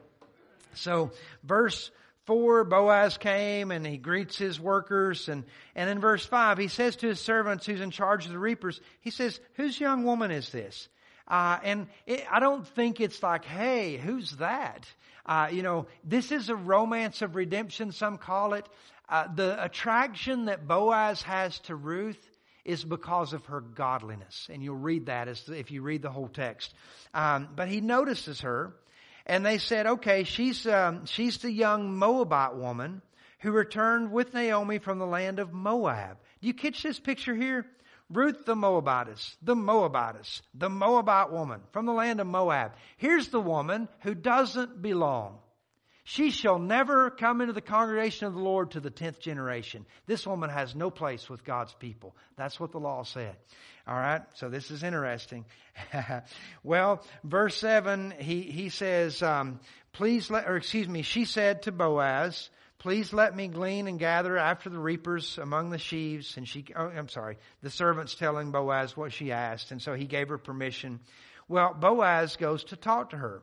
so 0.74 1.12
verse 1.44 1.92
4, 2.26 2.64
Boaz 2.64 3.18
came 3.18 3.72
and 3.72 3.86
he 3.86 3.98
greets 3.98 4.38
his 4.38 4.60
workers. 4.60 5.30
And, 5.30 5.44
and 5.76 5.90
in 5.90 6.00
verse 6.00 6.26
5, 6.26 6.58
he 6.58 6.70
says 6.70 6.96
to 6.98 7.08
his 7.08 7.20
servants 7.20 7.66
who's 7.66 7.82
in 7.82 7.92
charge 7.92 8.26
of 8.26 8.32
the 8.32 8.40
reapers, 8.40 8.82
he 9.02 9.12
says, 9.12 9.40
whose 9.54 9.80
young 9.80 10.04
woman 10.04 10.32
is 10.32 10.50
this? 10.50 10.90
Uh, 11.28 11.60
and 11.64 11.88
it, 12.06 12.24
I 12.32 12.40
don't 12.40 12.68
think 12.68 13.02
it's 13.02 13.22
like, 13.22 13.46
hey, 13.46 13.98
who's 13.98 14.32
that? 14.38 14.86
Uh, 15.26 15.50
you 15.52 15.62
know, 15.62 15.88
this 16.04 16.32
is 16.32 16.50
a 16.50 16.56
romance 16.56 17.22
of 17.22 17.36
redemption, 17.36 17.92
some 17.92 18.18
call 18.18 18.54
it. 18.54 18.68
Uh, 19.10 19.28
the 19.34 19.64
attraction 19.64 20.46
that 20.46 20.68
Boaz 20.68 21.22
has 21.22 21.60
to 21.60 21.76
Ruth 21.76 22.20
is 22.64 22.84
because 22.84 23.34
of 23.34 23.46
her 23.46 23.62
godliness. 23.62 24.50
And 24.52 24.62
you'll 24.62 24.76
read 24.76 25.06
that 25.06 25.28
as, 25.28 25.48
if 25.48 25.72
you 25.72 25.82
read 25.82 26.02
the 26.02 26.10
whole 26.10 26.28
text. 26.28 26.74
Um, 27.14 27.48
but 27.56 27.70
he 27.70 27.82
notices 27.82 28.42
her, 28.42 28.74
and 29.26 29.46
they 29.46 29.58
said, 29.58 29.88
okay, 29.88 30.24
she's, 30.24 30.68
um, 30.68 31.06
she's 31.06 31.38
the 31.38 31.52
young 31.52 31.98
Moabite 31.98 32.56
woman 32.56 33.02
who 33.40 33.52
returned 33.52 34.12
with 34.12 34.34
Naomi 34.34 34.80
from 34.80 35.00
the 35.00 35.06
land 35.06 35.40
of 35.40 35.54
Moab. 35.54 36.18
Do 36.42 36.48
you 36.48 36.54
catch 36.54 36.84
this 36.84 37.00
picture 37.00 37.36
here? 37.36 37.66
Ruth 38.10 38.46
the 38.46 38.56
Moabitess, 38.56 39.36
the 39.42 39.56
Moabitess, 39.56 40.42
the 40.54 40.70
Moabite 40.70 41.32
woman 41.32 41.62
from 41.72 41.86
the 41.86 41.94
land 41.94 42.22
of 42.22 42.28
Moab. 42.28 42.74
Here's 42.98 43.28
the 43.30 43.42
woman 43.42 43.90
who 44.02 44.16
doesn't 44.16 44.82
belong. 44.82 45.40
She 46.06 46.32
shall 46.32 46.58
never 46.58 47.10
come 47.10 47.42
into 47.42 47.52
the 47.52 47.60
congregation 47.60 48.28
of 48.28 48.34
the 48.34 48.40
Lord 48.40 48.72
to 48.72 48.80
the 48.80 48.90
tenth 48.90 49.20
generation. 49.20 49.86
This 50.06 50.26
woman 50.26 50.50
has 50.50 50.74
no 50.74 50.90
place 50.90 51.30
with 51.30 51.44
God's 51.44 51.74
people. 51.74 52.16
That's 52.38 52.58
what 52.62 52.72
the 52.72 52.80
law 52.80 53.04
said. 53.04 53.36
All 53.86 53.94
right. 53.94 54.22
So 54.36 54.48
this 54.48 54.72
is 54.72 54.84
interesting. 54.84 55.44
well, 56.64 57.04
verse 57.26 57.58
seven, 57.58 58.14
he, 58.18 58.44
he 58.44 58.70
says, 58.70 59.22
um, 59.22 59.60
please 59.92 60.32
let, 60.32 60.48
or 60.48 60.56
excuse 60.56 60.88
me, 60.88 61.02
she 61.02 61.26
said 61.26 61.64
to 61.64 61.74
Boaz, 61.74 62.50
please 62.80 63.14
let 63.14 63.36
me 63.36 63.48
glean 63.48 63.88
and 63.88 64.00
gather 64.00 64.38
after 64.38 64.70
the 64.70 64.80
reapers 64.80 65.38
among 65.38 65.70
the 65.70 65.78
sheaves. 65.78 66.38
And 66.38 66.48
she, 66.48 66.66
oh, 66.76 66.88
I'm 66.88 67.10
sorry, 67.10 67.38
the 67.62 67.70
servant's 67.70 68.16
telling 68.16 68.52
Boaz 68.52 68.96
what 68.96 69.14
she 69.14 69.32
asked. 69.32 69.72
And 69.72 69.82
so 69.82 69.94
he 69.94 70.06
gave 70.06 70.30
her 70.30 70.38
permission. 70.38 71.00
Well, 71.48 71.74
Boaz 71.74 72.36
goes 72.36 72.64
to 72.66 72.76
talk 72.76 73.12
to 73.12 73.18
her. 73.18 73.42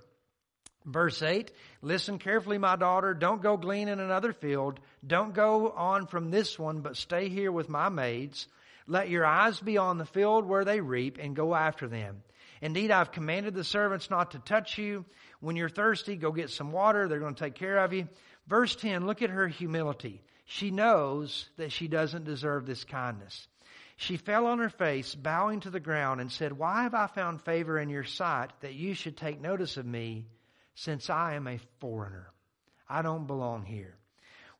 Verse 0.87 1.23
8, 1.23 1.51
listen 1.81 2.19
carefully, 2.19 2.59
my 2.59 2.77
daughter. 2.77 3.15
Don't 3.15 3.41
go 3.41 3.57
glean 3.57 3.89
in 3.89 4.01
another 4.01 4.35
field. 4.35 4.81
Don't 5.07 5.33
go 5.35 5.71
on 5.71 6.07
from 6.07 6.31
this 6.31 6.59
one, 6.59 6.83
but 6.83 6.99
stay 6.99 7.31
here 7.31 7.51
with 7.51 7.71
my 7.71 7.89
maids. 7.89 8.49
Let 8.87 9.09
your 9.09 9.25
eyes 9.25 9.59
be 9.59 9.79
on 9.79 9.97
the 9.97 10.05
field 10.05 10.45
where 10.45 10.67
they 10.67 10.81
reap 10.81 11.17
and 11.19 11.35
go 11.35 11.55
after 11.55 11.89
them. 11.89 12.23
Indeed, 12.61 12.91
I've 12.91 13.13
commanded 13.13 13.55
the 13.55 13.65
servants 13.65 14.11
not 14.11 14.33
to 14.33 14.39
touch 14.39 14.77
you. 14.77 15.07
When 15.41 15.57
you're 15.57 15.71
thirsty, 15.71 16.17
go 16.17 16.33
get 16.33 16.51
some 16.51 16.71
water. 16.71 17.09
They're 17.09 17.19
going 17.19 17.35
to 17.35 17.45
take 17.45 17.55
care 17.55 17.79
of 17.79 17.93
you. 17.95 18.09
Verse 18.47 18.77
10, 18.77 19.07
look 19.07 19.23
at 19.23 19.31
her 19.31 19.49
humility. 19.49 20.23
She 20.45 20.71
knows 20.71 21.49
that 21.57 21.73
she 21.73 21.89
doesn't 21.89 22.25
deserve 22.25 22.67
this 22.67 22.85
kindness. 22.85 23.49
She 23.97 24.17
fell 24.17 24.47
on 24.47 24.59
her 24.59 24.69
face, 24.69 25.15
bowing 25.15 25.61
to 25.61 25.71
the 25.71 25.81
ground, 25.81 26.21
and 26.21 26.31
said, 26.31 26.53
Why 26.53 26.83
have 26.83 26.95
I 26.95 27.07
found 27.07 27.43
favor 27.43 27.79
in 27.79 27.89
your 27.89 28.05
sight 28.05 28.51
that 28.61 28.75
you 28.75 28.95
should 28.95 29.17
take 29.17 29.41
notice 29.41 29.77
of 29.77 29.87
me? 29.87 30.27
since 30.75 31.09
I 31.09 31.35
am 31.35 31.47
a 31.47 31.61
foreigner. 31.81 32.31
I 32.89 33.03
don't 33.03 33.27
belong 33.27 33.65
here. 33.65 33.97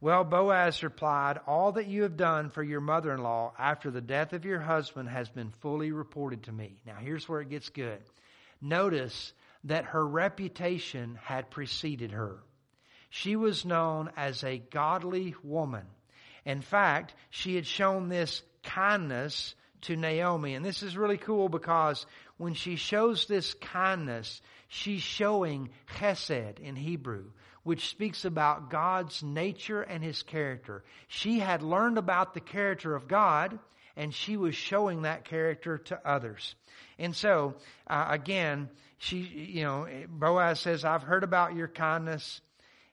Well, 0.01 0.25
Boaz 0.25 0.83
replied, 0.83 1.39
All 1.47 1.73
that 1.73 1.87
you 1.87 2.03
have 2.03 2.17
done 2.17 2.51
for 2.51 2.63
your 2.63 2.81
mother 2.81 3.13
in 3.13 3.23
law 3.23 3.53
after 3.59 3.91
the 3.91 4.01
death 4.01 4.33
of 4.33 4.45
your 4.45 4.61
husband 4.61 5.09
has 5.09 5.29
been 5.29 5.53
fully 5.61 5.93
reported 5.93 6.45
to 6.45 6.53
me. 6.53 6.81
Now, 6.87 6.97
here's 6.97 7.29
where 7.29 7.41
it 7.41 7.51
gets 7.51 7.69
good. 7.69 8.01
Notice 8.61 9.33
that 9.65 9.87
her 9.87 10.07
reputation 10.07 11.19
had 11.23 11.51
preceded 11.51 12.13
her. 12.13 12.39
She 13.17 13.37
was 13.37 13.65
known 13.65 14.11
as 14.17 14.43
a 14.43 14.59
godly 14.59 15.37
woman. 15.45 15.87
In 16.45 16.63
fact, 16.63 17.15
she 17.31 17.55
had 17.55 17.65
shown 17.65 18.09
this 18.09 18.43
kindness 18.65 19.55
to 19.83 19.95
Naomi. 19.95 20.57
And 20.57 20.65
this 20.65 20.83
is 20.83 20.97
really 20.97 21.17
cool 21.17 21.49
because 21.49 22.07
when 22.39 22.55
she 22.55 22.75
shows 22.75 23.27
this 23.27 23.55
kindness, 23.55 24.43
she's 24.67 25.03
showing 25.03 25.71
chesed 25.97 26.59
in 26.59 26.75
Hebrew, 26.75 27.27
which 27.63 27.89
speaks 27.89 28.25
about 28.25 28.69
God's 28.69 29.23
nature 29.23 29.83
and 29.83 30.03
His 30.03 30.25
character. 30.25 30.83
She 31.07 31.39
had 31.39 31.63
learned 31.63 31.99
about 31.99 32.35
the 32.35 32.41
character 32.41 32.97
of 32.97 33.07
God, 33.07 33.61
and 33.95 34.13
she 34.13 34.37
was 34.37 34.57
showing 34.57 35.03
that 35.03 35.25
character 35.25 35.79
to 35.79 36.01
others. 36.05 36.57
And 36.99 37.15
so, 37.15 37.55
uh, 37.87 38.07
again, 38.09 38.71
she, 38.99 39.19
you 39.19 39.63
know, 39.63 39.87
Boaz 40.09 40.59
says, 40.59 40.85
I've 40.85 41.05
heard 41.05 41.23
about 41.23 41.55
your 41.55 41.69
kindness. 41.69 42.41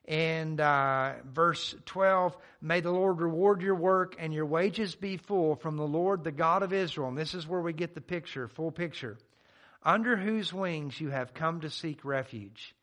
And 0.06 0.60
uh, 0.60 1.14
verse 1.24 1.74
12, 1.86 2.36
may 2.60 2.80
the 2.80 2.90
Lord 2.90 3.20
reward 3.20 3.62
your 3.62 3.76
work 3.76 4.16
and 4.18 4.34
your 4.34 4.46
wages 4.46 4.94
be 4.94 5.16
full 5.16 5.54
from 5.54 5.76
the 5.76 5.86
Lord, 5.86 6.24
the 6.24 6.32
God 6.32 6.62
of 6.62 6.72
Israel. 6.72 7.08
And 7.08 7.16
this 7.16 7.34
is 7.34 7.46
where 7.46 7.60
we 7.60 7.72
get 7.72 7.94
the 7.94 8.00
picture, 8.00 8.48
full 8.48 8.72
picture 8.72 9.16
under 9.84 10.16
whose 10.16 10.52
wings 10.52 11.00
you 11.00 11.10
have 11.10 11.34
come 11.34 11.60
to 11.60 11.70
seek 11.70 12.04
refuge. 12.04 12.74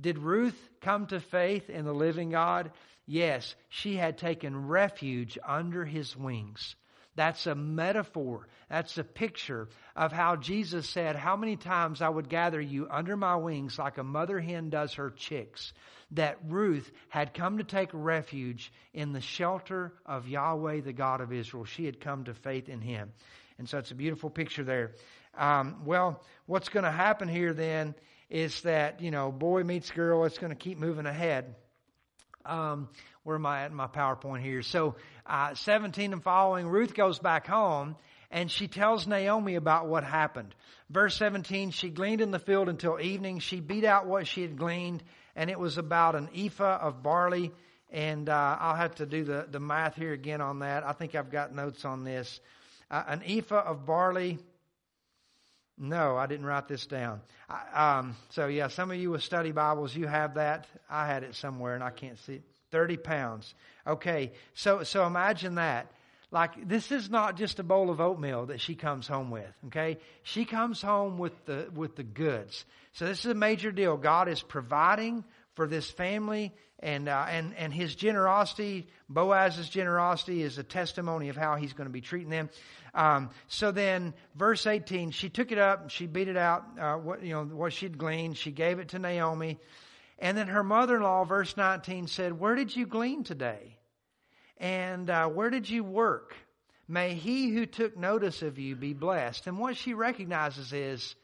Did 0.00 0.18
Ruth 0.18 0.58
come 0.80 1.06
to 1.06 1.20
faith 1.20 1.70
in 1.70 1.84
the 1.84 1.94
living 1.94 2.30
God? 2.30 2.72
Yes, 3.06 3.54
she 3.68 3.96
had 3.96 4.18
taken 4.18 4.66
refuge 4.66 5.38
under 5.46 5.84
his 5.84 6.16
wings. 6.16 6.74
That's 7.16 7.46
a 7.46 7.54
metaphor. 7.54 8.48
That's 8.68 8.98
a 8.98 9.04
picture 9.04 9.68
of 9.94 10.12
how 10.12 10.36
Jesus 10.36 10.88
said, 10.88 11.16
How 11.16 11.36
many 11.36 11.56
times 11.56 12.02
I 12.02 12.08
would 12.08 12.28
gather 12.28 12.60
you 12.60 12.88
under 12.90 13.16
my 13.16 13.36
wings 13.36 13.78
like 13.78 13.98
a 13.98 14.04
mother 14.04 14.40
hen 14.40 14.70
does 14.70 14.94
her 14.94 15.10
chicks. 15.10 15.72
That 16.12 16.38
Ruth 16.46 16.90
had 17.08 17.34
come 17.34 17.58
to 17.58 17.64
take 17.64 17.90
refuge 17.92 18.72
in 18.92 19.12
the 19.12 19.20
shelter 19.20 19.92
of 20.06 20.28
Yahweh, 20.28 20.80
the 20.80 20.92
God 20.92 21.20
of 21.20 21.32
Israel. 21.32 21.64
She 21.64 21.86
had 21.86 22.00
come 22.00 22.24
to 22.24 22.34
faith 22.34 22.68
in 22.68 22.80
him. 22.80 23.12
And 23.58 23.68
so 23.68 23.78
it's 23.78 23.90
a 23.90 23.96
beautiful 23.96 24.30
picture 24.30 24.64
there. 24.64 24.92
Um, 25.36 25.82
well, 25.84 26.22
what's 26.46 26.68
going 26.68 26.84
to 26.84 26.90
happen 26.90 27.28
here 27.28 27.52
then 27.52 27.94
is 28.30 28.62
that, 28.62 29.00
you 29.00 29.10
know, 29.10 29.30
boy 29.30 29.62
meets 29.62 29.90
girl, 29.90 30.24
it's 30.24 30.38
going 30.38 30.50
to 30.50 30.56
keep 30.58 30.78
moving 30.78 31.06
ahead. 31.06 31.54
Um, 32.46 32.88
where 33.22 33.36
am 33.36 33.46
I 33.46 33.62
at 33.62 33.70
in 33.70 33.76
my 33.76 33.86
PowerPoint 33.86 34.42
here? 34.42 34.62
So, 34.62 34.96
uh, 35.26 35.54
17 35.54 36.12
and 36.12 36.22
following, 36.22 36.68
Ruth 36.68 36.94
goes 36.94 37.18
back 37.18 37.46
home 37.46 37.96
and 38.30 38.50
she 38.50 38.68
tells 38.68 39.06
Naomi 39.06 39.54
about 39.54 39.86
what 39.86 40.04
happened. 40.04 40.54
Verse 40.90 41.16
17, 41.16 41.70
she 41.70 41.88
gleaned 41.88 42.20
in 42.20 42.30
the 42.30 42.38
field 42.38 42.68
until 42.68 43.00
evening. 43.00 43.38
She 43.38 43.60
beat 43.60 43.84
out 43.84 44.06
what 44.06 44.26
she 44.26 44.42
had 44.42 44.58
gleaned 44.58 45.02
and 45.34 45.50
it 45.50 45.58
was 45.58 45.78
about 45.78 46.14
an 46.14 46.28
ephah 46.36 46.78
of 46.82 47.02
barley. 47.02 47.52
And, 47.90 48.28
uh, 48.28 48.56
I'll 48.60 48.76
have 48.76 48.96
to 48.96 49.06
do 49.06 49.24
the, 49.24 49.46
the 49.50 49.60
math 49.60 49.96
here 49.96 50.12
again 50.12 50.40
on 50.40 50.58
that. 50.58 50.84
I 50.84 50.92
think 50.92 51.14
I've 51.14 51.30
got 51.30 51.54
notes 51.54 51.84
on 51.84 52.04
this. 52.04 52.40
Uh, 52.90 53.04
an 53.06 53.22
ephah 53.24 53.62
of 53.64 53.86
barley 53.86 54.38
no, 55.78 56.16
I 56.16 56.26
didn't 56.26 56.46
write 56.46 56.68
this 56.68 56.86
down. 56.86 57.20
I, 57.48 57.98
um, 57.98 58.16
so 58.30 58.46
yeah, 58.46 58.68
some 58.68 58.90
of 58.90 58.96
you 58.96 59.10
with 59.10 59.22
study 59.22 59.52
Bibles, 59.52 59.94
you 59.94 60.06
have 60.06 60.34
that. 60.34 60.66
I 60.88 61.06
had 61.06 61.22
it 61.24 61.34
somewhere 61.34 61.74
and 61.74 61.82
I 61.82 61.90
can't 61.90 62.18
see 62.20 62.34
it. 62.34 62.42
30 62.70 62.96
pounds. 62.96 63.54
Okay. 63.86 64.32
So, 64.54 64.82
so 64.82 65.06
imagine 65.06 65.56
that. 65.56 65.86
Like, 66.30 66.66
this 66.66 66.90
is 66.90 67.08
not 67.08 67.36
just 67.36 67.60
a 67.60 67.62
bowl 67.62 67.90
of 67.90 68.00
oatmeal 68.00 68.46
that 68.46 68.60
she 68.60 68.74
comes 68.74 69.06
home 69.06 69.30
with. 69.30 69.52
Okay. 69.66 69.98
She 70.24 70.44
comes 70.44 70.82
home 70.82 71.16
with 71.16 71.32
the, 71.46 71.68
with 71.72 71.94
the 71.94 72.02
goods. 72.02 72.64
So 72.94 73.06
this 73.06 73.20
is 73.20 73.30
a 73.30 73.34
major 73.34 73.70
deal. 73.70 73.96
God 73.96 74.28
is 74.28 74.42
providing 74.42 75.24
for 75.54 75.66
this 75.66 75.90
family 75.90 76.52
and, 76.80 77.08
uh, 77.08 77.26
and, 77.28 77.54
and 77.56 77.72
his 77.72 77.94
generosity, 77.94 78.88
Boaz's 79.08 79.68
generosity 79.68 80.42
is 80.42 80.58
a 80.58 80.62
testimony 80.62 81.28
of 81.28 81.36
how 81.36 81.56
he's 81.56 81.72
going 81.72 81.86
to 81.86 81.92
be 81.92 82.00
treating 82.00 82.28
them. 82.28 82.50
Um, 82.92 83.30
so 83.48 83.72
then, 83.72 84.14
verse 84.34 84.66
18, 84.66 85.10
she 85.10 85.28
took 85.28 85.50
it 85.50 85.58
up, 85.58 85.82
and 85.82 85.90
she 85.90 86.06
beat 86.06 86.28
it 86.28 86.36
out, 86.36 86.64
uh, 86.78 86.94
what, 86.94 87.22
you 87.22 87.32
know, 87.32 87.44
what 87.44 87.72
she'd 87.72 87.98
gleaned, 87.98 88.36
she 88.36 88.50
gave 88.50 88.78
it 88.78 88.88
to 88.90 88.98
Naomi. 88.98 89.58
And 90.18 90.36
then 90.36 90.48
her 90.48 90.62
mother-in-law, 90.62 91.24
verse 91.24 91.56
19, 91.56 92.06
said, 92.06 92.38
where 92.38 92.54
did 92.54 92.74
you 92.74 92.86
glean 92.86 93.24
today? 93.24 93.78
And 94.58 95.10
uh, 95.10 95.28
where 95.28 95.50
did 95.50 95.68
you 95.68 95.82
work? 95.82 96.36
May 96.86 97.14
he 97.14 97.50
who 97.50 97.66
took 97.66 97.96
notice 97.96 98.42
of 98.42 98.58
you 98.58 98.76
be 98.76 98.92
blessed. 98.92 99.46
And 99.46 99.58
what 99.58 99.76
she 99.76 99.94
recognizes 99.94 100.72
is, 100.72 101.16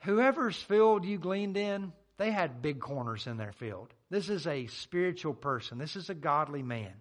whoever's 0.00 0.56
field 0.56 1.04
you 1.04 1.18
gleaned 1.18 1.56
in, 1.56 1.92
they 2.22 2.30
had 2.30 2.62
big 2.62 2.78
corners 2.78 3.26
in 3.26 3.36
their 3.36 3.50
field. 3.50 3.92
This 4.08 4.28
is 4.28 4.46
a 4.46 4.68
spiritual 4.68 5.34
person. 5.34 5.78
This 5.78 5.96
is 5.96 6.08
a 6.08 6.14
godly 6.14 6.62
man. 6.62 6.92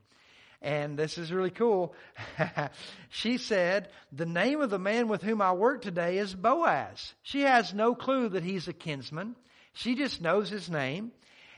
And 0.63 0.97
this 0.97 1.19
is 1.19 1.31
really 1.31 1.51
cool. 1.51 1.93
she 3.09 3.37
said, 3.37 3.89
the 4.11 4.25
name 4.25 4.61
of 4.61 4.71
the 4.71 4.79
man 4.79 5.09
with 5.09 5.21
whom 5.21 5.39
I 5.39 5.53
work 5.53 5.83
today 5.83 6.17
is 6.17 6.33
Boaz. 6.33 7.13
She 7.21 7.41
has 7.41 7.71
no 7.71 7.93
clue 7.93 8.29
that 8.29 8.43
he's 8.43 8.67
a 8.67 8.73
kinsman. 8.73 9.35
She 9.73 9.93
just 9.93 10.21
knows 10.21 10.49
his 10.49 10.71
name. 10.71 11.11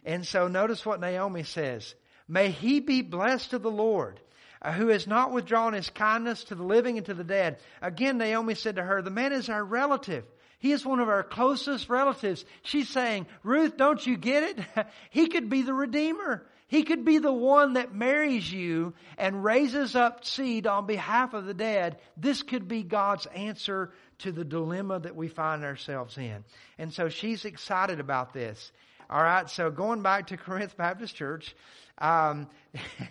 And 0.03 0.27
so 0.27 0.49
notice 0.49 0.85
what 0.85 0.99
Naomi 0.99 1.43
says. 1.43 1.95
May 2.27 2.51
he 2.51 2.81
be 2.81 3.01
blessed 3.01 3.53
of 3.53 3.61
the 3.61 3.71
Lord, 3.71 4.19
uh, 4.61 4.73
who 4.73 4.89
has 4.89 5.07
not 5.07 5.31
withdrawn 5.31 5.71
his 5.71 5.89
kindness 5.89 6.43
to 6.45 6.55
the 6.55 6.63
living 6.63 6.97
and 6.97 7.05
to 7.05 7.13
the 7.13 7.23
dead. 7.23 7.59
Again, 7.81 8.17
Naomi 8.17 8.55
said 8.55 8.75
to 8.75 8.83
her, 8.83 9.01
the 9.01 9.09
man 9.09 9.31
is 9.31 9.47
our 9.47 9.63
relative 9.63 10.25
He 10.63 10.71
is 10.71 10.85
one 10.85 11.01
of 11.01 11.09
our 11.09 11.23
closest 11.23 11.89
relatives. 11.89 12.45
She's 12.61 12.87
saying, 12.87 13.27
Ruth, 13.43 13.75
don't 13.75 14.07
you 14.07 14.15
get 14.15 14.43
it? 14.43 14.87
he 15.09 15.27
could 15.27 15.49
be 15.49 15.61
the 15.61 15.73
Redeemer. 15.73 16.47
He 16.67 16.83
could 16.83 17.03
be 17.03 17.17
the 17.17 17.33
one 17.33 17.73
that 17.73 17.93
marries 17.93 18.49
you 18.49 18.93
and 19.17 19.43
raises 19.43 19.93
up 19.93 20.23
seed 20.23 20.65
on 20.65 20.85
behalf 20.85 21.33
of 21.33 21.43
the 21.43 21.53
dead. 21.53 21.97
This 22.15 22.43
could 22.43 22.69
be 22.69 22.81
God's 22.81 23.25
answer 23.25 23.91
to 24.19 24.31
the 24.31 24.45
dilemma 24.45 25.01
that 25.01 25.17
we 25.17 25.27
find 25.27 25.65
ourselves 25.65 26.17
in. 26.17 26.45
And 26.77 26.93
so 26.93 27.09
she's 27.09 27.43
excited 27.43 27.99
about 27.99 28.31
this. 28.31 28.71
All 29.09 29.21
right, 29.21 29.49
so 29.49 29.69
going 29.69 30.01
back 30.01 30.27
to 30.27 30.37
Corinth 30.47 30.77
Baptist 30.77 31.13
Church, 31.13 31.53
um, 31.97 32.47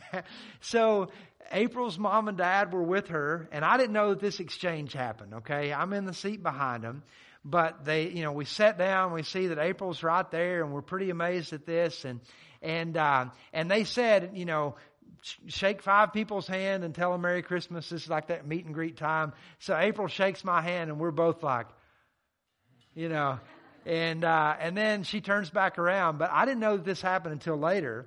so 0.62 1.10
April's 1.50 1.98
mom 1.98 2.28
and 2.28 2.38
dad 2.38 2.72
were 2.72 2.82
with 2.82 3.08
her, 3.08 3.46
and 3.52 3.62
I 3.62 3.76
didn't 3.76 3.92
know 3.92 4.08
that 4.08 4.20
this 4.20 4.40
exchange 4.40 4.94
happened. 4.94 5.34
Okay, 5.34 5.70
I'm 5.70 5.92
in 5.92 6.06
the 6.06 6.14
seat 6.14 6.42
behind 6.42 6.82
them, 6.82 7.02
but 7.44 7.84
they, 7.84 8.08
you 8.08 8.22
know, 8.22 8.32
we 8.32 8.44
sat 8.44 8.78
down, 8.78 9.12
we 9.12 9.22
see 9.22 9.48
that 9.48 9.58
April's 9.58 10.02
right 10.02 10.30
there, 10.30 10.62
and 10.62 10.72
we're 10.72 10.82
pretty 10.82 11.10
amazed 11.10 11.52
at 11.52 11.66
this, 11.66 12.04
and 12.04 12.20
and 12.60 12.96
uh, 12.96 13.26
and 13.52 13.70
they 13.70 13.84
said, 13.84 14.32
you 14.34 14.44
know, 14.44 14.76
shake 15.46 15.82
five 15.82 16.12
people's 16.12 16.46
hand 16.46 16.84
and 16.84 16.94
tell 16.94 17.12
them 17.12 17.22
Merry 17.22 17.42
Christmas. 17.42 17.88
This 17.88 18.04
is 18.04 18.08
like 18.08 18.28
that 18.28 18.46
meet 18.46 18.64
and 18.64 18.74
greet 18.74 18.96
time. 18.96 19.32
So 19.58 19.76
April 19.76 20.08
shakes 20.08 20.44
my 20.44 20.62
hand, 20.62 20.90
and 20.90 21.00
we're 21.00 21.10
both 21.10 21.42
like, 21.42 21.66
you 22.94 23.08
know, 23.08 23.40
and 23.86 24.24
uh, 24.24 24.56
and 24.60 24.76
then 24.76 25.02
she 25.02 25.20
turns 25.20 25.50
back 25.50 25.78
around. 25.78 26.18
But 26.18 26.30
I 26.30 26.44
didn't 26.44 26.60
know 26.60 26.76
that 26.76 26.84
this 26.84 27.02
happened 27.02 27.32
until 27.32 27.56
later. 27.56 28.06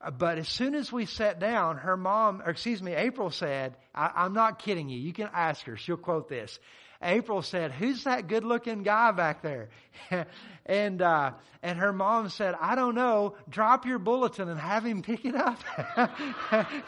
Uh, 0.00 0.10
but 0.10 0.38
as 0.38 0.48
soon 0.48 0.74
as 0.74 0.92
we 0.92 1.06
sat 1.06 1.40
down, 1.40 1.78
her 1.78 1.96
mom, 1.96 2.42
or 2.44 2.50
excuse 2.50 2.82
me, 2.82 2.94
April 2.94 3.30
said, 3.30 3.76
I, 3.92 4.12
"I'm 4.14 4.32
not 4.32 4.60
kidding 4.60 4.88
you. 4.88 4.98
You 4.98 5.12
can 5.12 5.28
ask 5.32 5.64
her. 5.64 5.76
She'll 5.76 5.96
quote 5.96 6.28
this." 6.28 6.58
April 7.02 7.42
said, 7.42 7.72
"Who's 7.72 8.04
that 8.04 8.28
good-looking 8.28 8.82
guy 8.82 9.12
back 9.12 9.42
there?" 9.42 9.68
and 10.66 11.02
uh, 11.02 11.32
and 11.62 11.78
her 11.78 11.92
mom 11.92 12.28
said, 12.28 12.54
"I 12.60 12.74
don't 12.74 12.94
know. 12.94 13.34
Drop 13.48 13.86
your 13.86 13.98
bulletin 13.98 14.48
and 14.48 14.58
have 14.58 14.84
him 14.84 15.02
pick 15.02 15.24
it 15.24 15.34
up." 15.34 15.58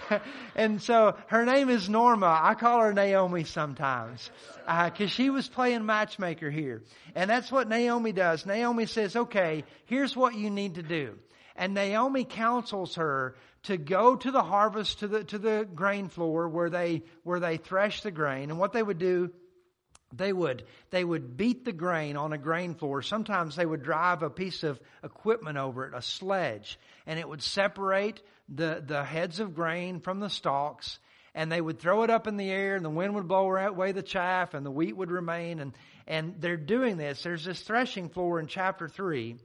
and 0.56 0.80
so 0.80 1.16
her 1.28 1.44
name 1.44 1.68
is 1.68 1.88
Norma. 1.88 2.40
I 2.42 2.54
call 2.54 2.80
her 2.80 2.92
Naomi 2.92 3.44
sometimes 3.44 4.30
because 4.60 5.00
uh, 5.00 5.06
she 5.06 5.30
was 5.30 5.48
playing 5.48 5.86
matchmaker 5.86 6.50
here, 6.50 6.82
and 7.14 7.28
that's 7.28 7.52
what 7.52 7.68
Naomi 7.68 8.12
does. 8.12 8.46
Naomi 8.46 8.86
says, 8.86 9.16
"Okay, 9.16 9.64
here's 9.86 10.16
what 10.16 10.34
you 10.34 10.50
need 10.50 10.76
to 10.76 10.82
do." 10.82 11.18
And 11.58 11.74
Naomi 11.74 12.24
counsels 12.24 12.94
her 12.94 13.34
to 13.64 13.76
go 13.76 14.14
to 14.14 14.30
the 14.30 14.42
harvest, 14.42 15.00
to 15.00 15.08
the, 15.08 15.24
to 15.24 15.38
the 15.38 15.68
grain 15.74 16.08
floor 16.08 16.48
where 16.48 16.70
they, 16.70 17.02
where 17.24 17.40
they 17.40 17.56
thresh 17.56 18.02
the 18.02 18.12
grain. 18.12 18.50
And 18.50 18.60
what 18.60 18.72
they 18.72 18.82
would 18.82 18.98
do 18.98 19.32
they 20.12 20.32
would 20.32 20.64
they 20.90 21.04
would 21.04 21.36
beat 21.36 21.64
the 21.64 21.72
grain 21.72 22.16
on 22.16 22.32
a 22.32 22.38
grain 22.38 22.74
floor. 22.74 23.02
Sometimes 23.02 23.56
they 23.56 23.66
would 23.66 23.82
drive 23.82 24.22
a 24.22 24.30
piece 24.30 24.62
of 24.62 24.80
equipment 25.04 25.58
over 25.58 25.86
it 25.86 25.94
a 25.94 26.02
sledge 26.02 26.78
and 27.06 27.18
it 27.18 27.28
would 27.28 27.42
separate 27.42 28.22
the 28.48 28.82
the 28.84 29.04
heads 29.04 29.40
of 29.40 29.54
grain 29.54 30.00
from 30.00 30.20
the 30.20 30.30
stalks 30.30 30.98
and 31.34 31.52
they 31.52 31.60
would 31.60 31.78
throw 31.78 32.04
it 32.04 32.10
up 32.10 32.26
in 32.26 32.36
the 32.36 32.50
air 32.50 32.74
and 32.74 32.84
the 32.84 32.90
wind 32.90 33.14
would 33.14 33.28
blow 33.28 33.54
away 33.54 33.92
the 33.92 34.02
chaff 34.02 34.54
and 34.54 34.64
the 34.64 34.70
wheat 34.70 34.96
would 34.96 35.10
remain 35.10 35.60
and 35.60 35.72
and 36.06 36.36
they're 36.40 36.56
doing 36.56 36.96
this. 36.96 37.22
There's 37.22 37.44
this 37.44 37.60
threshing 37.60 38.08
floor 38.08 38.40
in 38.40 38.46
chapter 38.46 38.88
3 38.88 39.36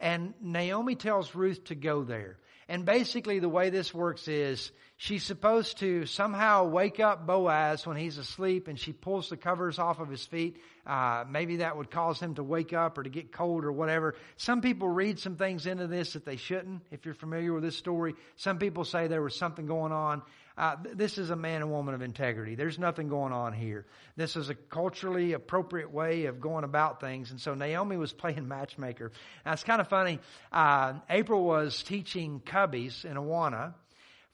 and 0.00 0.34
Naomi 0.40 0.96
tells 0.96 1.34
Ruth 1.34 1.64
to 1.64 1.74
go 1.76 2.02
there 2.02 2.38
and 2.68 2.84
basically 2.84 3.38
the 3.38 3.48
way 3.48 3.70
this 3.70 3.94
works 3.94 4.28
is 4.28 4.70
she's 4.98 5.24
supposed 5.24 5.78
to 5.78 6.04
somehow 6.04 6.64
wake 6.64 7.00
up 7.00 7.26
Boaz 7.26 7.86
when 7.86 7.96
he's 7.96 8.18
asleep 8.18 8.68
and 8.68 8.78
she 8.78 8.92
pulls 8.92 9.30
the 9.30 9.38
covers 9.38 9.78
off 9.78 10.00
of 10.00 10.10
his 10.10 10.24
feet. 10.26 10.58
Uh, 10.86 11.24
maybe 11.30 11.56
that 11.56 11.78
would 11.78 11.90
cause 11.90 12.20
him 12.20 12.34
to 12.34 12.42
wake 12.42 12.74
up 12.74 12.98
or 12.98 13.04
to 13.04 13.10
get 13.10 13.32
cold 13.32 13.64
or 13.64 13.72
whatever. 13.72 14.14
Some 14.36 14.60
people 14.60 14.88
read 14.88 15.18
some 15.18 15.36
things 15.36 15.66
into 15.66 15.86
this 15.86 16.12
that 16.12 16.26
they 16.26 16.36
shouldn't, 16.36 16.82
if 16.90 17.06
you're 17.06 17.14
familiar 17.14 17.54
with 17.54 17.62
this 17.62 17.76
story. 17.76 18.14
Some 18.36 18.58
people 18.58 18.84
say 18.84 19.06
there 19.06 19.22
was 19.22 19.36
something 19.36 19.66
going 19.66 19.92
on. 19.92 20.22
Uh, 20.58 20.74
this 20.94 21.18
is 21.18 21.30
a 21.30 21.36
man 21.36 21.62
and 21.62 21.70
woman 21.70 21.94
of 21.94 22.02
integrity. 22.02 22.56
There's 22.56 22.80
nothing 22.80 23.08
going 23.08 23.32
on 23.32 23.52
here. 23.52 23.86
This 24.16 24.34
is 24.34 24.50
a 24.50 24.56
culturally 24.56 25.32
appropriate 25.32 25.92
way 25.92 26.24
of 26.24 26.40
going 26.40 26.64
about 26.64 27.00
things. 27.00 27.30
And 27.30 27.40
so 27.40 27.54
Naomi 27.54 27.96
was 27.96 28.12
playing 28.12 28.48
matchmaker. 28.48 29.12
Now 29.46 29.52
it's 29.52 29.62
kind 29.62 29.80
of 29.80 29.86
funny. 29.86 30.18
Uh, 30.50 30.94
April 31.08 31.44
was 31.44 31.80
teaching 31.84 32.40
cubbies 32.44 33.04
in 33.04 33.16
Awana 33.16 33.74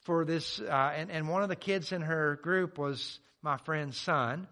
for 0.04 0.24
this, 0.24 0.60
uh, 0.60 0.92
and, 0.96 1.10
and 1.10 1.28
one 1.28 1.42
of 1.42 1.50
the 1.50 1.56
kids 1.56 1.92
in 1.92 2.00
her 2.00 2.36
group 2.42 2.78
was 2.78 3.18
my 3.42 3.58
friend's 3.58 3.98
son. 3.98 4.48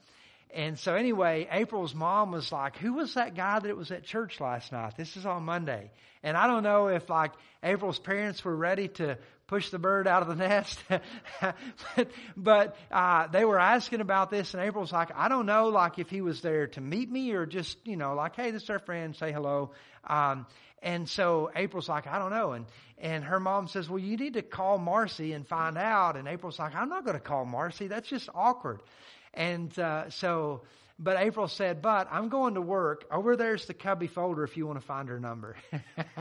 And 0.55 0.79
so 0.79 0.95
anyway, 0.95 1.49
April's 1.51 1.95
mom 1.95 2.33
was 2.33 2.53
like, 2.53 2.77
who 2.77 2.93
was 2.93 3.15
that 3.15 3.35
guy 3.35 3.59
that 3.59 3.75
was 3.75 3.91
at 3.91 4.05
church 4.05 4.39
last 4.41 4.73
night? 4.73 4.99
This 4.99 5.17
is 5.17 5.25
on 5.25 5.45
Monday. 5.45 5.91
And 6.23 6.37
I 6.37 6.47
don't 6.47 6.63
know 6.63 6.89
if 6.89 7.09
like 7.09 7.33
April's 7.63 7.99
parents 7.99 8.45
were 8.45 8.55
ready 8.55 8.89
to 8.89 9.17
push 9.53 9.69
the 9.69 9.79
bird 9.79 10.09
out 10.09 10.23
of 10.23 10.29
the 10.29 10.35
nest. 10.35 10.83
but 10.89 12.11
but 12.39 12.75
uh, 12.91 13.27
they 13.27 13.45
were 13.45 13.59
asking 13.59 14.01
about 14.01 14.31
this, 14.31 14.55
and 14.55 14.63
April's 14.63 14.93
like, 14.93 15.11
I 15.15 15.29
don't 15.29 15.45
know, 15.45 15.69
like 15.69 15.99
if 15.99 16.09
he 16.09 16.23
was 16.23 16.41
there 16.41 16.69
to 16.69 16.81
meet 16.81 17.11
me 17.11 17.33
or 17.33 17.45
just, 17.45 17.77
you 17.85 17.97
know, 17.97 18.15
like, 18.15 18.35
hey, 18.35 18.51
this 18.51 18.63
is 18.63 18.71
our 18.71 18.79
friend, 18.79 19.15
say 19.15 19.31
hello. 19.31 19.73
Um, 20.07 20.47
and 20.83 21.07
so 21.07 21.51
April's 21.55 21.87
like, 21.87 22.07
I 22.07 22.19
don't 22.19 22.31
know. 22.31 22.53
And, 22.53 22.65
and 22.97 23.23
her 23.25 23.39
mom 23.39 23.69
says, 23.69 23.91
well, 23.91 23.99
you 23.99 24.17
need 24.17 24.35
to 24.35 24.43
call 24.43 24.79
Marcy 24.79 25.35
and 25.35 25.47
find 25.47 25.77
out. 25.77 26.17
And 26.17 26.27
April's 26.27 26.59
like, 26.59 26.75
I'm 26.75 26.89
not 26.89 27.05
going 27.05 27.19
to 27.19 27.23
call 27.23 27.45
Marcy. 27.45 27.89
That's 27.89 28.09
just 28.09 28.31
awkward. 28.35 28.81
And, 29.35 29.79
uh, 29.79 30.09
so, 30.09 30.63
but 31.03 31.17
April 31.19 31.49
said, 31.49 31.83
but 31.83 32.09
I'm 32.11 32.29
going 32.29 32.55
to 32.55 32.61
work. 32.61 33.05
Over 33.11 33.37
there's 33.37 33.67
the 33.67 33.75
cubby 33.75 34.07
folder 34.07 34.45
if 34.45 34.57
you 34.57 34.67
want 34.67 34.81
to 34.81 34.87
find 34.87 35.09
her 35.09 35.19
number. 35.19 35.57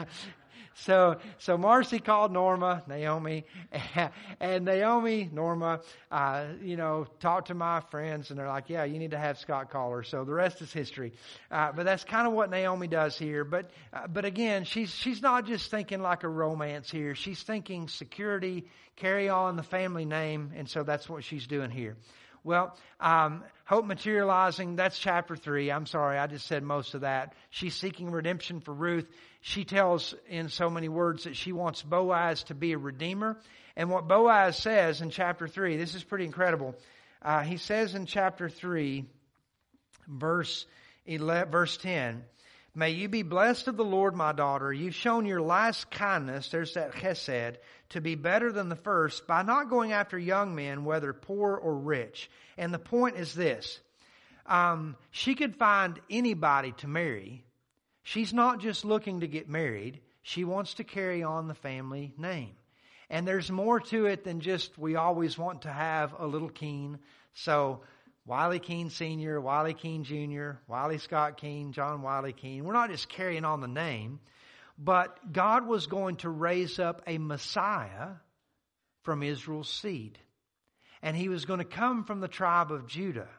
so, 0.74 1.18
so 1.38 1.58
Marcy 1.58 2.00
called 2.00 2.32
Norma, 2.32 2.82
Naomi, 2.88 3.46
and 4.40 4.66
Naomi, 4.66 5.30
Norma, 5.32 5.82
uh, 6.12 6.46
you 6.64 6.78
know, 6.78 7.06
talked 7.20 7.48
to 7.48 7.54
my 7.54 7.82
friends, 7.92 8.32
and 8.32 8.40
they're 8.40 8.48
like, 8.48 8.70
"Yeah, 8.70 8.84
you 8.86 8.98
need 8.98 9.12
to 9.12 9.20
have 9.20 9.38
Scott 9.38 9.70
call 9.70 9.92
her." 9.92 10.04
So 10.04 10.26
the 10.26 10.34
rest 10.34 10.62
is 10.62 10.74
history. 10.74 11.14
Uh, 11.52 11.72
but 11.74 11.86
that's 11.86 12.04
kind 12.04 12.26
of 12.26 12.34
what 12.34 12.50
Naomi 12.50 12.88
does 12.88 13.18
here. 13.18 13.44
But, 13.44 13.70
uh, 13.94 14.08
but 14.08 14.26
again, 14.26 14.64
she's 14.64 14.90
she's 14.90 15.22
not 15.22 15.46
just 15.46 15.70
thinking 15.70 16.02
like 16.02 16.24
a 16.24 16.30
romance 16.30 16.90
here. 16.90 17.14
She's 17.14 17.44
thinking 17.44 17.88
security, 17.88 18.66
carry 18.96 19.30
on 19.30 19.58
the 19.58 19.64
family 19.64 20.06
name, 20.06 20.54
and 20.56 20.68
so 20.68 20.82
that's 20.84 21.08
what 21.08 21.24
she's 21.24 21.46
doing 21.46 21.70
here. 21.70 21.98
Well, 22.44 22.76
um, 23.00 23.44
hope 23.66 23.86
materializing, 23.86 24.76
that's 24.76 24.98
chapter 24.98 25.36
three. 25.36 25.72
I'm 25.72 25.86
sorry, 25.86 26.18
I 26.18 26.26
just 26.26 26.48
said 26.48 26.64
most 26.64 26.96
of 26.96 27.02
that. 27.02 27.34
She's 27.52 27.76
seeking 27.76 28.10
redemption 28.12 28.62
for 28.62 28.74
Ruth. 28.74 29.08
She 29.42 29.64
tells 29.64 30.16
in 30.28 30.50
so 30.50 30.70
many 30.70 30.90
words 30.90 31.26
that 31.26 31.36
she 31.36 31.52
wants 31.52 31.84
Boaz 31.84 32.44
to 32.46 32.56
be 32.56 32.74
a 32.74 32.78
redeemer. 32.78 33.38
And 33.76 33.90
what 33.90 34.08
Boaz 34.08 34.58
says 34.58 35.02
in 35.02 35.12
chapter 35.12 35.48
three, 35.48 35.78
this 35.78 35.94
is 35.94 36.04
pretty 36.04 36.26
incredible. 36.26 36.76
Uh, 37.22 37.42
he 37.42 37.58
says 37.58 37.94
in 37.94 38.08
chapter 38.08 38.50
three, 38.50 39.06
verse 40.08 40.66
11, 41.06 41.52
verse 41.52 41.78
10, 41.78 42.24
May 42.74 42.92
you 42.92 43.10
be 43.10 43.24
blessed 43.24 43.68
of 43.68 43.78
the 43.78 43.84
Lord, 43.84 44.16
my 44.16 44.32
daughter. 44.32 44.72
You've 44.72 44.96
shown 44.96 45.26
your 45.26 45.42
last 45.42 45.92
kindness, 45.92 46.50
there's 46.50 46.74
that 46.74 46.94
chesed, 46.94 47.58
to 47.92 48.02
be 48.02 48.16
better 48.16 48.52
than 48.52 48.70
the 48.70 48.76
first 48.76 49.28
by 49.28 49.44
not 49.44 49.70
going 49.70 49.94
after 49.94 50.18
young 50.18 50.56
men, 50.56 50.84
whether 50.84 51.14
poor 51.14 51.56
or 51.56 51.76
rich. 51.76 52.30
And 52.58 52.74
the 52.74 52.80
point 52.80 53.18
is 53.18 53.34
this. 53.34 53.80
Um, 54.46 54.96
she 55.12 55.36
could 55.36 55.56
find 55.56 56.00
anybody 56.10 56.74
to 56.80 56.88
marry. 56.88 57.44
She's 58.04 58.34
not 58.34 58.60
just 58.60 58.84
looking 58.84 59.22
to 59.22 59.28
get 59.28 59.48
married. 59.48 60.02
She 60.24 60.44
wants 60.44 60.76
to 60.76 60.84
carry 60.84 61.24
on 61.24 61.48
the 61.48 61.54
family 61.54 62.14
name. 62.18 62.52
And 63.10 63.28
there's 63.28 63.52
more 63.52 63.80
to 63.80 64.06
it 64.06 64.24
than 64.24 64.40
just 64.40 64.78
we 64.78 64.96
always 64.96 65.38
want 65.38 65.64
to 65.64 65.72
have 65.72 66.16
a 66.18 66.26
little 66.26 66.50
Keene. 66.50 67.00
So 67.34 67.82
Wiley 68.26 68.60
Keene 68.60 68.90
Sr., 68.90 69.42
Wiley 69.42 69.74
Keene 69.74 70.04
Jr., 70.04 70.52
Wiley 70.68 70.98
Scott 70.98 71.38
Keene, 71.38 71.74
John 71.74 72.02
Wiley 72.02 72.34
Keene. 72.34 72.64
We're 72.64 72.74
not 72.74 72.90
just 72.90 73.10
carrying 73.10 73.46
on 73.46 73.62
the 73.62 73.68
name, 73.68 74.20
but 74.84 75.32
God 75.32 75.68
was 75.68 75.86
going 75.86 76.16
to 76.18 76.30
raise 76.30 76.80
up 76.80 77.04
a 77.06 77.20
Messiah 77.20 78.14
from 79.04 79.22
Israel's 79.22 79.70
seed. 79.70 80.18
And 81.04 81.16
he 81.16 81.30
was 81.30 81.46
going 81.46 81.60
to 81.60 81.66
come 81.66 82.04
from 82.04 82.20
the 82.20 82.28
tribe 82.28 82.72
of 82.72 82.88
Judah. 82.88 83.30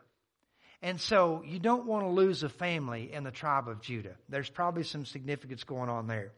And 0.82 1.00
so 1.00 1.42
you 1.44 1.58
don't 1.58 1.86
want 1.86 2.04
to 2.04 2.10
lose 2.10 2.44
a 2.44 2.48
family 2.48 3.12
in 3.12 3.24
the 3.24 3.30
tribe 3.32 3.68
of 3.68 3.80
Judah. 3.80 4.14
There's 4.28 4.50
probably 4.50 4.84
some 4.84 5.04
significance 5.04 5.64
going 5.64 5.88
on 5.88 6.06
there. 6.06 6.32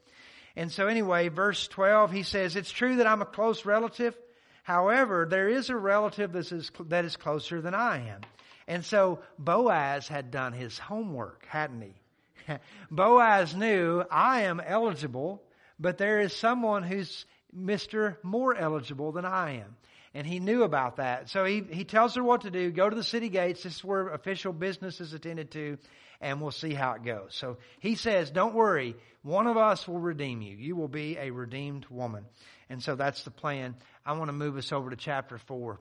And 0.57 0.73
so 0.73 0.87
anyway, 0.87 1.29
verse 1.29 1.69
12, 1.69 2.11
he 2.11 2.23
says, 2.23 2.57
It's 2.57 2.71
true 2.71 2.97
that 2.97 3.07
I'm 3.07 3.23
a 3.23 3.27
close 3.27 3.67
relative. 3.67 4.17
However, 4.63 5.27
there 5.29 5.49
is 5.49 5.69
a 5.69 5.77
relative 5.77 6.33
that 6.33 6.51
is, 6.51 6.71
that 6.87 7.05
is 7.05 7.17
closer 7.17 7.61
than 7.61 7.75
I 7.75 8.09
am. 8.09 8.21
And 8.67 8.83
so 8.83 9.21
Boaz 9.39 10.09
had 10.09 10.31
done 10.31 10.55
his 10.55 10.79
homework, 10.79 11.45
hadn't 11.47 11.83
he? 11.83 11.95
Boaz 12.91 13.55
knew 13.55 14.03
I 14.11 14.43
am 14.43 14.61
eligible, 14.61 15.43
but 15.79 15.99
there 15.99 16.21
is 16.21 16.35
someone 16.35 16.83
who's 16.83 17.27
Mr. 17.57 18.17
more 18.23 18.55
eligible 18.57 19.13
than 19.13 19.25
I 19.25 19.61
am. 19.61 19.77
And 20.17 20.27
he 20.27 20.39
knew 20.39 20.63
about 20.63 20.97
that. 20.97 21.29
So 21.29 21.45
he, 21.45 21.63
he 21.69 21.85
tells 21.85 22.15
her 22.15 22.23
what 22.23 22.43
to 22.43 22.51
do. 22.51 22.71
Go 22.71 22.89
to 22.89 22.95
the 22.95 23.03
city 23.03 23.29
gates. 23.29 23.65
This 23.65 23.77
is 23.77 23.85
where 23.85 24.09
official 24.09 24.53
business 24.53 25.01
is 25.01 25.13
attended 25.13 25.51
to. 25.53 25.77
And 26.21 26.41
we'll 26.41 26.53
see 26.53 26.73
how 26.73 26.93
it 26.93 27.05
goes. 27.05 27.35
So 27.35 27.59
he 27.81 27.97
says, 27.97 28.31
don't 28.31 28.55
worry. 28.55 28.95
One 29.23 29.49
of 29.49 29.57
us 29.57 29.89
will 29.89 29.99
redeem 29.99 30.41
you. 30.41 30.57
You 30.57 30.77
will 30.77 30.89
be 30.89 31.17
a 31.19 31.31
redeemed 31.31 31.87
woman. 31.91 32.27
And 32.71 32.81
so 32.81 32.95
that's 32.95 33.25
the 33.25 33.33
plan. 33.33 33.75
I 34.07 34.13
want 34.13 34.29
to 34.29 34.33
move 34.33 34.57
us 34.57 34.73
over 34.73 34.91
to 34.91 34.97
chapter 34.97 35.37
four. 35.37 35.81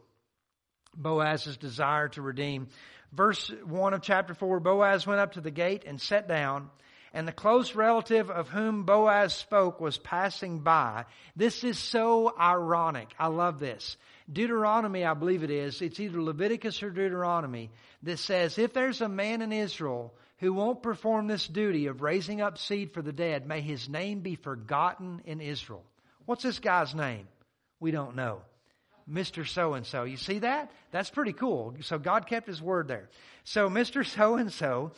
Boaz's 0.95 1.57
desire 1.57 2.09
to 2.09 2.21
redeem. 2.21 2.67
Verse 3.13 3.51
1 3.65 3.93
of 3.93 4.01
chapter 4.01 4.33
4 4.33 4.59
Boaz 4.59 5.05
went 5.05 5.19
up 5.19 5.33
to 5.33 5.41
the 5.41 5.51
gate 5.51 5.83
and 5.85 6.01
sat 6.01 6.27
down, 6.27 6.71
and 7.13 7.27
the 7.27 7.31
close 7.31 7.75
relative 7.75 8.31
of 8.31 8.49
whom 8.49 8.85
Boaz 8.85 9.35
spoke 9.35 9.79
was 9.79 9.99
passing 9.99 10.59
by. 10.59 11.05
This 11.35 11.63
is 11.63 11.77
so 11.77 12.33
ironic. 12.39 13.09
I 13.19 13.27
love 13.27 13.59
this. 13.59 13.97
Deuteronomy, 14.31 15.05
I 15.05 15.13
believe 15.13 15.43
it 15.43 15.51
is, 15.51 15.81
it's 15.81 15.99
either 15.99 16.21
Leviticus 16.21 16.81
or 16.81 16.89
Deuteronomy, 16.89 17.69
that 18.01 18.17
says 18.17 18.57
if 18.57 18.73
there's 18.73 19.01
a 19.01 19.09
man 19.09 19.43
in 19.43 19.53
Israel 19.53 20.13
who 20.37 20.51
won't 20.53 20.81
perform 20.81 21.27
this 21.27 21.47
duty 21.47 21.85
of 21.85 22.01
raising 22.01 22.41
up 22.41 22.57
seed 22.57 22.93
for 22.93 23.03
the 23.03 23.13
dead, 23.13 23.47
may 23.47 23.61
his 23.61 23.87
name 23.87 24.21
be 24.21 24.35
forgotten 24.35 25.21
in 25.25 25.39
Israel. 25.39 25.83
What's 26.25 26.43
this 26.43 26.59
guy's 26.59 26.95
name? 26.95 27.27
We 27.79 27.91
don't 27.91 28.15
know. 28.15 28.41
Mr. 29.11 29.47
So 29.47 29.73
and 29.73 29.85
so. 29.85 30.03
You 30.03 30.17
see 30.17 30.39
that? 30.39 30.71
That's 30.91 31.09
pretty 31.09 31.33
cool. 31.33 31.75
So 31.81 31.97
God 31.99 32.27
kept 32.27 32.47
his 32.47 32.61
word 32.61 32.87
there. 32.87 33.09
So 33.43 33.69
Mr. 33.69 34.05
So 34.05 34.35
and 34.35 34.51
so, 34.51 34.91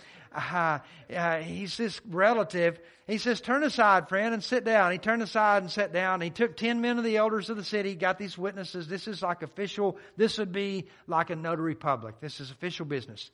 he's 1.41 1.77
this 1.77 1.99
relative. 2.07 2.79
He 3.07 3.17
says, 3.17 3.41
turn 3.41 3.63
aside, 3.63 4.09
friend, 4.09 4.33
and 4.33 4.43
sit 4.43 4.63
down. 4.65 4.91
He 4.91 4.97
turned 4.97 5.21
aside 5.21 5.63
and 5.63 5.71
sat 5.71 5.93
down. 5.93 6.21
He 6.21 6.29
took 6.29 6.57
10 6.57 6.81
men 6.81 6.97
of 6.97 7.03
the 7.03 7.17
elders 7.17 7.49
of 7.49 7.57
the 7.57 7.63
city, 7.63 7.95
got 7.95 8.17
these 8.17 8.37
witnesses. 8.37 8.87
This 8.87 9.07
is 9.07 9.21
like 9.21 9.43
official, 9.43 9.97
this 10.17 10.37
would 10.37 10.51
be 10.51 10.85
like 11.07 11.29
a 11.29 11.35
notary 11.35 11.75
public. 11.75 12.19
This 12.19 12.39
is 12.39 12.51
official 12.51 12.85
business. 12.85 13.31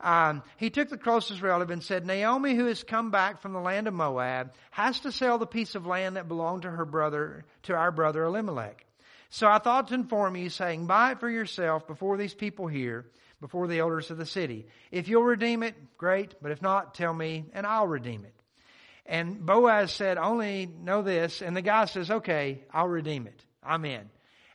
Um, 0.00 0.42
he 0.56 0.70
took 0.70 0.88
the 0.90 0.98
closest 0.98 1.40
relative 1.40 1.70
and 1.70 1.82
said, 1.82 2.04
Naomi, 2.04 2.54
who 2.54 2.66
has 2.66 2.82
come 2.82 3.10
back 3.10 3.40
from 3.40 3.52
the 3.52 3.60
land 3.60 3.88
of 3.88 3.94
Moab, 3.94 4.52
has 4.70 5.00
to 5.00 5.12
sell 5.12 5.38
the 5.38 5.46
piece 5.46 5.74
of 5.74 5.86
land 5.86 6.16
that 6.16 6.28
belonged 6.28 6.62
to 6.62 6.70
her 6.70 6.84
brother, 6.84 7.44
to 7.64 7.74
our 7.74 7.90
brother 7.90 8.24
Elimelech. 8.24 8.84
So 9.34 9.48
I 9.48 9.58
thought 9.58 9.88
to 9.88 9.94
inform 9.94 10.36
you, 10.36 10.48
saying, 10.48 10.86
Buy 10.86 11.10
it 11.10 11.18
for 11.18 11.28
yourself 11.28 11.88
before 11.88 12.16
these 12.16 12.32
people 12.32 12.68
here, 12.68 13.04
before 13.40 13.66
the 13.66 13.80
elders 13.80 14.12
of 14.12 14.16
the 14.16 14.26
city. 14.26 14.68
If 14.92 15.08
you'll 15.08 15.24
redeem 15.24 15.64
it, 15.64 15.74
great, 15.98 16.36
but 16.40 16.52
if 16.52 16.62
not, 16.62 16.94
tell 16.94 17.12
me, 17.12 17.46
and 17.52 17.66
I'll 17.66 17.88
redeem 17.88 18.24
it. 18.24 18.34
And 19.04 19.44
Boaz 19.44 19.90
said, 19.90 20.18
Only 20.18 20.66
know 20.66 21.02
this. 21.02 21.42
And 21.42 21.56
the 21.56 21.62
guy 21.62 21.86
says, 21.86 22.12
Okay, 22.12 22.60
I'll 22.72 22.86
redeem 22.86 23.26
it. 23.26 23.44
I'm 23.60 23.84
in. 23.84 24.08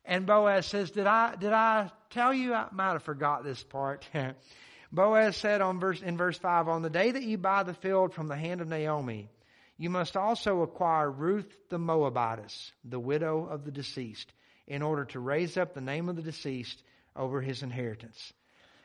And 0.05 0.25
Boaz 0.25 0.65
says, 0.65 0.91
Did 0.91 1.07
I 1.07 1.35
did 1.35 1.51
I 1.51 1.91
tell 2.09 2.33
you? 2.33 2.53
I 2.53 2.69
might 2.71 2.93
have 2.93 3.03
forgot 3.03 3.43
this 3.43 3.61
part. 3.61 4.07
Boaz 4.93 5.35
said 5.35 5.59
on 5.59 5.81
verse 5.81 6.01
in 6.01 6.15
verse 6.15 6.37
five, 6.37 6.69
On 6.69 6.83
the 6.83 6.89
day 6.89 7.11
that 7.11 7.23
you 7.23 7.37
buy 7.37 7.63
the 7.63 7.73
field 7.73 8.13
from 8.13 8.29
the 8.29 8.37
hand 8.37 8.61
of 8.61 8.69
Naomi, 8.69 9.29
you 9.77 9.89
must 9.89 10.15
also 10.15 10.61
acquire 10.61 11.11
Ruth 11.11 11.53
the 11.67 11.79
Moabitess, 11.79 12.71
the 12.85 12.97
widow 12.97 13.45
of 13.45 13.65
the 13.65 13.71
deceased 13.71 14.31
in 14.69 14.81
order 14.81 15.05
to 15.05 15.19
raise 15.19 15.57
up 15.57 15.73
the 15.73 15.81
name 15.81 16.07
of 16.07 16.15
the 16.15 16.21
deceased 16.21 16.81
over 17.15 17.41
his 17.41 17.63
inheritance. 17.63 18.33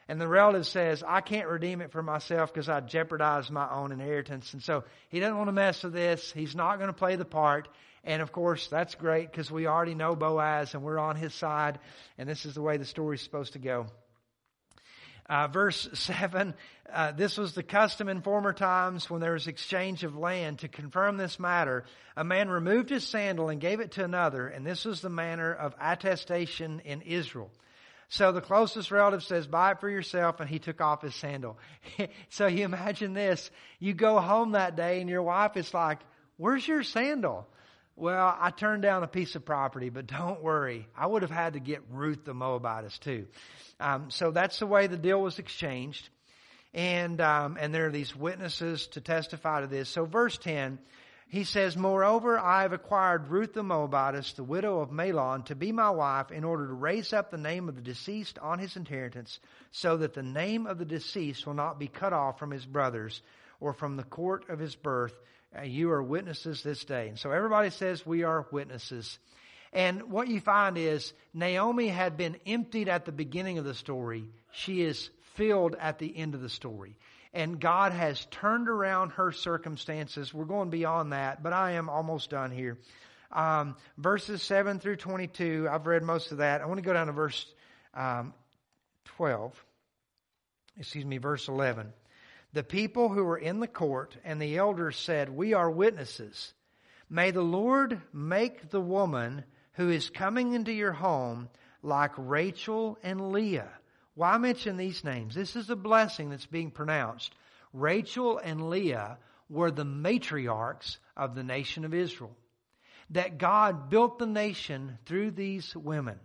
And 0.08 0.20
the 0.20 0.28
relative 0.28 0.66
says, 0.66 1.02
I 1.06 1.20
can't 1.20 1.48
redeem 1.48 1.80
it 1.80 1.92
for 1.92 2.02
myself 2.02 2.52
because 2.52 2.68
I 2.68 2.80
jeopardized 2.80 3.50
my 3.50 3.70
own 3.70 3.92
inheritance. 3.92 4.52
And 4.52 4.62
so 4.62 4.84
he 5.08 5.20
doesn't 5.20 5.36
want 5.36 5.48
to 5.48 5.52
mess 5.52 5.82
with 5.82 5.94
this. 5.94 6.30
He's 6.32 6.54
not 6.54 6.76
going 6.76 6.88
to 6.88 6.94
play 6.94 7.16
the 7.16 7.24
part. 7.24 7.68
And 8.02 8.20
of 8.20 8.32
course, 8.32 8.66
that's 8.66 8.94
great 8.96 9.30
because 9.30 9.50
we 9.50 9.66
already 9.66 9.94
know 9.94 10.14
Boaz 10.14 10.74
and 10.74 10.82
we're 10.82 10.98
on 10.98 11.16
his 11.16 11.32
side. 11.32 11.78
And 12.18 12.28
this 12.28 12.44
is 12.44 12.54
the 12.54 12.60
way 12.60 12.76
the 12.76 12.84
story's 12.84 13.22
supposed 13.22 13.54
to 13.54 13.58
go. 13.58 13.86
Uh, 15.26 15.48
verse 15.48 15.88
7 15.94 16.54
uh, 16.92 17.12
this 17.12 17.36
was 17.36 17.54
the 17.54 17.62
custom 17.62 18.08
in 18.08 18.20
former 18.20 18.52
times 18.52 19.08
when 19.08 19.20
there 19.20 19.32
was 19.32 19.48
exchange 19.48 20.04
of 20.04 20.16
land. 20.16 20.60
To 20.60 20.68
confirm 20.68 21.16
this 21.16 21.40
matter, 21.40 21.84
a 22.16 22.22
man 22.22 22.48
removed 22.48 22.90
his 22.90 23.04
sandal 23.06 23.48
and 23.48 23.60
gave 23.60 23.80
it 23.80 23.92
to 23.92 24.04
another, 24.04 24.46
and 24.46 24.66
this 24.66 24.84
was 24.84 25.00
the 25.00 25.08
manner 25.08 25.52
of 25.52 25.74
attestation 25.80 26.80
in 26.84 27.02
Israel. 27.02 27.50
So 28.08 28.30
the 28.30 28.40
closest 28.40 28.92
relative 28.92 29.24
says, 29.24 29.46
buy 29.46 29.72
it 29.72 29.80
for 29.80 29.88
yourself, 29.88 30.38
and 30.38 30.48
he 30.48 30.60
took 30.60 30.80
off 30.80 31.02
his 31.02 31.14
sandal. 31.16 31.58
so 32.28 32.46
you 32.46 32.64
imagine 32.64 33.12
this. 33.12 33.50
You 33.80 33.92
go 33.92 34.20
home 34.20 34.52
that 34.52 34.76
day 34.76 35.00
and 35.00 35.10
your 35.10 35.22
wife 35.22 35.56
is 35.56 35.72
like, 35.74 35.98
where's 36.36 36.68
your 36.68 36.84
sandal? 36.84 37.48
Well, 37.96 38.36
I 38.40 38.50
turned 38.50 38.82
down 38.82 39.04
a 39.04 39.08
piece 39.08 39.36
of 39.36 39.44
property, 39.44 39.88
but 39.88 40.08
don't 40.08 40.42
worry. 40.42 40.88
I 40.96 41.06
would 41.06 41.22
have 41.22 41.30
had 41.30 41.52
to 41.52 41.60
get 41.60 41.80
Ruth 41.90 42.24
the 42.24 42.34
Moabitess 42.34 42.98
too. 42.98 43.26
Um, 43.78 44.10
so 44.10 44.32
that's 44.32 44.58
the 44.58 44.66
way 44.66 44.88
the 44.88 44.96
deal 44.96 45.22
was 45.22 45.38
exchanged. 45.38 46.08
And, 46.72 47.20
um, 47.20 47.56
and 47.58 47.72
there 47.72 47.86
are 47.86 47.92
these 47.92 48.16
witnesses 48.16 48.88
to 48.88 49.00
testify 49.00 49.60
to 49.60 49.68
this. 49.68 49.88
So 49.88 50.06
verse 50.06 50.36
10, 50.38 50.80
he 51.28 51.44
says, 51.44 51.76
Moreover, 51.76 52.36
I 52.36 52.62
have 52.62 52.72
acquired 52.72 53.28
Ruth 53.28 53.54
the 53.54 53.62
Moabitess, 53.62 54.32
the 54.32 54.42
widow 54.42 54.80
of 54.80 54.90
Mahlon, 54.90 55.44
to 55.44 55.54
be 55.54 55.70
my 55.70 55.90
wife 55.90 56.32
in 56.32 56.42
order 56.42 56.66
to 56.66 56.72
raise 56.72 57.12
up 57.12 57.30
the 57.30 57.38
name 57.38 57.68
of 57.68 57.76
the 57.76 57.80
deceased 57.80 58.40
on 58.40 58.58
his 58.58 58.74
inheritance 58.74 59.38
so 59.70 59.98
that 59.98 60.14
the 60.14 60.22
name 60.22 60.66
of 60.66 60.78
the 60.78 60.84
deceased 60.84 61.46
will 61.46 61.54
not 61.54 61.78
be 61.78 61.86
cut 61.86 62.12
off 62.12 62.40
from 62.40 62.50
his 62.50 62.66
brothers 62.66 63.22
or 63.60 63.72
from 63.72 63.96
the 63.96 64.02
court 64.02 64.50
of 64.50 64.58
his 64.58 64.74
birth 64.74 65.14
you 65.62 65.90
are 65.90 66.02
witnesses 66.02 66.62
this 66.62 66.84
day. 66.84 67.08
And 67.08 67.18
so 67.18 67.30
everybody 67.30 67.70
says 67.70 68.04
we 68.04 68.24
are 68.24 68.46
witnesses. 68.50 69.18
And 69.72 70.10
what 70.10 70.28
you 70.28 70.40
find 70.40 70.78
is 70.78 71.12
Naomi 71.32 71.88
had 71.88 72.16
been 72.16 72.36
emptied 72.46 72.88
at 72.88 73.04
the 73.04 73.12
beginning 73.12 73.58
of 73.58 73.64
the 73.64 73.74
story. 73.74 74.24
She 74.52 74.82
is 74.82 75.10
filled 75.34 75.76
at 75.78 75.98
the 75.98 76.16
end 76.16 76.34
of 76.34 76.40
the 76.40 76.48
story. 76.48 76.96
And 77.32 77.60
God 77.60 77.92
has 77.92 78.24
turned 78.30 78.68
around 78.68 79.10
her 79.10 79.32
circumstances. 79.32 80.32
We're 80.32 80.44
going 80.44 80.70
beyond 80.70 81.12
that, 81.12 81.42
but 81.42 81.52
I 81.52 81.72
am 81.72 81.88
almost 81.88 82.30
done 82.30 82.52
here. 82.52 82.78
Um, 83.32 83.74
verses 83.98 84.42
7 84.42 84.78
through 84.78 84.96
22, 84.96 85.68
I've 85.68 85.88
read 85.88 86.04
most 86.04 86.30
of 86.30 86.38
that. 86.38 86.60
I 86.60 86.66
want 86.66 86.78
to 86.78 86.84
go 86.84 86.92
down 86.92 87.08
to 87.08 87.12
verse 87.12 87.44
um, 87.94 88.32
12. 89.16 89.52
Excuse 90.78 91.04
me, 91.04 91.18
verse 91.18 91.48
11. 91.48 91.92
The 92.54 92.62
people 92.62 93.08
who 93.08 93.24
were 93.24 93.36
in 93.36 93.58
the 93.58 93.66
court 93.66 94.16
and 94.22 94.40
the 94.40 94.58
elders 94.58 94.96
said, 94.96 95.28
We 95.28 95.54
are 95.54 95.68
witnesses. 95.68 96.54
May 97.10 97.32
the 97.32 97.42
Lord 97.42 98.00
make 98.12 98.70
the 98.70 98.80
woman 98.80 99.42
who 99.72 99.90
is 99.90 100.08
coming 100.08 100.52
into 100.52 100.72
your 100.72 100.92
home 100.92 101.48
like 101.82 102.12
Rachel 102.16 102.96
and 103.02 103.32
Leah. 103.32 103.72
Why 104.14 104.38
mention 104.38 104.76
these 104.76 105.02
names? 105.02 105.34
This 105.34 105.56
is 105.56 105.68
a 105.68 105.74
blessing 105.74 106.30
that's 106.30 106.46
being 106.46 106.70
pronounced. 106.70 107.34
Rachel 107.72 108.38
and 108.38 108.70
Leah 108.70 109.18
were 109.48 109.72
the 109.72 109.84
matriarchs 109.84 110.98
of 111.16 111.34
the 111.34 111.42
nation 111.42 111.84
of 111.84 111.92
Israel. 111.92 112.36
That 113.10 113.38
God 113.38 113.90
built 113.90 114.20
the 114.20 114.26
nation 114.26 114.98
through 115.06 115.32
these 115.32 115.74
women. 115.74 116.20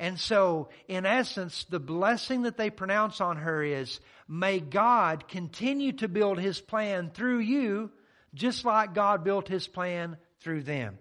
And 0.00 0.18
so, 0.18 0.70
in 0.88 1.04
essence, 1.04 1.66
the 1.68 1.78
blessing 1.78 2.42
that 2.42 2.56
they 2.56 2.70
pronounce 2.70 3.20
on 3.20 3.36
her 3.36 3.62
is, 3.62 4.00
may 4.26 4.58
God 4.58 5.28
continue 5.28 5.92
to 5.92 6.08
build 6.08 6.40
His 6.40 6.58
plan 6.58 7.10
through 7.12 7.40
you, 7.40 7.90
just 8.32 8.64
like 8.64 8.94
God 8.94 9.24
built 9.24 9.46
His 9.46 9.68
plan 9.68 10.16
through 10.40 10.62
them. 10.62 10.98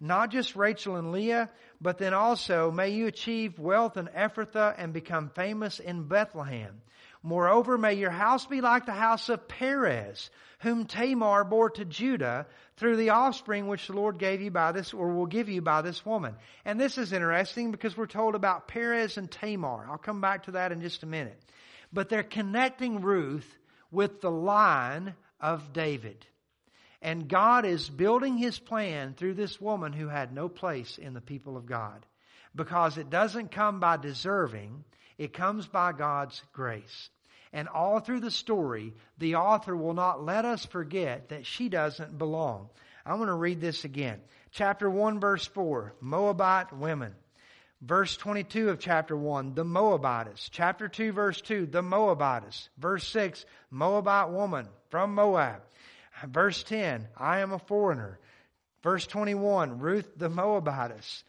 Not 0.00 0.30
just 0.30 0.56
Rachel 0.56 0.96
and 0.96 1.12
Leah, 1.12 1.50
but 1.82 1.98
then 1.98 2.14
also 2.14 2.70
may 2.70 2.88
you 2.88 3.08
achieve 3.08 3.58
wealth 3.58 3.98
in 3.98 4.06
Ephrathah 4.06 4.74
and 4.78 4.94
become 4.94 5.28
famous 5.34 5.78
in 5.78 6.04
Bethlehem. 6.04 6.80
Moreover, 7.22 7.76
may 7.76 7.92
your 7.92 8.08
house 8.08 8.46
be 8.46 8.62
like 8.62 8.86
the 8.86 8.92
house 8.92 9.28
of 9.28 9.48
Perez, 9.48 10.30
whom 10.60 10.84
Tamar 10.84 11.44
bore 11.44 11.70
to 11.70 11.84
Judah 11.84 12.46
through 12.76 12.96
the 12.96 13.10
offspring 13.10 13.66
which 13.66 13.86
the 13.86 13.94
Lord 13.94 14.18
gave 14.18 14.40
you 14.40 14.50
by 14.50 14.72
this, 14.72 14.92
or 14.92 15.12
will 15.12 15.26
give 15.26 15.48
you 15.48 15.62
by 15.62 15.82
this 15.82 16.04
woman. 16.04 16.34
And 16.64 16.78
this 16.78 16.98
is 16.98 17.12
interesting 17.12 17.70
because 17.70 17.96
we're 17.96 18.06
told 18.06 18.34
about 18.34 18.68
Perez 18.68 19.16
and 19.16 19.30
Tamar. 19.30 19.86
I'll 19.90 19.98
come 19.98 20.20
back 20.20 20.44
to 20.44 20.52
that 20.52 20.72
in 20.72 20.80
just 20.80 21.02
a 21.02 21.06
minute. 21.06 21.40
But 21.92 22.08
they're 22.08 22.22
connecting 22.22 23.00
Ruth 23.00 23.46
with 23.90 24.20
the 24.20 24.30
line 24.30 25.14
of 25.40 25.72
David. 25.72 26.26
And 27.02 27.28
God 27.28 27.64
is 27.64 27.88
building 27.88 28.36
his 28.36 28.58
plan 28.58 29.14
through 29.14 29.34
this 29.34 29.60
woman 29.60 29.94
who 29.94 30.08
had 30.08 30.34
no 30.34 30.50
place 30.50 30.98
in 30.98 31.14
the 31.14 31.22
people 31.22 31.56
of 31.56 31.64
God. 31.64 32.04
Because 32.54 32.98
it 32.98 33.08
doesn't 33.08 33.50
come 33.50 33.80
by 33.80 33.96
deserving, 33.96 34.84
it 35.16 35.32
comes 35.32 35.66
by 35.66 35.92
God's 35.92 36.42
grace. 36.52 37.08
And 37.52 37.68
all 37.68 38.00
through 38.00 38.20
the 38.20 38.30
story, 38.30 38.94
the 39.18 39.36
author 39.36 39.76
will 39.76 39.94
not 39.94 40.24
let 40.24 40.44
us 40.44 40.64
forget 40.64 41.30
that 41.30 41.46
she 41.46 41.68
doesn't 41.68 42.16
belong. 42.16 42.68
I'm 43.04 43.16
going 43.16 43.28
to 43.28 43.34
read 43.34 43.60
this 43.60 43.84
again. 43.84 44.20
Chapter 44.52 44.88
1 44.88 45.20
verse 45.20 45.46
4, 45.46 45.94
Moabite 46.00 46.72
women. 46.72 47.14
Verse 47.82 48.16
22 48.16 48.68
of 48.68 48.78
chapter 48.78 49.16
1, 49.16 49.54
the 49.54 49.64
Moabitess. 49.64 50.50
Chapter 50.50 50.86
2 50.86 51.12
verse 51.12 51.40
2, 51.40 51.66
the 51.66 51.82
Moabitess. 51.82 52.68
Verse 52.78 53.06
6, 53.08 53.44
Moabite 53.70 54.30
woman 54.30 54.68
from 54.90 55.14
Moab. 55.14 55.62
Verse 56.28 56.62
10, 56.64 57.08
I 57.16 57.40
am 57.40 57.52
a 57.52 57.58
foreigner. 57.58 58.18
Verse 58.82 59.06
21, 59.06 59.78
Ruth 59.78 60.08
the 60.16 60.28
Moabitess. 60.28 61.24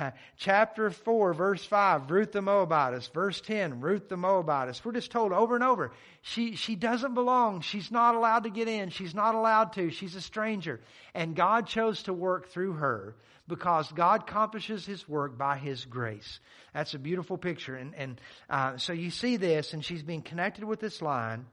Chapter 0.36 0.90
4, 0.90 1.34
verse 1.34 1.64
5, 1.64 2.10
Ruth 2.10 2.32
the 2.32 2.42
Moabitess. 2.42 3.08
Verse 3.08 3.40
10, 3.40 3.80
Ruth 3.80 4.08
the 4.08 4.16
Moabitess. 4.16 4.84
We're 4.84 4.92
just 4.92 5.10
told 5.10 5.32
over 5.32 5.54
and 5.54 5.64
over, 5.64 5.92
she, 6.22 6.56
she 6.56 6.76
doesn't 6.76 7.14
belong. 7.14 7.60
She's 7.60 7.90
not 7.90 8.14
allowed 8.14 8.44
to 8.44 8.50
get 8.50 8.68
in. 8.68 8.90
She's 8.90 9.14
not 9.14 9.34
allowed 9.34 9.74
to. 9.74 9.90
She's 9.90 10.14
a 10.14 10.20
stranger. 10.20 10.80
And 11.14 11.36
God 11.36 11.66
chose 11.66 12.04
to 12.04 12.12
work 12.12 12.48
through 12.48 12.74
her 12.74 13.14
because 13.48 13.90
God 13.92 14.22
accomplishes 14.22 14.86
His 14.86 15.08
work 15.08 15.36
by 15.36 15.58
His 15.58 15.84
grace. 15.84 16.40
That's 16.72 16.94
a 16.94 16.98
beautiful 16.98 17.36
picture. 17.36 17.76
And, 17.76 17.94
and 17.94 18.20
uh, 18.48 18.76
so 18.78 18.92
you 18.92 19.10
see 19.10 19.36
this, 19.36 19.72
and 19.72 19.84
she's 19.84 20.02
being 20.02 20.22
connected 20.22 20.64
with 20.64 20.80
this 20.80 21.02
line. 21.02 21.46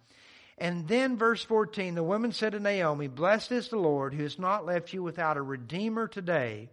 And 0.57 0.87
then 0.87 1.17
verse 1.17 1.43
14, 1.43 1.95
the 1.95 2.03
woman 2.03 2.33
said 2.33 2.51
to 2.51 2.59
Naomi, 2.59 3.07
Blessed 3.07 3.53
is 3.53 3.69
the 3.69 3.77
Lord 3.77 4.13
who 4.13 4.23
has 4.23 4.37
not 4.37 4.65
left 4.65 4.93
you 4.93 5.01
without 5.01 5.37
a 5.37 5.41
redeemer 5.41 6.07
today 6.07 6.69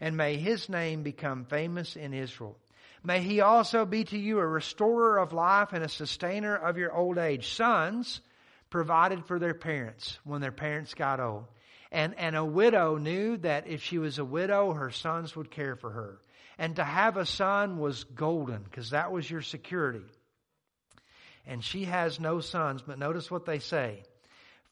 and 0.00 0.16
may 0.16 0.36
his 0.36 0.68
name 0.68 1.02
become 1.02 1.44
famous 1.44 1.96
in 1.96 2.14
Israel. 2.14 2.56
May 3.02 3.20
he 3.20 3.40
also 3.40 3.86
be 3.86 4.04
to 4.04 4.18
you 4.18 4.38
a 4.38 4.46
restorer 4.46 5.18
of 5.18 5.32
life 5.32 5.72
and 5.72 5.84
a 5.84 5.88
sustainer 5.88 6.54
of 6.54 6.76
your 6.76 6.94
old 6.94 7.18
age. 7.18 7.48
Sons 7.48 8.20
provided 8.68 9.24
for 9.24 9.38
their 9.38 9.54
parents 9.54 10.18
when 10.24 10.40
their 10.40 10.52
parents 10.52 10.94
got 10.94 11.20
old. 11.20 11.46
And, 11.92 12.14
and 12.18 12.36
a 12.36 12.44
widow 12.44 12.98
knew 12.98 13.36
that 13.38 13.66
if 13.66 13.82
she 13.82 13.98
was 13.98 14.18
a 14.18 14.24
widow, 14.24 14.72
her 14.72 14.90
sons 14.90 15.34
would 15.34 15.50
care 15.50 15.76
for 15.76 15.90
her. 15.90 16.20
And 16.58 16.76
to 16.76 16.84
have 16.84 17.16
a 17.16 17.26
son 17.26 17.78
was 17.78 18.04
golden 18.04 18.62
because 18.62 18.90
that 18.90 19.10
was 19.10 19.28
your 19.28 19.42
security. 19.42 20.04
And 21.46 21.64
she 21.64 21.84
has 21.84 22.20
no 22.20 22.40
sons, 22.40 22.82
but 22.86 22.98
notice 22.98 23.30
what 23.30 23.46
they 23.46 23.58
say. 23.58 24.04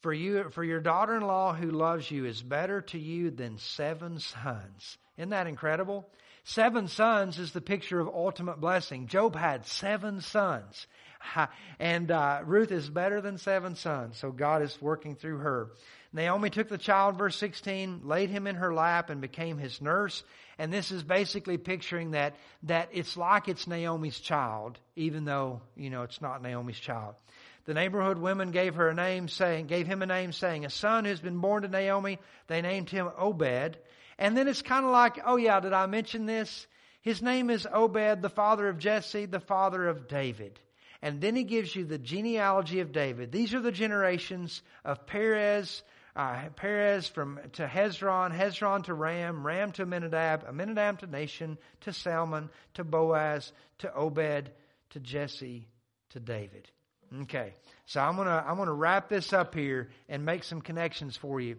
For 0.01 0.13
you, 0.13 0.51
for 0.51 0.63
your 0.63 0.81
daughter-in-law 0.81 1.55
who 1.55 1.71
loves 1.71 2.11
you 2.11 2.25
is 2.25 2.41
better 2.41 2.83
to 2.83 2.99
you 2.99 3.31
than 3.31 3.59
seven 3.59 4.21
sons. 4.21 4.97
Isn't 5.17 5.31
that 5.31 5.49
incredible? 5.49 6.09
Seven 6.45 6.89
sons 6.89 7.39
is 7.39 7.53
the 7.53 7.61
picture 7.61 7.99
of 8.01 8.09
ultimate 8.09 8.61
blessing. 8.61 9.09
Job 9.09 9.35
had 9.35 9.67
seven 9.67 10.21
sons. 10.21 10.87
And 11.79 12.11
uh, 12.11 12.41
Ruth 12.45 12.71
is 12.71 12.89
better 12.89 13.21
than 13.21 13.39
seven 13.39 13.75
sons, 13.75 14.19
so 14.19 14.31
God 14.31 14.63
is 14.63 14.81
working 14.81 15.17
through 15.17 15.39
her. 15.39 15.71
Naomi 16.13 16.49
took 16.49 16.69
the 16.69 16.79
child, 16.79 17.19
verse 17.19 17.37
16, 17.37 18.01
laid 18.05 18.31
him 18.31 18.47
in 18.47 18.55
her 18.57 18.73
lap 18.73 19.11
and 19.11 19.21
became 19.21 19.59
his 19.59 19.83
nurse. 19.83 20.23
And 20.59 20.73
this 20.73 20.91
is 20.91 21.03
basically 21.03 21.59
picturing 21.59 22.13
that, 22.13 22.37
that 22.63 22.89
it's 22.93 23.17
like 23.17 23.49
it's 23.49 23.67
Naomi's 23.67 24.19
child, 24.19 24.79
even 24.97 25.25
though, 25.25 25.61
you 25.77 25.91
know, 25.91 26.03
it's 26.03 26.23
not 26.23 26.43
Naomi's 26.43 26.81
child. 26.81 27.15
The 27.69 27.75
neighborhood 27.75 28.17
women 28.17 28.51
gave 28.51 28.77
her 28.77 28.89
a 28.89 28.95
name 28.95 29.29
saying, 29.29 29.67
gave 29.67 29.87
him 29.87 30.01
a 30.01 30.07
name 30.07 30.33
saying, 30.33 30.65
a 30.65 30.71
son 30.71 31.05
who's 31.05 31.21
been 31.21 31.37
born 31.37 31.65
to 31.65 31.69
Naomi. 31.69 32.19
They 32.47 32.63
named 32.63 32.89
him 32.89 33.11
Obed. 33.19 33.77
And 34.19 34.35
then 34.35 34.49
it's 34.49 34.63
kind 34.63 34.87
of 34.87 34.91
like, 34.91 35.21
oh 35.27 35.37
yeah, 35.37 35.61
did 35.61 35.75
I 35.75 35.85
mention 35.85 36.25
this? 36.25 36.67
His 37.03 37.21
name 37.21 37.51
is 37.51 37.69
Obed, 37.71 38.23
the 38.23 38.31
father 38.31 38.71
of 38.71 38.79
Jesse, 38.79 39.27
the 39.27 39.39
father 39.39 39.87
of 39.87 40.09
David. 40.09 40.59
And 41.03 41.21
then 41.21 41.37
he 41.37 41.45
gives 41.45 41.77
you 41.77 41.85
the 41.85 41.99
genealogy 41.99 42.81
of 42.81 42.91
David. 42.91 43.33
These 43.33 43.53
are 43.53 43.61
the 43.61 43.71
generations 43.71 44.63
of 44.83 45.07
Perez, 45.07 45.83
uh, 46.17 46.49
Perez 46.57 47.07
from 47.07 47.39
to 47.53 47.67
Hezron, 47.67 48.35
Hezron 48.35 48.85
to 48.85 48.95
Ram, 48.95 49.47
Ram 49.47 49.73
to 49.73 49.83
Amminadab, 49.83 50.49
Amminadab 50.49 51.01
to 51.01 51.07
Nahshon, 51.07 51.59
to 51.83 51.93
Salmon, 51.93 52.49
to 52.73 52.85
Boaz, 52.85 53.53
to 53.81 53.93
Obed, 53.93 54.53
to 54.89 55.01
Jesse, 55.01 55.69
to 56.13 56.19
David. 56.19 56.71
Okay, 57.23 57.55
so 57.87 58.01
I'm 58.01 58.17
gonna 58.17 58.45
I'm 58.47 58.59
gonna 58.59 58.73
wrap 58.73 59.09
this 59.09 59.33
up 59.33 59.55
here 59.55 59.89
and 60.09 60.25
make 60.25 60.45
some 60.45 60.61
connections 60.61 61.17
for 61.17 61.41
you. 61.41 61.57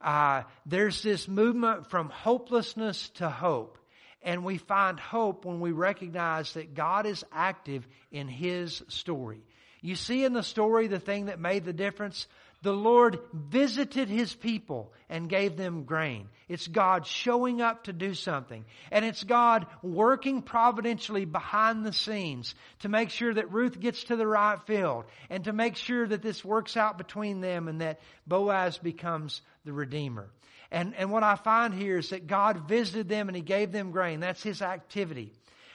Uh, 0.00 0.42
there's 0.66 1.02
this 1.02 1.28
movement 1.28 1.90
from 1.90 2.08
hopelessness 2.08 3.08
to 3.10 3.28
hope. 3.28 3.78
And 4.22 4.44
we 4.44 4.58
find 4.58 4.98
hope 4.98 5.44
when 5.44 5.60
we 5.60 5.70
recognize 5.70 6.54
that 6.54 6.74
God 6.74 7.06
is 7.06 7.24
active 7.32 7.86
in 8.10 8.26
His 8.26 8.82
story. 8.88 9.44
You 9.80 9.94
see 9.94 10.24
in 10.24 10.32
the 10.32 10.42
story 10.42 10.88
the 10.88 10.98
thing 10.98 11.26
that 11.26 11.38
made 11.38 11.64
the 11.64 11.72
difference? 11.72 12.26
The 12.62 12.72
Lord 12.72 13.20
visited 13.32 14.08
His 14.08 14.34
people 14.34 14.92
and 15.08 15.28
gave 15.28 15.56
them 15.56 15.84
grain. 15.84 16.28
It's 16.48 16.66
God 16.66 17.06
showing 17.06 17.60
up 17.60 17.84
to 17.84 17.92
do 17.92 18.14
something. 18.14 18.64
And 18.90 19.04
it's 19.04 19.22
God 19.22 19.66
working 19.82 20.42
providentially 20.42 21.24
behind 21.24 21.86
the 21.86 21.92
scenes 21.92 22.54
to 22.80 22.88
make 22.88 23.10
sure 23.10 23.32
that 23.32 23.52
Ruth 23.52 23.78
gets 23.78 24.04
to 24.04 24.16
the 24.16 24.26
right 24.26 24.60
field 24.66 25.04
and 25.30 25.44
to 25.44 25.52
make 25.52 25.76
sure 25.76 26.06
that 26.06 26.22
this 26.22 26.44
works 26.44 26.76
out 26.76 26.98
between 26.98 27.40
them 27.40 27.68
and 27.68 27.80
that 27.80 28.00
Boaz 28.26 28.76
becomes 28.78 29.40
the 29.64 29.72
Redeemer. 29.72 30.28
And, 30.70 30.94
and 30.96 31.12
what 31.12 31.22
I 31.22 31.36
find 31.36 31.72
here 31.72 31.96
is 31.96 32.10
that 32.10 32.26
God 32.26 32.68
visited 32.68 33.08
them 33.08 33.28
and 33.28 33.36
He 33.36 33.42
gave 33.42 33.70
them 33.70 33.92
grain. 33.92 34.20
That's 34.20 34.42
His 34.42 34.62
activity. 34.62 35.32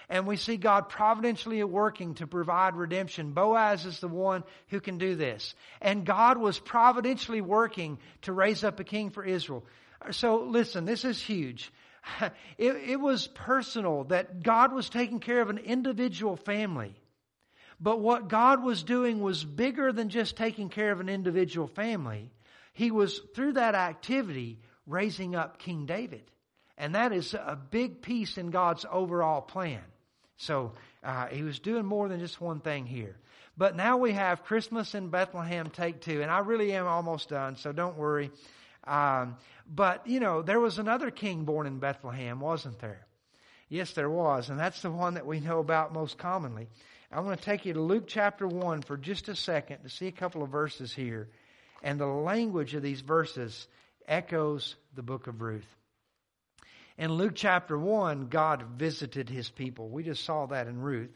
And 0.09 0.27
we 0.27 0.35
see 0.35 0.57
God 0.57 0.89
providentially 0.89 1.63
working 1.63 2.15
to 2.15 2.27
provide 2.27 2.75
redemption. 2.75 3.31
Boaz 3.31 3.85
is 3.85 3.99
the 3.99 4.07
one 4.07 4.43
who 4.67 4.79
can 4.79 4.97
do 4.97 5.15
this. 5.15 5.55
And 5.81 6.05
God 6.05 6.37
was 6.37 6.59
providentially 6.59 7.41
working 7.41 7.99
to 8.23 8.33
raise 8.33 8.63
up 8.63 8.79
a 8.79 8.83
king 8.83 9.09
for 9.09 9.23
Israel. 9.23 9.65
So 10.11 10.43
listen, 10.43 10.85
this 10.85 11.05
is 11.05 11.21
huge. 11.21 11.71
It, 12.57 12.75
it 12.89 12.99
was 12.99 13.27
personal 13.27 14.03
that 14.05 14.43
God 14.43 14.73
was 14.73 14.89
taking 14.89 15.21
care 15.21 15.41
of 15.41 15.49
an 15.49 15.57
individual 15.57 16.35
family. 16.35 16.95
But 17.79 17.99
what 17.99 18.27
God 18.27 18.63
was 18.63 18.83
doing 18.83 19.21
was 19.21 19.43
bigger 19.43 19.91
than 19.91 20.09
just 20.09 20.35
taking 20.35 20.69
care 20.69 20.91
of 20.91 20.99
an 20.99 21.09
individual 21.09 21.67
family. 21.67 22.31
He 22.73 22.91
was, 22.91 23.19
through 23.35 23.53
that 23.53 23.75
activity, 23.75 24.59
raising 24.85 25.35
up 25.35 25.59
King 25.59 25.85
David. 25.85 26.23
And 26.77 26.95
that 26.95 27.13
is 27.13 27.33
a 27.33 27.57
big 27.69 28.01
piece 28.01 28.37
in 28.37 28.49
God's 28.51 28.85
overall 28.89 29.41
plan. 29.41 29.83
So 30.37 30.73
uh, 31.03 31.27
he 31.27 31.43
was 31.43 31.59
doing 31.59 31.85
more 31.85 32.07
than 32.07 32.19
just 32.19 32.41
one 32.41 32.59
thing 32.59 32.85
here. 32.85 33.15
But 33.57 33.75
now 33.75 33.97
we 33.97 34.13
have 34.13 34.43
Christmas 34.43 34.95
in 34.95 35.09
Bethlehem 35.09 35.69
take 35.69 36.01
two. 36.01 36.21
And 36.21 36.31
I 36.31 36.39
really 36.39 36.73
am 36.73 36.87
almost 36.87 37.29
done, 37.29 37.55
so 37.55 37.71
don't 37.71 37.97
worry. 37.97 38.31
Um, 38.85 39.37
but, 39.67 40.07
you 40.07 40.19
know, 40.19 40.41
there 40.41 40.59
was 40.59 40.79
another 40.79 41.11
king 41.11 41.45
born 41.45 41.67
in 41.67 41.79
Bethlehem, 41.79 42.39
wasn't 42.39 42.79
there? 42.79 43.05
Yes, 43.69 43.93
there 43.93 44.09
was. 44.09 44.49
And 44.49 44.59
that's 44.59 44.81
the 44.81 44.91
one 44.91 45.15
that 45.15 45.25
we 45.25 45.39
know 45.39 45.59
about 45.59 45.93
most 45.93 46.17
commonly. 46.17 46.67
I 47.11 47.19
want 47.19 47.37
to 47.37 47.45
take 47.45 47.65
you 47.65 47.73
to 47.73 47.81
Luke 47.81 48.05
chapter 48.07 48.47
1 48.47 48.81
for 48.81 48.97
just 48.97 49.29
a 49.29 49.35
second 49.35 49.83
to 49.83 49.89
see 49.89 50.07
a 50.07 50.11
couple 50.11 50.41
of 50.41 50.49
verses 50.49 50.91
here. 50.91 51.29
And 51.83 51.99
the 51.99 52.07
language 52.07 52.73
of 52.73 52.81
these 52.81 53.01
verses 53.01 53.67
echoes 54.07 54.75
the 54.95 55.03
book 55.03 55.27
of 55.27 55.41
Ruth. 55.41 55.67
In 56.97 57.11
Luke 57.11 57.33
chapter 57.35 57.77
1, 57.77 58.27
God 58.27 58.63
visited 58.77 59.29
his 59.29 59.49
people. 59.49 59.89
We 59.89 60.03
just 60.03 60.23
saw 60.23 60.45
that 60.47 60.67
in 60.67 60.79
Ruth. 60.79 61.11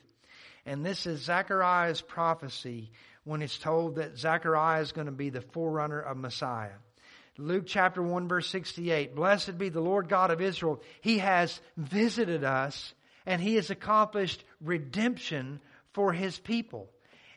And 0.66 0.86
this 0.86 1.06
is 1.06 1.22
Zechariah's 1.22 2.02
prophecy 2.02 2.92
when 3.24 3.42
it's 3.42 3.58
told 3.58 3.96
that 3.96 4.18
Zechariah 4.18 4.82
is 4.82 4.92
going 4.92 5.06
to 5.06 5.12
be 5.12 5.30
the 5.30 5.42
forerunner 5.42 6.00
of 6.00 6.18
Messiah. 6.18 6.74
Luke 7.38 7.66
chapter 7.68 8.02
1 8.02 8.28
verse 8.28 8.50
68. 8.50 9.16
Blessed 9.16 9.58
be 9.58 9.70
the 9.70 9.80
Lord 9.80 10.10
God 10.10 10.32
of 10.32 10.42
Israel. 10.42 10.82
He 11.02 11.20
has 11.20 11.60
visited 11.78 12.44
us 12.44 12.94
and 13.28 13.42
he 13.42 13.56
has 13.56 13.70
accomplished 13.70 14.44
redemption 14.60 15.60
for 15.94 16.12
his 16.12 16.40
people. 16.40 16.90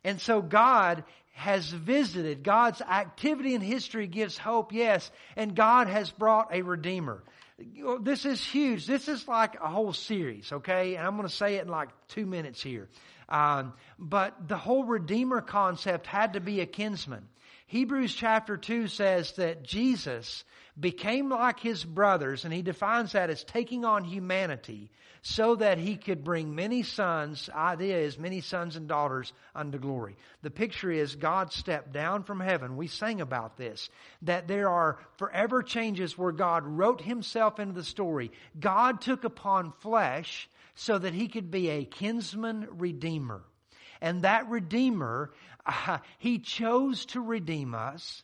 And 0.02 0.20
so 0.20 0.40
God 0.40 1.04
has 1.32 1.70
visited. 1.70 2.42
God's 2.42 2.80
activity 2.80 3.54
in 3.54 3.60
history 3.60 4.06
gives 4.06 4.38
hope, 4.38 4.72
yes, 4.72 5.10
and 5.36 5.54
God 5.54 5.88
has 5.88 6.10
brought 6.10 6.54
a 6.54 6.62
Redeemer. 6.62 7.22
This 8.00 8.24
is 8.24 8.42
huge. 8.44 8.86
This 8.86 9.08
is 9.08 9.26
like 9.28 9.54
a 9.60 9.68
whole 9.68 9.92
series, 9.92 10.52
okay? 10.52 10.96
And 10.96 11.06
I'm 11.06 11.16
going 11.16 11.28
to 11.28 11.34
say 11.34 11.56
it 11.56 11.62
in 11.62 11.68
like 11.68 11.90
two 12.08 12.26
minutes 12.26 12.62
here. 12.62 12.88
Um, 13.28 13.74
but 13.98 14.48
the 14.48 14.56
whole 14.56 14.84
Redeemer 14.84 15.40
concept 15.40 16.06
had 16.06 16.32
to 16.32 16.40
be 16.40 16.60
a 16.60 16.66
kinsman. 16.66 17.28
Hebrews 17.70 18.12
chapter 18.16 18.56
2 18.56 18.88
says 18.88 19.30
that 19.34 19.62
Jesus 19.62 20.42
became 20.78 21.28
like 21.28 21.60
his 21.60 21.84
brothers, 21.84 22.44
and 22.44 22.52
he 22.52 22.62
defines 22.62 23.12
that 23.12 23.30
as 23.30 23.44
taking 23.44 23.84
on 23.84 24.02
humanity 24.02 24.90
so 25.22 25.54
that 25.54 25.78
he 25.78 25.94
could 25.94 26.24
bring 26.24 26.56
many 26.56 26.82
sons, 26.82 27.48
idea 27.54 27.96
is 27.96 28.18
many 28.18 28.40
sons 28.40 28.74
and 28.74 28.88
daughters 28.88 29.32
unto 29.54 29.78
glory. 29.78 30.16
The 30.42 30.50
picture 30.50 30.90
is 30.90 31.14
God 31.14 31.52
stepped 31.52 31.92
down 31.92 32.24
from 32.24 32.40
heaven. 32.40 32.76
We 32.76 32.88
sang 32.88 33.20
about 33.20 33.56
this, 33.56 33.88
that 34.22 34.48
there 34.48 34.68
are 34.68 34.98
forever 35.18 35.62
changes 35.62 36.18
where 36.18 36.32
God 36.32 36.64
wrote 36.66 37.00
himself 37.00 37.60
into 37.60 37.74
the 37.74 37.84
story. 37.84 38.32
God 38.58 39.00
took 39.00 39.22
upon 39.22 39.74
flesh 39.78 40.50
so 40.74 40.98
that 40.98 41.14
he 41.14 41.28
could 41.28 41.52
be 41.52 41.68
a 41.68 41.84
kinsman 41.84 42.66
redeemer. 42.72 43.42
And 44.00 44.22
that 44.22 44.48
redeemer, 44.48 45.30
uh, 45.66 45.98
he 46.18 46.38
chose 46.38 47.06
to 47.06 47.20
redeem 47.20 47.74
us 47.74 48.22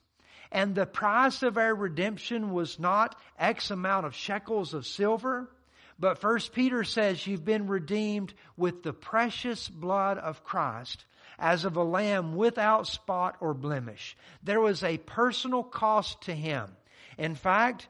and 0.52 0.74
the 0.74 0.86
price 0.86 1.42
of 1.42 1.58
our 1.58 1.74
redemption 1.74 2.52
was 2.52 2.78
not 2.78 3.18
X 3.38 3.70
amount 3.70 4.06
of 4.06 4.14
shekels 4.14 4.74
of 4.74 4.86
silver, 4.86 5.50
but 5.98 6.18
First 6.18 6.52
Peter 6.52 6.84
says 6.84 7.26
you've 7.26 7.44
been 7.44 7.66
redeemed 7.66 8.32
with 8.56 8.82
the 8.82 8.92
precious 8.92 9.68
blood 9.68 10.18
of 10.18 10.44
Christ 10.44 11.04
as 11.38 11.64
of 11.64 11.76
a 11.76 11.82
lamb 11.82 12.36
without 12.36 12.86
spot 12.86 13.36
or 13.40 13.54
blemish. 13.54 14.16
There 14.42 14.60
was 14.60 14.82
a 14.82 14.98
personal 14.98 15.62
cost 15.62 16.22
to 16.22 16.34
him. 16.34 16.70
In 17.18 17.34
fact, 17.34 17.88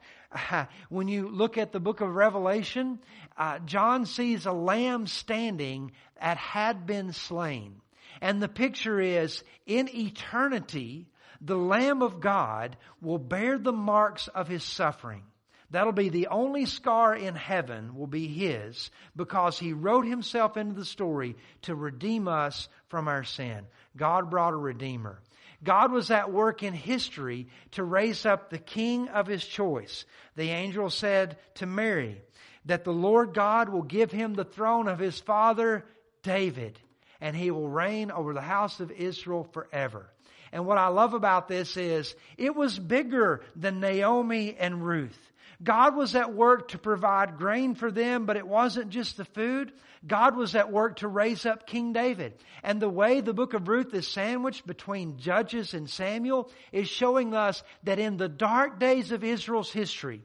when 0.89 1.07
you 1.07 1.29
look 1.29 1.57
at 1.57 1.71
the 1.71 1.79
book 1.79 2.01
of 2.01 2.15
Revelation, 2.15 2.99
uh, 3.37 3.59
John 3.59 4.05
sees 4.05 4.45
a 4.45 4.51
lamb 4.51 5.07
standing 5.07 5.91
that 6.19 6.37
had 6.37 6.85
been 6.85 7.13
slain. 7.13 7.81
And 8.21 8.41
the 8.41 8.47
picture 8.47 8.99
is 8.99 9.43
in 9.65 9.89
eternity, 9.95 11.07
the 11.41 11.57
Lamb 11.57 12.01
of 12.01 12.19
God 12.19 12.77
will 13.01 13.19
bear 13.19 13.57
the 13.57 13.73
marks 13.73 14.27
of 14.27 14.47
his 14.47 14.63
suffering. 14.63 15.23
That'll 15.69 15.91
be 15.91 16.09
the 16.09 16.27
only 16.27 16.65
scar 16.65 17.13
in 17.13 17.35
heaven 17.35 17.95
will 17.95 18.07
be 18.07 18.27
his 18.27 18.89
because 19.15 19.59
he 19.59 19.73
wrote 19.73 20.05
himself 20.05 20.55
into 20.55 20.75
the 20.75 20.85
story 20.85 21.35
to 21.63 21.75
redeem 21.75 22.27
us 22.27 22.69
from 22.87 23.09
our 23.09 23.25
sin. 23.25 23.67
God 23.95 24.29
brought 24.29 24.53
a 24.53 24.57
redeemer. 24.57 25.19
God 25.63 25.91
was 25.91 26.09
at 26.09 26.31
work 26.31 26.63
in 26.63 26.73
history 26.73 27.47
to 27.71 27.83
raise 27.83 28.25
up 28.25 28.49
the 28.49 28.59
king 28.59 29.09
of 29.09 29.27
his 29.27 29.45
choice. 29.45 30.05
The 30.35 30.51
angel 30.51 30.89
said 30.89 31.37
to 31.55 31.65
Mary 31.65 32.21
that 32.65 32.85
the 32.85 32.93
Lord 32.93 33.33
God 33.33 33.67
will 33.67 33.81
give 33.81 34.11
him 34.11 34.35
the 34.35 34.45
throne 34.45 34.87
of 34.87 34.99
his 34.99 35.19
father 35.19 35.83
David 36.23 36.79
and 37.21 37.35
he 37.35 37.51
will 37.51 37.67
reign 37.67 38.11
over 38.11 38.33
the 38.33 38.41
house 38.41 38.79
of 38.79 38.91
Israel 38.91 39.43
forever. 39.51 40.09
And 40.51 40.65
what 40.65 40.77
I 40.77 40.87
love 40.87 41.13
about 41.13 41.47
this 41.47 41.77
is 41.77 42.15
it 42.37 42.55
was 42.55 42.79
bigger 42.79 43.41
than 43.55 43.79
Naomi 43.79 44.55
and 44.57 44.85
Ruth. 44.85 45.17
God 45.63 45.95
was 45.95 46.15
at 46.15 46.33
work 46.33 46.69
to 46.69 46.77
provide 46.77 47.37
grain 47.37 47.73
for 47.73 47.91
them, 47.91 48.25
but 48.25 48.37
it 48.37 48.47
wasn't 48.47 48.91
just 48.91 49.17
the 49.17 49.25
food. 49.25 49.71
God 50.05 50.35
was 50.37 50.55
at 50.55 50.71
work 50.71 50.97
to 50.97 51.07
raise 51.07 51.45
up 51.45 51.65
King 51.65 51.93
David. 51.93 52.33
And 52.63 52.79
the 52.79 52.89
way 52.89 53.21
the 53.21 53.33
book 53.33 53.55
of 53.55 53.67
Ruth 53.67 53.93
is 53.93 54.07
sandwiched 54.07 54.67
between 54.67 55.17
Judges 55.17 55.73
and 55.73 55.89
Samuel 55.89 56.51
is 56.71 56.87
showing 56.87 57.33
us 57.33 57.63
that 57.83 57.97
in 57.97 58.17
the 58.17 58.29
dark 58.29 58.79
days 58.79 59.11
of 59.11 59.23
Israel's 59.23 59.71
history, 59.71 60.21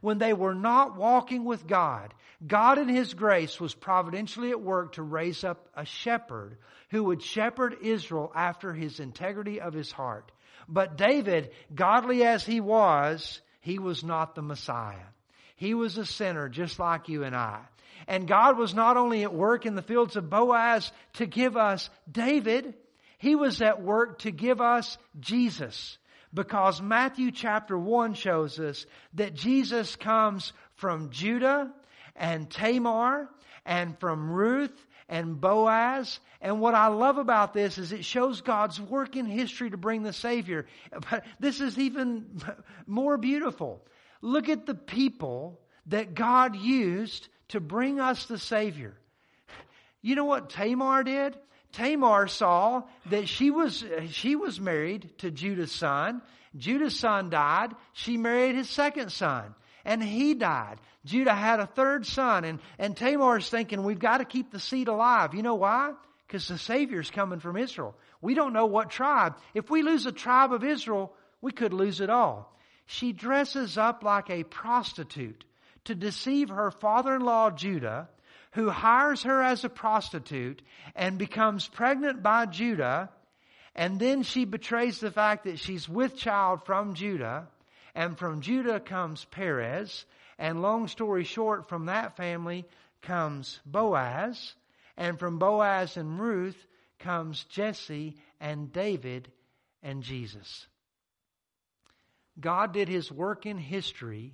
when 0.00 0.18
they 0.18 0.32
were 0.32 0.54
not 0.54 0.96
walking 0.96 1.44
with 1.44 1.66
God, 1.66 2.14
God 2.46 2.78
in 2.78 2.88
His 2.88 3.14
grace 3.14 3.60
was 3.60 3.74
providentially 3.74 4.50
at 4.50 4.60
work 4.60 4.94
to 4.94 5.02
raise 5.02 5.44
up 5.44 5.68
a 5.74 5.84
shepherd 5.84 6.58
who 6.90 7.04
would 7.04 7.22
shepherd 7.22 7.76
Israel 7.82 8.32
after 8.34 8.72
His 8.72 9.00
integrity 9.00 9.60
of 9.60 9.72
His 9.72 9.90
heart. 9.90 10.30
But 10.68 10.96
David, 10.96 11.50
godly 11.74 12.24
as 12.24 12.44
he 12.44 12.60
was, 12.60 13.40
he 13.60 13.78
was 13.78 14.02
not 14.02 14.34
the 14.34 14.42
Messiah. 14.42 15.06
He 15.56 15.74
was 15.74 15.96
a 15.96 16.06
sinner 16.06 16.48
just 16.48 16.78
like 16.78 17.08
you 17.08 17.24
and 17.24 17.34
I. 17.34 17.60
And 18.06 18.28
God 18.28 18.58
was 18.58 18.74
not 18.74 18.96
only 18.96 19.22
at 19.22 19.34
work 19.34 19.64
in 19.64 19.74
the 19.74 19.82
fields 19.82 20.16
of 20.16 20.28
Boaz 20.28 20.92
to 21.14 21.26
give 21.26 21.56
us 21.56 21.88
David, 22.10 22.74
He 23.18 23.34
was 23.34 23.62
at 23.62 23.82
work 23.82 24.20
to 24.20 24.30
give 24.30 24.60
us 24.60 24.98
Jesus. 25.18 25.98
Because 26.34 26.82
Matthew 26.82 27.30
chapter 27.30 27.78
1 27.78 28.14
shows 28.14 28.58
us 28.60 28.86
that 29.14 29.34
Jesus 29.34 29.96
comes 29.96 30.52
from 30.74 31.10
Judah 31.10 31.72
and 32.14 32.50
Tamar 32.50 33.28
and 33.64 33.98
from 33.98 34.30
Ruth 34.30 34.86
and 35.08 35.40
Boaz. 35.40 36.20
And 36.40 36.60
what 36.60 36.74
I 36.74 36.88
love 36.88 37.18
about 37.18 37.54
this 37.54 37.78
is 37.78 37.92
it 37.92 38.04
shows 38.04 38.40
God's 38.40 38.80
work 38.80 39.16
in 39.16 39.26
history 39.26 39.70
to 39.70 39.76
bring 39.76 40.02
the 40.02 40.12
Savior. 40.12 40.66
But 41.10 41.24
this 41.38 41.60
is 41.60 41.78
even 41.78 42.42
more 42.86 43.16
beautiful. 43.16 43.84
Look 44.20 44.48
at 44.48 44.66
the 44.66 44.74
people 44.74 45.60
that 45.86 46.14
God 46.14 46.56
used 46.56 47.28
to 47.48 47.60
bring 47.60 48.00
us 48.00 48.26
the 48.26 48.38
Savior. 48.38 48.94
You 50.02 50.14
know 50.14 50.24
what 50.26 50.50
Tamar 50.50 51.02
did? 51.02 51.36
Tamar 51.76 52.26
saw 52.26 52.82
that 53.10 53.28
she 53.28 53.50
was, 53.50 53.84
she 54.10 54.34
was 54.34 54.60
married 54.60 55.10
to 55.18 55.30
Judah's 55.30 55.72
son. 55.72 56.22
Judah's 56.56 56.98
son 56.98 57.30
died. 57.30 57.74
She 57.92 58.16
married 58.16 58.54
his 58.54 58.70
second 58.70 59.12
son 59.12 59.54
and 59.86 60.02
he 60.02 60.34
died. 60.34 60.78
Judah 61.04 61.32
had 61.32 61.60
a 61.60 61.66
third 61.66 62.04
son, 62.04 62.44
and, 62.44 62.58
and 62.78 62.96
Tamar's 62.96 63.48
thinking, 63.48 63.84
we've 63.84 64.00
got 64.00 64.18
to 64.18 64.24
keep 64.24 64.50
the 64.50 64.58
seed 64.58 64.88
alive. 64.88 65.32
You 65.32 65.42
know 65.42 65.54
why? 65.54 65.92
Because 66.26 66.48
the 66.48 66.58
Savior's 66.58 67.10
coming 67.10 67.38
from 67.38 67.56
Israel. 67.56 67.94
We 68.20 68.34
don't 68.34 68.52
know 68.52 68.66
what 68.66 68.90
tribe. 68.90 69.36
If 69.54 69.70
we 69.70 69.82
lose 69.82 70.04
a 70.04 70.12
tribe 70.12 70.52
of 70.52 70.64
Israel, 70.64 71.12
we 71.40 71.52
could 71.52 71.72
lose 71.72 72.00
it 72.00 72.10
all. 72.10 72.52
She 72.86 73.12
dresses 73.12 73.78
up 73.78 74.02
like 74.02 74.28
a 74.28 74.42
prostitute 74.42 75.44
to 75.84 75.94
deceive 75.94 76.48
her 76.48 76.72
father-in-law 76.72 77.52
Judah, 77.52 78.08
who 78.56 78.70
hires 78.70 79.22
her 79.22 79.42
as 79.42 79.64
a 79.64 79.68
prostitute 79.68 80.62
and 80.94 81.18
becomes 81.18 81.68
pregnant 81.68 82.22
by 82.22 82.46
Judah, 82.46 83.10
and 83.74 84.00
then 84.00 84.22
she 84.22 84.46
betrays 84.46 84.98
the 84.98 85.10
fact 85.10 85.44
that 85.44 85.58
she's 85.58 85.86
with 85.86 86.16
child 86.16 86.64
from 86.64 86.94
Judah, 86.94 87.48
and 87.94 88.18
from 88.18 88.40
Judah 88.40 88.80
comes 88.80 89.26
Perez. 89.26 90.06
And 90.38 90.62
long 90.62 90.88
story 90.88 91.24
short, 91.24 91.68
from 91.68 91.86
that 91.86 92.16
family 92.16 92.64
comes 93.02 93.60
Boaz. 93.66 94.54
And 94.96 95.18
from 95.18 95.38
Boaz 95.38 95.98
and 95.98 96.18
Ruth 96.18 96.56
comes 96.98 97.44
Jesse 97.44 98.16
and 98.40 98.72
David 98.72 99.30
and 99.82 100.02
Jesus. 100.02 100.66
God 102.40 102.72
did 102.72 102.88
his 102.88 103.12
work 103.12 103.44
in 103.44 103.58
history 103.58 104.32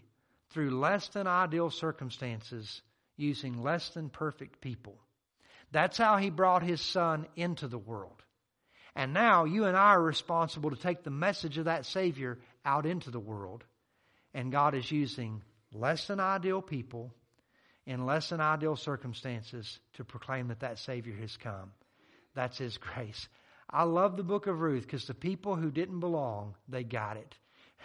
through 0.51 0.79
less 0.79 1.09
than 1.09 1.27
ideal 1.27 1.71
circumstances 1.71 2.83
using 3.17 3.63
less 3.63 3.89
than 3.91 4.09
perfect 4.09 4.61
people. 4.61 4.99
That's 5.71 5.99
how 5.99 6.19
he 6.19 6.31
brought 6.31 6.63
his 6.63 6.81
son 6.81 7.27
into 7.37 7.69
the 7.69 7.79
world. 7.79 8.23
And 8.95 9.15
now 9.15 9.45
you 9.45 9.65
and 9.65 9.77
I 9.77 9.91
are 9.91 10.03
responsible 10.03 10.71
to 10.71 10.77
take 10.77 11.03
the 11.03 11.11
message 11.11 11.57
of 11.59 11.65
that 11.65 11.87
Savior 11.87 12.39
out 12.65 12.85
into 12.85 13.11
the 13.11 13.21
world. 13.21 13.65
And 14.35 14.53
God 14.53 14.75
is 14.75 14.91
using 14.91 15.43
less 15.73 16.07
than 16.07 16.21
ideal 16.21 16.61
people 16.61 17.13
in 17.87 18.07
less 18.07 18.29
than 18.29 18.41
ideal 18.41 18.77
circumstances 18.77 19.79
to 19.95 20.05
proclaim 20.05 20.49
that 20.49 20.61
that 20.61 20.79
Savior 20.79 21.15
has 21.21 21.37
come. 21.37 21.73
That's 22.35 22.59
His 22.59 22.79
grace. 22.79 23.29
I 23.69 23.85
love 23.85 24.17
the 24.17 24.23
book 24.23 24.47
of 24.47 24.61
Ruth 24.61 24.83
because 24.83 25.07
the 25.07 25.15
people 25.15 25.57
who 25.57 25.71
didn't 25.71 26.01
belong, 26.01 26.55
they 26.69 26.85
got 26.85 27.17
it. 27.17 27.35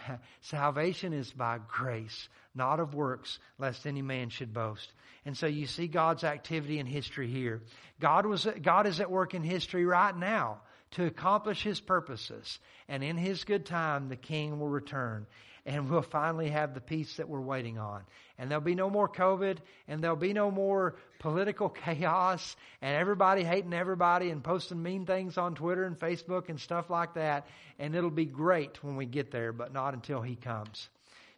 Salvation 0.42 1.14
is 1.14 1.32
by 1.32 1.60
grace, 1.68 2.28
not 2.54 2.80
of 2.80 2.94
works, 2.94 3.40
lest 3.58 3.88
any 3.88 4.02
man 4.02 4.30
should 4.30 4.54
boast. 4.54 4.92
And 5.28 5.36
so 5.36 5.46
you 5.46 5.68
see 5.68 5.88
God's 5.88 6.24
activity 6.24 6.80
in 6.80 6.86
history 6.86 7.28
here. 7.28 7.62
God 8.00 8.26
was, 8.26 8.48
God 8.64 8.88
is 8.88 9.02
at 9.02 9.12
work 9.12 9.34
in 9.34 9.44
history 9.44 9.86
right 9.86 10.16
now 10.16 10.62
to 10.92 11.06
accomplish 11.06 11.62
His 11.62 11.82
purposes. 11.82 12.60
And 12.88 13.04
in 13.04 13.18
His 13.18 13.44
good 13.44 13.66
time, 13.66 14.08
the 14.08 14.16
King 14.16 14.58
will 14.58 14.70
return 14.70 15.28
and 15.66 15.90
we'll 15.90 16.02
finally 16.02 16.50
have 16.50 16.74
the 16.74 16.80
peace 16.80 17.18
that 17.18 17.28
we're 17.28 17.42
waiting 17.42 17.78
on. 17.78 18.04
And 18.38 18.50
there'll 18.50 18.64
be 18.64 18.74
no 18.74 18.90
more 18.90 19.10
COVID, 19.10 19.58
and 19.90 20.02
there'll 20.02 20.16
be 20.16 20.32
no 20.32 20.50
more 20.50 20.96
political 21.20 21.68
chaos, 21.86 22.56
and 22.82 22.96
everybody 22.96 23.44
hating 23.44 23.74
everybody 23.74 24.30
and 24.30 24.42
posting 24.42 24.82
mean 24.82 25.06
things 25.06 25.38
on 25.38 25.56
Twitter 25.56 25.84
and 25.84 26.00
Facebook 26.00 26.48
and 26.48 26.58
stuff 26.58 26.90
like 26.90 27.16
that. 27.16 27.48
And 27.80 27.98
it'll 27.98 28.10
be 28.10 28.24
great 28.24 28.82
when 28.82 28.96
we 28.96 29.06
get 29.06 29.30
there, 29.30 29.52
but 29.52 29.74
not 29.74 29.94
until 29.94 30.22
He 30.22 30.38
comes. 30.38 30.88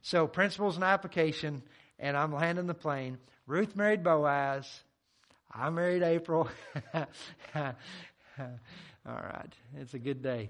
So, 0.03 0.27
principles 0.27 0.75
and 0.75 0.83
application, 0.83 1.63
and 1.99 2.15
I'm 2.17 2.33
landing 2.33 2.67
the 2.67 2.73
plane. 2.73 3.17
Ruth 3.45 3.75
married 3.75 4.03
Boaz. 4.03 4.67
I 5.51 5.69
married 5.69 6.03
April. 6.03 6.49
All 6.93 7.73
right. 9.05 9.53
It's 9.77 9.93
a 9.93 9.99
good 9.99 10.21
day. 10.21 10.49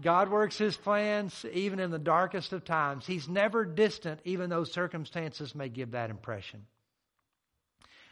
God 0.00 0.30
works 0.30 0.56
His 0.56 0.76
plans 0.76 1.44
even 1.52 1.80
in 1.80 1.90
the 1.90 1.98
darkest 1.98 2.52
of 2.52 2.64
times. 2.64 3.06
He's 3.06 3.28
never 3.28 3.64
distant, 3.64 4.20
even 4.24 4.50
though 4.50 4.64
circumstances 4.64 5.54
may 5.54 5.68
give 5.68 5.90
that 5.92 6.10
impression. 6.10 6.66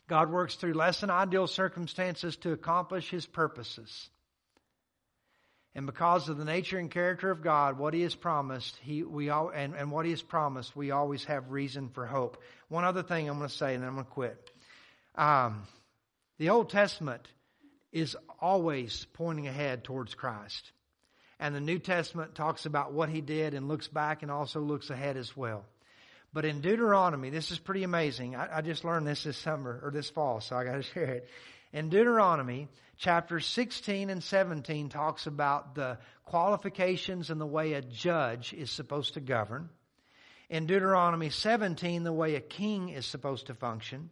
God 0.08 0.30
works 0.30 0.54
through 0.54 0.74
less 0.74 1.00
than 1.00 1.10
ideal 1.10 1.46
circumstances 1.46 2.36
to 2.38 2.52
accomplish 2.52 3.10
His 3.10 3.26
purposes. 3.26 4.10
And 5.76 5.84
because 5.84 6.30
of 6.30 6.38
the 6.38 6.44
nature 6.46 6.78
and 6.78 6.90
character 6.90 7.30
of 7.30 7.42
God, 7.42 7.78
what 7.78 7.92
He 7.92 8.00
has 8.00 8.14
promised, 8.14 8.74
He 8.80 9.02
we 9.02 9.28
all 9.28 9.50
and, 9.50 9.74
and 9.74 9.90
what 9.90 10.06
He 10.06 10.10
has 10.12 10.22
promised, 10.22 10.74
we 10.74 10.90
always 10.90 11.22
have 11.24 11.50
reason 11.50 11.90
for 11.90 12.06
hope. 12.06 12.42
One 12.68 12.84
other 12.84 13.02
thing 13.02 13.28
I'm 13.28 13.36
going 13.36 13.50
to 13.50 13.54
say, 13.54 13.74
and 13.74 13.82
then 13.82 13.90
I'm 13.90 13.94
going 13.96 14.06
to 14.06 14.10
quit. 14.10 14.50
Um, 15.16 15.64
the 16.38 16.48
Old 16.48 16.70
Testament 16.70 17.28
is 17.92 18.16
always 18.40 19.06
pointing 19.12 19.48
ahead 19.48 19.84
towards 19.84 20.14
Christ. 20.14 20.72
And 21.38 21.54
the 21.54 21.60
New 21.60 21.78
Testament 21.78 22.34
talks 22.34 22.64
about 22.64 22.94
what 22.94 23.10
he 23.10 23.20
did 23.20 23.52
and 23.52 23.68
looks 23.68 23.86
back 23.86 24.22
and 24.22 24.30
also 24.30 24.60
looks 24.60 24.88
ahead 24.88 25.18
as 25.18 25.36
well. 25.36 25.66
But 26.32 26.46
in 26.46 26.62
Deuteronomy, 26.62 27.28
this 27.28 27.50
is 27.50 27.58
pretty 27.58 27.82
amazing. 27.82 28.34
I, 28.34 28.58
I 28.58 28.60
just 28.62 28.82
learned 28.82 29.06
this 29.06 29.24
this 29.24 29.36
summer 29.36 29.78
or 29.84 29.90
this 29.90 30.08
fall, 30.08 30.40
so 30.40 30.56
I 30.56 30.64
got 30.64 30.76
to 30.76 30.82
share 30.94 31.04
it. 31.16 31.28
In 31.72 31.88
Deuteronomy, 31.88 32.68
chapter 32.96 33.40
16 33.40 34.10
and 34.10 34.22
17 34.22 34.88
talks 34.88 35.26
about 35.26 35.74
the 35.74 35.98
qualifications 36.24 37.30
and 37.30 37.40
the 37.40 37.46
way 37.46 37.74
a 37.74 37.82
judge 37.82 38.52
is 38.52 38.70
supposed 38.70 39.14
to 39.14 39.20
govern. 39.20 39.68
In 40.48 40.66
Deuteronomy 40.66 41.30
17, 41.30 42.04
the 42.04 42.12
way 42.12 42.36
a 42.36 42.40
king 42.40 42.90
is 42.90 43.04
supposed 43.06 43.48
to 43.48 43.54
function 43.54 44.10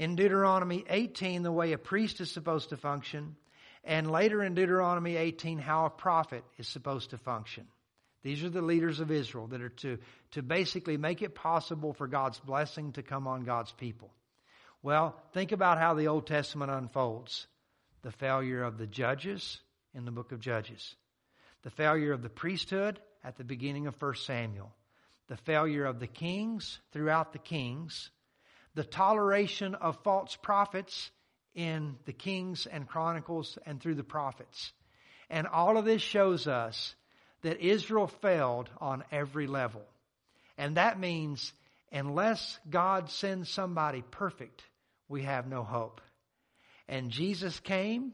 in 0.00 0.16
Deuteronomy 0.16 0.82
18 0.88 1.42
the 1.42 1.52
way 1.52 1.72
a 1.72 1.78
priest 1.78 2.22
is 2.22 2.30
supposed 2.30 2.70
to 2.70 2.76
function, 2.78 3.36
and 3.84 4.10
later 4.10 4.42
in 4.42 4.54
Deuteronomy 4.54 5.16
18 5.16 5.58
how 5.58 5.84
a 5.84 5.90
prophet 5.90 6.42
is 6.56 6.66
supposed 6.66 7.10
to 7.10 7.18
function. 7.18 7.66
These 8.22 8.42
are 8.42 8.48
the 8.48 8.62
leaders 8.62 9.00
of 9.00 9.10
Israel 9.10 9.46
that 9.48 9.60
are 9.60 9.68
to, 9.68 9.98
to 10.30 10.42
basically 10.42 10.96
make 10.96 11.20
it 11.20 11.34
possible 11.34 11.92
for 11.92 12.06
God's 12.08 12.40
blessing 12.40 12.92
to 12.92 13.02
come 13.02 13.26
on 13.26 13.44
God's 13.44 13.72
people. 13.72 14.10
Well, 14.82 15.14
think 15.32 15.52
about 15.52 15.78
how 15.78 15.94
the 15.94 16.08
Old 16.08 16.26
Testament 16.26 16.70
unfolds. 16.70 17.46
The 18.02 18.12
failure 18.12 18.62
of 18.62 18.78
the 18.78 18.86
judges 18.86 19.60
in 19.94 20.04
the 20.04 20.10
book 20.10 20.32
of 20.32 20.40
Judges. 20.40 20.94
The 21.62 21.70
failure 21.70 22.12
of 22.12 22.22
the 22.22 22.30
priesthood 22.30 22.98
at 23.22 23.36
the 23.36 23.44
beginning 23.44 23.86
of 23.86 24.00
1 24.00 24.14
Samuel. 24.16 24.72
The 25.28 25.36
failure 25.36 25.84
of 25.84 26.00
the 26.00 26.06
kings 26.06 26.78
throughout 26.92 27.32
the 27.32 27.38
kings. 27.38 28.10
The 28.74 28.84
toleration 28.84 29.74
of 29.74 30.02
false 30.02 30.36
prophets 30.36 31.10
in 31.54 31.96
the 32.06 32.12
Kings 32.12 32.66
and 32.66 32.88
Chronicles 32.88 33.58
and 33.66 33.80
through 33.80 33.96
the 33.96 34.04
prophets. 34.04 34.72
And 35.28 35.46
all 35.46 35.76
of 35.76 35.84
this 35.84 36.02
shows 36.02 36.46
us 36.46 36.94
that 37.42 37.60
Israel 37.60 38.06
failed 38.06 38.70
on 38.80 39.04
every 39.10 39.46
level. 39.46 39.82
And 40.56 40.76
that 40.76 41.00
means 41.00 41.52
unless 41.92 42.58
God 42.68 43.10
sends 43.10 43.48
somebody 43.48 44.02
perfect, 44.10 44.62
we 45.10 45.24
have 45.24 45.46
no 45.46 45.64
hope. 45.64 46.00
And 46.88 47.10
Jesus 47.10 47.60
came 47.60 48.12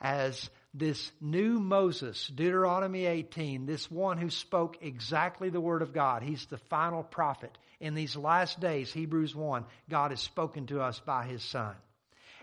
as 0.00 0.50
this 0.72 1.12
new 1.20 1.60
Moses, 1.60 2.26
Deuteronomy 2.28 3.06
18, 3.06 3.66
this 3.66 3.90
one 3.90 4.18
who 4.18 4.30
spoke 4.30 4.78
exactly 4.80 5.50
the 5.50 5.60
word 5.60 5.82
of 5.82 5.92
God. 5.92 6.22
He's 6.22 6.46
the 6.46 6.58
final 6.58 7.02
prophet. 7.02 7.56
In 7.80 7.94
these 7.94 8.16
last 8.16 8.60
days, 8.60 8.92
Hebrews 8.92 9.34
1, 9.34 9.64
God 9.88 10.10
has 10.10 10.20
spoken 10.20 10.66
to 10.66 10.80
us 10.80 11.00
by 11.00 11.26
his 11.26 11.42
son. 11.42 11.74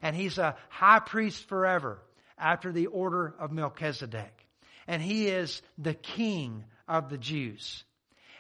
And 0.01 0.16
he's 0.16 0.38
a 0.38 0.55
high 0.70 0.99
priest 0.99 1.47
forever 1.47 1.99
after 2.38 2.72
the 2.72 2.88
order 2.88 3.34
of 3.39 3.51
Melchizedek. 3.51 4.45
And 4.88 5.01
he 5.01 5.28
is 5.28 5.62
the 5.78 5.93
king 5.93 6.66
of 6.88 7.10
the 7.10 7.18
Jews. 7.18 7.84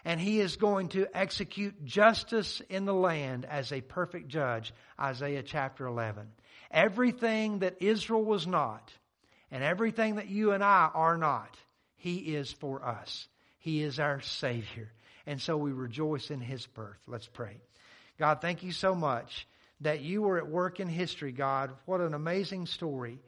And 0.07 0.21
he 0.21 0.39
is 0.39 0.55
going 0.55 0.87
to 0.89 1.05
execute 1.13 1.83
justice 1.83 2.61
in 2.69 2.85
the 2.85 2.93
land 2.93 3.43
as 3.43 3.73
a 3.73 3.81
perfect 3.81 4.29
judge, 4.29 4.73
Isaiah 4.97 5.43
chapter 5.43 5.85
11. 5.85 6.29
Everything 6.71 7.59
that 7.59 7.81
Israel 7.81 8.23
was 8.23 8.47
not, 8.47 8.89
and 9.51 9.65
everything 9.65 10.15
that 10.15 10.29
you 10.29 10.53
and 10.53 10.63
I 10.63 10.89
are 10.93 11.17
not, 11.17 11.57
he 11.97 12.19
is 12.19 12.49
for 12.53 12.85
us. 12.85 13.27
He 13.59 13.83
is 13.83 13.99
our 13.99 14.21
Savior. 14.21 14.93
And 15.25 15.41
so 15.41 15.57
we 15.57 15.73
rejoice 15.73 16.31
in 16.31 16.39
his 16.39 16.65
birth. 16.67 17.01
Let's 17.05 17.27
pray. 17.27 17.57
God, 18.17 18.39
thank 18.39 18.63
you 18.63 18.71
so 18.71 18.95
much 18.95 19.45
that 19.81 19.99
you 19.99 20.21
were 20.21 20.37
at 20.37 20.47
work 20.47 20.79
in 20.79 20.87
history, 20.87 21.33
God. 21.33 21.73
What 21.85 21.99
an 21.99 22.13
amazing 22.13 22.67
story. 22.67 23.19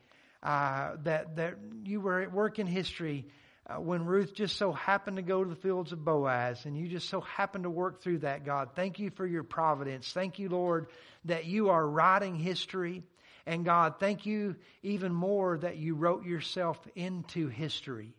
Uh, 0.41 0.91
that, 1.03 1.35
that 1.35 1.55
you 1.83 1.99
were 1.99 2.21
at 2.21 2.31
work 2.31 2.57
in 2.57 2.67
history 2.67 3.25
uh, 3.69 3.79
when 3.79 4.05
Ruth 4.05 4.33
just 4.33 4.57
so 4.57 4.71
happened 4.71 5.17
to 5.17 5.21
go 5.21 5.43
to 5.43 5.49
the 5.49 5.55
fields 5.55 5.91
of 5.91 6.03
Boaz 6.03 6.65
and 6.65 6.75
you 6.75 6.87
just 6.87 7.09
so 7.09 7.21
happened 7.21 7.65
to 7.65 7.69
work 7.69 8.01
through 8.01 8.19
that, 8.19 8.45
God. 8.45 8.69
Thank 8.75 8.99
you 8.99 9.11
for 9.11 9.27
your 9.27 9.43
providence. 9.43 10.11
Thank 10.11 10.39
you, 10.39 10.49
Lord, 10.49 10.87
that 11.25 11.45
you 11.45 11.69
are 11.69 11.87
writing 11.87 12.35
history. 12.35 13.03
And 13.45 13.65
God, 13.65 13.95
thank 13.99 14.25
you 14.25 14.55
even 14.81 15.13
more 15.13 15.57
that 15.57 15.77
you 15.77 15.95
wrote 15.95 16.25
yourself 16.25 16.79
into 16.95 17.47
history, 17.47 18.13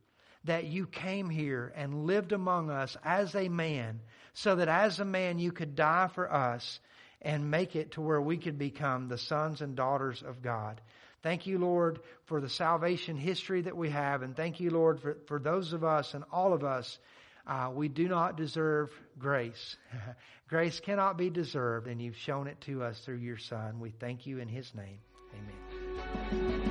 that 0.45 0.65
you 0.65 0.87
came 0.87 1.29
here 1.29 1.73
and 1.77 2.07
lived 2.07 2.33
among 2.33 2.71
us 2.71 2.97
as 3.05 3.35
a 3.35 3.49
man, 3.49 4.01
so 4.33 4.57
that 4.57 4.69
as 4.69 5.01
a 5.01 5.05
man 5.05 5.39
you 5.39 5.53
could 5.53 5.75
die 5.75 6.09
for 6.15 6.33
us 6.33 6.81
and 7.23 7.51
make 7.51 7.77
it 7.77 7.93
to 7.93 8.01
where 8.01 8.21
we 8.21 8.39
could 8.39 8.59
become 8.59 9.09
the 9.09 9.19
sons 9.19 9.61
and 9.61 9.77
daughters 9.77 10.23
of 10.23 10.43
God. 10.43 10.81
Thank 11.23 11.47
you, 11.47 11.59
Lord, 11.59 12.01
for 12.25 12.41
the 12.41 12.49
salvation 12.49 13.17
history 13.17 13.63
that 13.63 13.77
we 13.77 13.91
have. 13.91 14.23
And 14.23 14.35
thank 14.35 14.61
you, 14.61 14.71
Lord, 14.71 15.01
for, 15.01 15.19
for 15.27 15.39
those 15.39 15.73
of 15.73 15.85
us 15.85 16.15
and 16.15 16.25
all 16.33 16.53
of 16.53 16.65
us, 16.65 16.99
uh, 17.47 17.71
we 17.75 17.89
do 17.89 18.09
not 18.09 18.37
deserve 18.37 18.91
grace. 19.19 19.77
grace 20.49 20.81
cannot 20.81 21.19
be 21.19 21.31
deserved, 21.31 21.89
and 21.89 22.01
you've 22.01 22.17
shown 22.17 22.47
it 22.47 22.61
to 22.63 22.83
us 22.83 23.01
through 23.01 23.17
your 23.17 23.39
Son. 23.39 23.81
We 23.81 23.91
thank 23.91 24.27
you 24.27 24.39
in 24.39 24.49
his 24.49 24.73
name. 24.75 24.99
Amen. 25.35 26.70